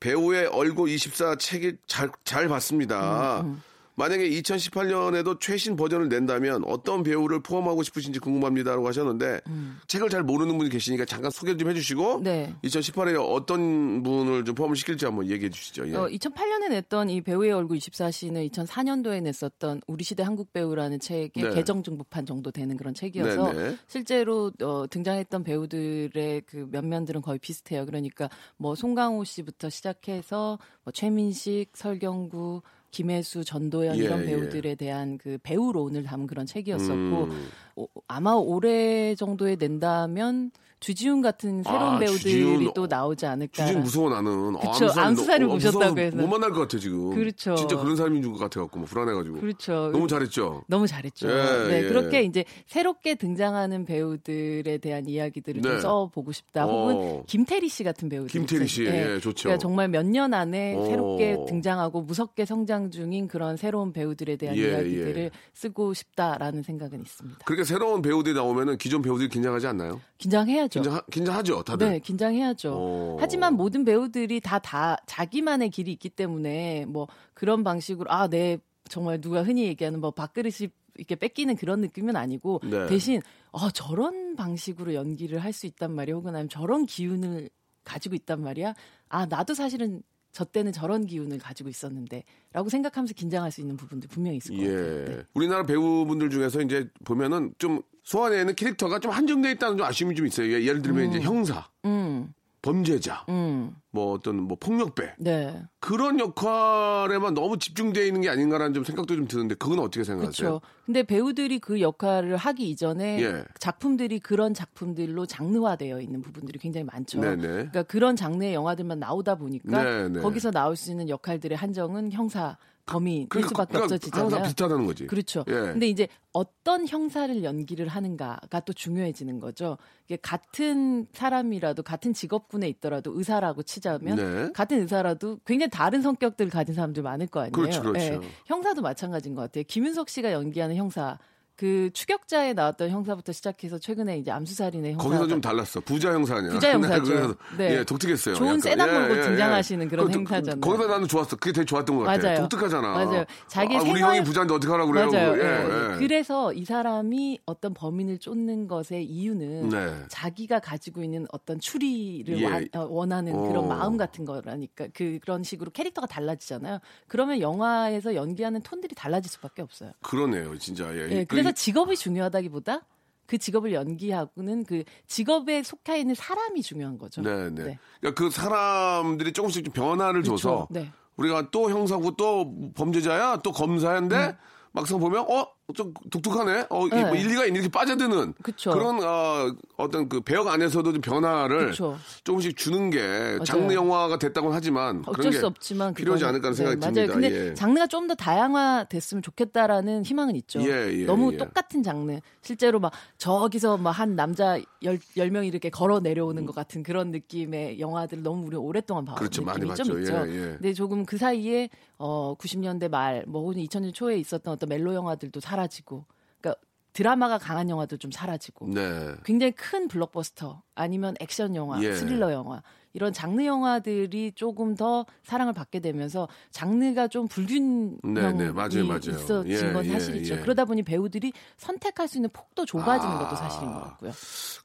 배우의 0.00 0.46
얼굴 0.46 0.88
24 0.88 1.36
책이 1.36 1.76
잘, 1.86 2.10
잘 2.24 2.48
봤습니다. 2.48 3.42
음, 3.42 3.62
만약에 3.96 4.28
2018년에도 4.28 5.40
최신 5.40 5.76
버전을 5.76 6.08
낸다면 6.08 6.64
어떤 6.66 7.02
배우를 7.02 7.40
포함하고 7.42 7.82
싶으신지 7.82 8.18
궁금합니다라고 8.18 8.86
하셨는데 8.88 9.40
책을 9.86 10.08
잘 10.08 10.22
모르는 10.22 10.58
분이 10.58 10.70
계시니까 10.70 11.04
잠깐 11.04 11.30
소개 11.30 11.56
좀 11.56 11.70
해주시고 11.70 12.16
음. 12.16 12.22
네. 12.22 12.54
2018년에 12.64 13.24
어떤 13.24 14.02
분을 14.02 14.44
좀 14.44 14.54
포함을 14.54 14.76
시킬지 14.76 15.04
한번 15.04 15.28
얘기해 15.28 15.50
주시죠. 15.50 15.88
예. 15.88 15.94
어, 15.94 16.06
2008년에 16.06 16.70
냈던 16.70 17.10
이 17.10 17.20
배우의 17.20 17.52
얼굴 17.52 17.78
24시는 17.78 18.50
2004년도에 18.50 19.22
냈었던 19.22 19.82
우리 19.86 20.04
시대 20.04 20.22
한국 20.22 20.52
배우라는 20.52 20.98
책의 20.98 21.30
네. 21.44 21.50
개정 21.54 21.82
중부판 21.82 22.26
정도 22.26 22.50
되는 22.50 22.76
그런 22.76 22.94
책이어서 22.94 23.52
네네. 23.52 23.76
실제로 23.86 24.52
어, 24.62 24.86
등장했던 24.88 25.44
배우들의 25.44 26.42
그 26.46 26.66
면면들은 26.70 27.22
거의 27.22 27.38
비슷해요. 27.38 27.86
그러니까 27.86 28.28
뭐 28.56 28.74
송강호 28.74 29.24
씨부터 29.24 29.70
시작해서 29.70 30.58
뭐 30.82 30.92
최민식, 30.92 31.70
설경구, 31.74 32.62
김혜수, 32.94 33.44
전도연 33.44 33.98
예, 33.98 34.04
이런 34.04 34.22
예. 34.22 34.26
배우들에 34.26 34.76
대한 34.76 35.18
그 35.18 35.36
배우론을 35.42 36.04
담은 36.04 36.28
그런 36.28 36.46
책이었었고 36.46 36.92
음. 37.24 37.48
오- 37.74 37.88
아마 38.06 38.34
올해 38.34 39.16
정도에 39.16 39.56
낸다면 39.56 40.52
주지훈 40.84 41.22
같은 41.22 41.62
새로운 41.62 41.94
아, 41.94 41.98
배우들이 41.98 42.18
주지훈, 42.18 42.72
또 42.74 42.86
나오지 42.86 43.24
않을까. 43.24 43.64
주진 43.64 43.80
무서워 43.82 44.10
나는. 44.10 44.52
그쵸, 44.58 44.84
암살, 44.84 44.98
암살을 45.04 45.46
너- 45.46 45.52
어, 45.52 45.54
보셨다고 45.54 45.78
무서워서 45.78 46.00
해서. 46.00 46.16
못 46.18 46.26
만날 46.26 46.50
것 46.50 46.60
같아 46.60 46.78
지금. 46.78 47.14
그렇죠. 47.14 47.54
진짜 47.54 47.76
그런 47.78 47.96
사람인 47.96 48.22
줄 48.22 48.34
같아 48.34 48.60
갖고 48.60 48.78
뭐 48.80 48.86
불안해가지고. 48.86 49.40
그렇죠. 49.40 49.88
너무 49.92 50.06
잘했죠. 50.06 50.62
너무 50.66 50.86
잘했죠. 50.86 51.30
예, 51.30 51.68
네, 51.68 51.84
예. 51.84 51.88
그렇게 51.88 52.22
이제 52.22 52.44
새롭게 52.66 53.14
등장하는 53.14 53.86
배우들에 53.86 54.76
대한 54.78 55.08
이야기들을 55.08 55.62
네. 55.62 55.68
좀 55.70 55.80
써보고 55.80 56.32
싶다. 56.32 56.66
어. 56.66 56.90
혹은 56.90 57.22
김태리 57.26 57.68
씨 57.70 57.82
같은 57.82 58.10
배우들. 58.10 58.28
김태리 58.30 58.66
씨, 58.68 58.82
있잖아요. 58.84 59.14
예, 59.14 59.20
좋죠. 59.20 59.44
그러니까 59.44 59.58
정말 59.62 59.88
몇 59.88 60.04
년 60.04 60.34
안에 60.34 60.74
어. 60.76 60.84
새롭게 60.84 61.38
등장하고 61.48 62.02
무섭게 62.02 62.44
성장 62.44 62.90
중인 62.90 63.26
그런 63.26 63.56
새로운 63.56 63.92
배우들에 63.94 64.36
대한 64.36 64.54
예, 64.58 64.68
이야기들을 64.70 65.16
예. 65.16 65.30
쓰고 65.54 65.94
싶다라는 65.94 66.62
생각은 66.62 67.00
있습니다. 67.00 67.38
그렇게 67.46 67.64
새로운 67.64 68.02
배우들이 68.02 68.34
나오면은 68.34 68.76
기존 68.76 69.00
배우들이 69.00 69.30
긴장하지 69.30 69.66
않나요? 69.68 70.00
긴장해야죠. 70.18 70.73
긴장 70.82 71.02
긴장 71.10 71.34
하죠 71.36 71.62
다들. 71.62 71.88
네, 71.88 71.98
긴장해야죠. 71.98 72.72
어. 72.74 73.16
하지만 73.20 73.54
모든 73.54 73.84
배우들이 73.84 74.40
다, 74.40 74.58
다 74.58 74.96
자기만의 75.06 75.70
길이 75.70 75.92
있기 75.92 76.08
때문에 76.10 76.84
뭐 76.86 77.08
그런 77.34 77.64
방식으로 77.64 78.10
아, 78.10 78.28
네, 78.28 78.58
정말 78.88 79.20
누가 79.20 79.42
흔히 79.42 79.64
얘기하는 79.64 80.00
뭐 80.00 80.10
밥그릇이 80.10 80.70
이렇게 80.96 81.16
뺏기는 81.16 81.56
그런 81.56 81.80
느낌은 81.80 82.14
아니고 82.16 82.60
네. 82.64 82.86
대신 82.86 83.20
어, 83.50 83.70
저런 83.70 84.36
방식으로 84.36 84.94
연기를 84.94 85.38
할 85.38 85.52
수 85.52 85.66
있단 85.66 85.92
말이야. 85.92 86.14
혹은 86.14 86.34
아니면 86.34 86.48
저런 86.48 86.86
기운을 86.86 87.50
가지고 87.84 88.14
있단 88.14 88.40
말이야. 88.42 88.74
아, 89.08 89.26
나도 89.26 89.54
사실은 89.54 90.02
저 90.32 90.44
때는 90.44 90.72
저런 90.72 91.06
기운을 91.06 91.38
가지고 91.38 91.68
있었는데 91.68 92.24
라고 92.52 92.68
생각하면서 92.68 93.14
긴장할 93.14 93.52
수 93.52 93.60
있는 93.60 93.76
부분들 93.76 94.08
분명히 94.08 94.38
있을 94.38 94.56
것 94.56 94.62
예. 94.62 94.66
같아요. 94.68 95.04
네. 95.18 95.22
우리나라 95.34 95.62
배우분들 95.64 96.30
중에서 96.30 96.60
이제 96.60 96.88
보면은 97.04 97.54
좀 97.58 97.82
소환에 98.04 98.40
있는 98.40 98.54
캐릭터가 98.54 98.98
좀 98.98 99.10
한정돼 99.10 99.50
있다는 99.52 99.78
좀 99.78 99.86
아쉬움이 99.86 100.14
좀 100.14 100.26
있어요. 100.26 100.52
예, 100.52 100.62
예를 100.62 100.82
들면 100.82 101.10
이제 101.10 101.20
형사, 101.20 101.66
음, 101.86 102.32
범죄자, 102.60 103.24
음, 103.28 103.74
뭐 103.90 104.12
어떤 104.12 104.40
뭐 104.42 104.56
폭력배 104.58 105.14
네. 105.18 105.62
그런 105.80 106.18
역할에만 106.18 107.34
너무 107.34 107.58
집중되어 107.58 108.04
있는 108.04 108.20
게 108.20 108.28
아닌가라는 108.28 108.74
좀 108.74 108.84
생각도 108.84 109.16
좀 109.16 109.26
드는데 109.26 109.54
그건 109.54 109.78
어떻게 109.78 110.04
생각하세요? 110.04 110.48
그렇죠. 110.48 110.60
근데 110.84 111.02
배우들이 111.02 111.58
그 111.58 111.80
역할을 111.80 112.36
하기 112.36 112.68
이전에 112.70 113.22
예. 113.22 113.44
작품들이 113.58 114.18
그런 114.18 114.54
작품들로 114.54 115.26
장르화되어 115.26 116.00
있는 116.00 116.22
부분들이 116.22 116.58
굉장히 116.58 116.84
많죠. 116.84 117.20
네네. 117.20 117.36
그러니까 117.42 117.82
그런 117.84 118.16
장르의 118.16 118.54
영화들만 118.54 118.98
나오다 118.98 119.36
보니까 119.36 119.82
네네. 119.82 120.20
거기서 120.20 120.50
나올 120.50 120.76
수 120.76 120.90
있는 120.90 121.08
역할들의 121.08 121.56
한정은 121.56 122.12
형사, 122.12 122.56
범인일 122.86 123.28
그러니까 123.28 123.48
수밖에 123.48 123.72
그러니까 123.72 123.94
없어지잖아요. 123.94 124.24
항상 124.24 124.42
비슷하다는 124.42 124.86
거지. 124.86 125.06
그렇죠. 125.06 125.44
예. 125.48 125.52
근데 125.52 125.88
이제 125.88 126.08
어떤 126.32 126.86
형사를 126.86 127.42
연기를 127.42 127.88
하는가가 127.88 128.60
또 128.60 128.72
중요해지는 128.72 129.40
거죠. 129.40 129.78
이게 130.06 130.16
같은 130.16 131.06
사람이라도 131.12 131.82
같은 131.82 132.12
직업군에 132.12 132.68
있더라도 132.68 133.16
의사라고 133.16 133.62
치자면 133.62 134.16
네. 134.16 134.52
같은 134.52 134.80
의사라도 134.80 135.38
굉장히 135.46 135.70
다른 135.70 136.02
성격들 136.02 136.46
을 136.46 136.50
가진 136.50 136.74
사람들 136.74 137.02
많을 137.02 137.26
거 137.26 137.40
아니에요. 137.40 137.52
그렇죠, 137.52 137.82
그렇죠. 137.82 138.04
예. 138.04 138.20
형사도 138.46 138.82
마찬가지인 138.82 139.34
것 139.34 139.42
같아요. 139.42 139.64
김윤석 139.66 140.08
씨가 140.08 140.32
연기하는 140.32 140.76
형사. 140.76 141.18
그 141.56 141.88
추격자에 141.92 142.52
나왔던 142.52 142.90
형사부터 142.90 143.30
시작해서 143.32 143.78
최근에 143.78 144.18
이제 144.18 144.32
암수살인의 144.32 144.92
형사 144.94 145.04
거기서 145.04 145.26
좀 145.28 145.40
달랐어. 145.40 145.78
부자 145.80 146.12
형사 146.12 146.34
아니야? 146.36 146.50
부자 146.50 146.72
형사죠. 146.72 147.36
네. 147.56 147.78
예, 147.78 147.84
독특했어요. 147.84 148.34
좋은 148.34 148.48
약간. 148.48 148.60
세단 148.60 148.88
예, 148.88 149.14
예, 149.14 149.18
예. 149.18 149.22
등장하시는 149.22 149.88
그런 149.88 150.08
그것도- 150.08 150.14
행사잖아요. 150.18 150.60
거기서 150.60 150.86
나는 150.88 151.06
좋았어. 151.06 151.36
그게 151.36 151.52
되게 151.52 151.64
좋았던 151.64 151.96
것 151.96 152.02
같아. 152.02 152.22
맞아요. 152.26 152.38
독특하잖아. 152.48 152.88
맞아요. 152.88 153.24
자기 153.46 153.76
아, 153.76 153.80
우리 153.82 153.92
생활- 153.94 154.02
형이 154.16 154.24
부자인데 154.24 154.52
어떻게 154.54 154.70
하라고 154.72 154.90
그래요? 154.90 155.10
맞아요. 155.12 155.38
예, 155.38 155.42
예. 155.44 155.94
예. 155.94 155.98
그래서 155.98 156.52
이 156.52 156.64
사람이 156.64 157.38
어떤 157.46 157.72
범인을 157.72 158.18
쫓는 158.18 158.66
것의 158.66 159.04
이유는 159.04 159.68
네. 159.68 159.94
자기가 160.08 160.58
가지고 160.58 161.04
있는 161.04 161.24
어떤 161.30 161.60
추리를 161.60 162.68
어, 162.74 162.86
원하는 162.90 163.32
어. 163.32 163.46
그런 163.46 163.68
마음 163.68 163.96
같은 163.96 164.24
거라니까 164.24 164.88
그, 164.92 165.20
그런 165.22 165.44
식으로 165.44 165.70
캐릭터가 165.70 166.08
달라지잖아요. 166.08 166.80
그러면 167.06 167.38
영화에서 167.40 168.16
연기하는 168.16 168.60
톤들이 168.62 168.96
달라질 168.96 169.30
수밖에 169.30 169.62
없어요. 169.62 169.92
그러네요, 170.02 170.58
진짜. 170.58 170.92
예. 170.96 171.08
예, 171.10 171.24
그- 171.24 171.43
그래서 171.44 171.54
직업이 171.54 171.96
중요하다기보다 171.96 172.80
그 173.26 173.38
직업을 173.38 173.72
연기하고는 173.72 174.64
그 174.64 174.84
직업에 175.06 175.62
속해 175.62 175.98
있는 175.98 176.14
사람이 176.14 176.62
중요한 176.62 176.98
거죠. 176.98 177.22
네, 177.22 177.50
네. 177.50 177.78
그러니까 178.00 178.22
그 178.22 178.30
사람들이 178.30 179.32
조금씩 179.32 179.64
좀 179.64 179.72
변화를 179.72 180.22
줘서 180.22 180.66
그렇죠. 180.66 180.68
네. 180.70 180.92
우리가 181.16 181.50
또 181.50 181.70
형사고 181.70 182.16
또 182.16 182.54
범죄자야, 182.74 183.38
또 183.38 183.52
검사인데 183.52 184.36
막상 184.72 184.98
보면 184.98 185.24
어, 185.30 185.46
좀 185.72 185.94
독특하네. 186.10 186.66
어, 186.68 186.86
이- 186.86 186.90
네. 186.90 187.04
뭐 187.06 187.14
일리가 187.16 187.46
있는 187.46 187.62
이렇게 187.62 187.72
빠져드는 187.72 188.34
그쵸. 188.42 188.74
런 188.74 189.02
어, 189.02 189.50
어떤 189.78 190.10
그 190.10 190.20
배역 190.20 190.46
안에서도 190.48 190.92
좀 190.92 191.00
변화를 191.00 191.70
그쵸. 191.70 191.96
조금씩 192.22 192.54
주는 192.54 192.90
게 192.90 193.38
장르 193.46 193.72
영화가 193.72 194.18
됐다고는 194.18 194.54
하지만 194.54 195.00
그런 195.02 195.14
어쩔 195.20 195.30
게수 195.32 195.46
없지만 195.46 195.94
필요하지 195.94 196.24
않을까 196.26 196.48
하는 196.48 196.54
네, 196.54 196.56
생각이 196.56 196.78
맞아요. 196.80 197.06
듭니다. 197.06 197.14
근데 197.14 197.50
예. 197.50 197.54
장르가 197.54 197.86
좀 197.86 198.04
더 198.04 198.14
다양화됐으면 198.14 199.22
좋겠다라는 199.22 200.04
희망은 200.04 200.36
있죠. 200.36 200.60
예, 200.60 200.92
예, 200.92 201.06
너무 201.06 201.32
예. 201.32 201.38
똑같은 201.38 201.82
장르. 201.82 202.18
실제로 202.42 202.78
막 202.78 202.92
저기서 203.16 203.78
막 203.78 203.92
한 203.94 204.16
남자 204.16 204.58
열, 204.82 204.98
열 205.16 205.30
명이 205.30 205.46
이렇게 205.48 205.70
걸어 205.70 206.00
내려오는 206.00 206.44
것 206.44 206.54
같은 206.54 206.82
그런 206.82 207.10
느낌의 207.12 207.78
영화들을 207.80 208.22
너무 208.22 208.44
우리 208.48 208.56
오랫동안 208.56 209.04
봐온 209.06 209.16
그렇죠. 209.16 209.42
많이 209.42 209.60
느낌이 209.60 209.76
좀 209.76 209.86
봤죠. 209.86 209.98
있죠. 210.00 210.12
예, 210.28 210.34
예. 210.34 210.40
근데 210.56 210.72
조금 210.74 211.06
그 211.06 211.16
사이에 211.16 211.70
어 211.96 212.34
90년대 212.38 212.90
말, 212.90 213.24
뭐 213.26 213.40
혹은 213.42 213.54
2000년 213.64 213.94
초에 213.94 214.16
있었던 214.18 214.52
어떤 214.52 214.68
멜로 214.68 214.92
영화들도 214.92 215.40
사라지고, 215.54 216.04
그러니까 216.40 216.60
드라마가 216.92 217.38
강한 217.38 217.70
영화도 217.70 217.96
좀 217.96 218.10
사라지고, 218.10 218.68
네. 218.68 219.14
굉장히 219.24 219.52
큰 219.52 219.88
블록버스터 219.88 220.62
아니면 220.74 221.14
액션 221.20 221.54
영화, 221.54 221.82
예. 221.82 221.94
스릴러 221.94 222.32
영화 222.32 222.62
이런 222.94 223.12
장르 223.12 223.44
영화들이 223.44 224.32
조금 224.34 224.76
더 224.76 225.04
사랑을 225.24 225.52
받게 225.52 225.80
되면서 225.80 226.28
장르가 226.52 227.08
좀 227.08 227.26
불균형이 227.26 227.98
네, 228.04 228.32
네, 228.32 228.52
맞아요, 228.52 228.86
맞아요. 228.86 229.18
있어진 229.18 229.50
예, 229.50 229.72
건 229.72 229.84
예, 229.84 229.90
사실이죠. 229.90 230.34
예. 230.34 230.40
그러다 230.40 230.64
보니 230.64 230.84
배우들이 230.84 231.32
선택할 231.56 232.06
수 232.06 232.18
있는 232.18 232.30
폭도 232.32 232.64
좁아지는 232.64 233.16
아. 233.16 233.18
것도 233.18 233.36
사실인 233.36 233.72
것 233.72 233.80
같고요. 233.80 234.12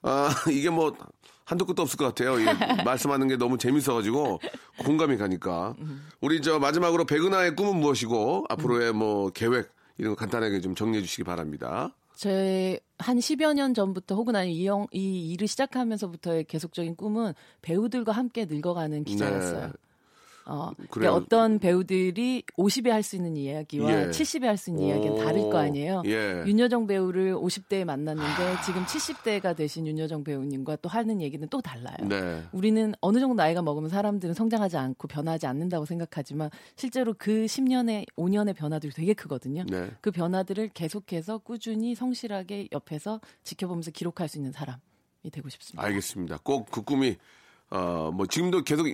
아, 0.03 0.29
이게 0.53 0.69
뭐 0.69 0.95
한도 1.43 1.65
끝도 1.65 1.81
없을 1.81 1.97
것 1.97 2.05
같아요. 2.05 2.35
말씀하는 2.85 3.27
게 3.27 3.35
너무 3.35 3.57
재밌어가지고 3.57 4.39
공감이 4.85 5.17
가니까. 5.17 5.75
우리 6.21 6.43
저 6.43 6.59
마지막으로 6.59 7.05
백은하의 7.05 7.55
꿈은 7.55 7.77
무엇이고 7.77 8.45
앞으로의 8.47 8.93
뭐 8.93 9.31
계획 9.31 9.71
이런 9.99 10.15
거 10.15 10.15
간단하게 10.15 10.61
좀 10.61 10.73
정리해 10.73 11.01
주시기 11.03 11.23
바랍니다. 11.25 11.93
제한 12.15 13.19
10여 13.19 13.53
년 13.53 13.73
전부터 13.73 14.15
혹은 14.15 14.35
아니 14.35 14.53
이, 14.53 14.65
영, 14.65 14.87
이 14.91 15.31
일을 15.31 15.47
시작하면서부터의 15.47 16.45
계속적인 16.45 16.95
꿈은 16.95 17.33
배우들과 17.61 18.13
함께 18.13 18.45
늙어가는 18.45 19.03
기자였어요. 19.03 19.67
네. 19.67 19.73
어. 20.49 20.71
그러니까 20.89 21.15
어떤 21.15 21.59
배우들이 21.59 22.43
50에 22.57 22.89
할 22.89 23.03
수 23.03 23.15
있는 23.15 23.37
이야기와 23.37 23.91
예. 23.91 24.09
70에 24.09 24.43
할 24.43 24.57
수 24.57 24.69
있는 24.71 24.83
이야기는 24.87 25.11
오, 25.13 25.23
다를 25.23 25.41
거 25.49 25.57
아니에요. 25.57 26.01
예. 26.05 26.43
윤여정 26.45 26.87
배우를 26.87 27.35
50대에 27.35 27.85
만났는데 27.85 28.61
지금 28.65 28.83
70대가 28.85 29.55
되신 29.55 29.87
윤여정 29.87 30.23
배우님과 30.23 30.77
또 30.77 30.89
하는 30.89 31.21
얘기는 31.21 31.47
또 31.49 31.61
달라요. 31.61 31.95
네. 32.03 32.43
우리는 32.51 32.93
어느 33.01 33.19
정도 33.19 33.35
나이가 33.35 33.61
먹으면 33.61 33.89
사람들은 33.89 34.33
성장하지 34.33 34.77
않고 34.77 35.07
변하지 35.07 35.47
않는다고 35.47 35.85
생각하지만 35.85 36.49
실제로 36.75 37.13
그 37.17 37.45
10년의 37.45 38.05
5년의 38.17 38.55
변화들이 38.55 38.91
되게 38.91 39.13
크거든요. 39.13 39.63
네. 39.69 39.89
그 40.01 40.11
변화들을 40.11 40.69
계속해서 40.73 41.37
꾸준히 41.39 41.95
성실하게 41.95 42.69
옆에서 42.71 43.21
지켜보면서 43.43 43.91
기록할 43.91 44.27
수 44.27 44.37
있는 44.37 44.51
사람이 44.51 44.79
되고 45.31 45.47
싶습니다. 45.49 45.83
알겠습니다. 45.85 46.39
꼭 46.43 46.69
그 46.71 46.81
꿈이 46.81 47.15
어뭐 47.71 48.25
지금도 48.27 48.63
계속 48.63 48.87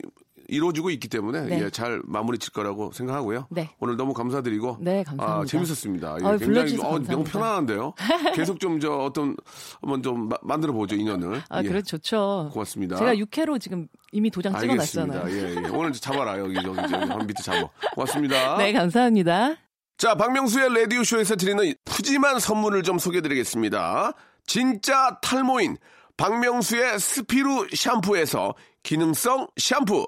이루어지고 0.47 0.89
있기 0.91 1.07
때문에 1.07 1.41
네. 1.41 1.63
예, 1.65 1.69
잘 1.69 2.01
마무리 2.05 2.37
질 2.37 2.53
거라고 2.53 2.91
생각하고요. 2.91 3.47
네. 3.49 3.69
오늘 3.79 3.97
너무 3.97 4.13
감사드리고 4.13 4.77
네, 4.81 5.03
감사합니다. 5.03 5.41
아, 5.41 5.45
재밌었습니다. 5.45 6.17
예, 6.21 6.25
아유, 6.25 6.37
굉장히 6.37 6.77
어, 6.81 6.99
너무. 6.99 7.23
편안한데요. 7.23 7.93
계속 8.35 8.59
좀 8.59 8.79
저 8.79 8.91
어떤 8.91 9.35
한번 9.81 10.03
좀 10.03 10.27
마- 10.29 10.37
만들어 10.43 10.73
보죠 10.73 10.95
인연을. 10.95 11.41
아, 11.49 11.63
예. 11.63 11.67
그래 11.67 11.81
좋죠. 11.81 12.49
고맙습니다. 12.53 12.97
제가 12.97 13.15
6회로 13.15 13.59
지금 13.59 13.87
이미 14.11 14.29
도장 14.29 14.55
알겠습니다. 14.55 14.85
찍어놨잖아요. 15.27 15.35
예, 15.35 15.63
예. 15.65 15.69
오늘 15.69 15.93
잡아라 15.93 16.37
여기 16.39 16.55
저기 16.55 16.75
저기 16.75 16.93
한 16.93 17.25
밑에 17.27 17.41
잡아. 17.43 17.69
고맙습니다. 17.93 18.57
네, 18.59 18.73
감사합니다. 18.73 19.55
자, 19.97 20.15
박명수의 20.15 20.73
라디오 20.73 21.03
쇼에서 21.03 21.35
드리는 21.37 21.73
푸짐한 21.85 22.39
선물을 22.39 22.83
좀 22.83 22.99
소개해드리겠습니다. 22.99 24.11
진짜 24.45 25.17
탈모인 25.21 25.77
박명수의 26.17 26.99
스피루 26.99 27.67
샴푸에서 27.73 28.55
기능성 28.83 29.47
샴푸, 29.57 30.07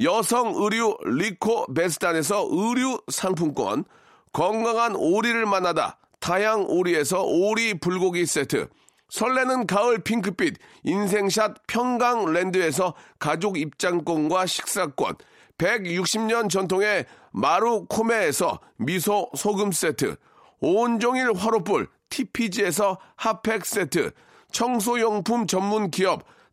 여성 0.00 0.54
의류 0.56 0.96
리코 1.04 1.72
베스탄에서 1.74 2.48
의류 2.50 2.98
상품권, 3.08 3.84
건강한 4.32 4.96
오리를 4.96 5.44
만나다 5.46 5.98
타양 6.20 6.64
오리에서 6.68 7.22
오리 7.22 7.78
불고기 7.78 8.26
세트, 8.26 8.68
설레는 9.08 9.66
가을 9.66 9.98
핑크빛 9.98 10.56
인생샷 10.84 11.66
평강랜드에서 11.66 12.94
가족 13.18 13.58
입장권과 13.58 14.46
식사권, 14.46 15.16
160년 15.58 16.48
전통의 16.48 17.04
마루코메에서 17.32 18.60
미소 18.78 19.28
소금 19.36 19.72
세트, 19.72 20.16
온종일 20.60 21.32
화로불 21.34 21.88
TPG에서 22.08 22.98
핫팩 23.16 23.66
세트, 23.66 24.12
청소용품 24.52 25.46
전문 25.46 25.90
기업 25.90 26.24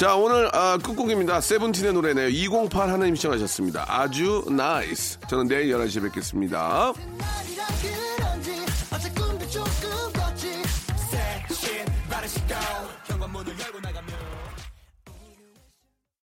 자, 0.00 0.16
오늘 0.16 0.48
아, 0.56 0.78
끝곡입니다. 0.78 1.42
세븐틴의 1.42 1.92
노래네요. 1.92 2.28
208 2.28 2.88
하나님 2.88 3.14
신청하셨습니다. 3.16 3.84
아주 3.86 4.42
NICE. 4.48 5.18
저는 5.28 5.46
내일 5.46 5.76
11시에 5.76 6.04
뵙겠습니다. 6.04 6.94
그런지 8.16 8.50
어제 8.94 9.10
꿈도 9.10 9.46
조금 9.46 9.90
꿨지 10.14 10.62
현관문을 10.96 11.28
열고 11.36 12.48
나 12.48 12.99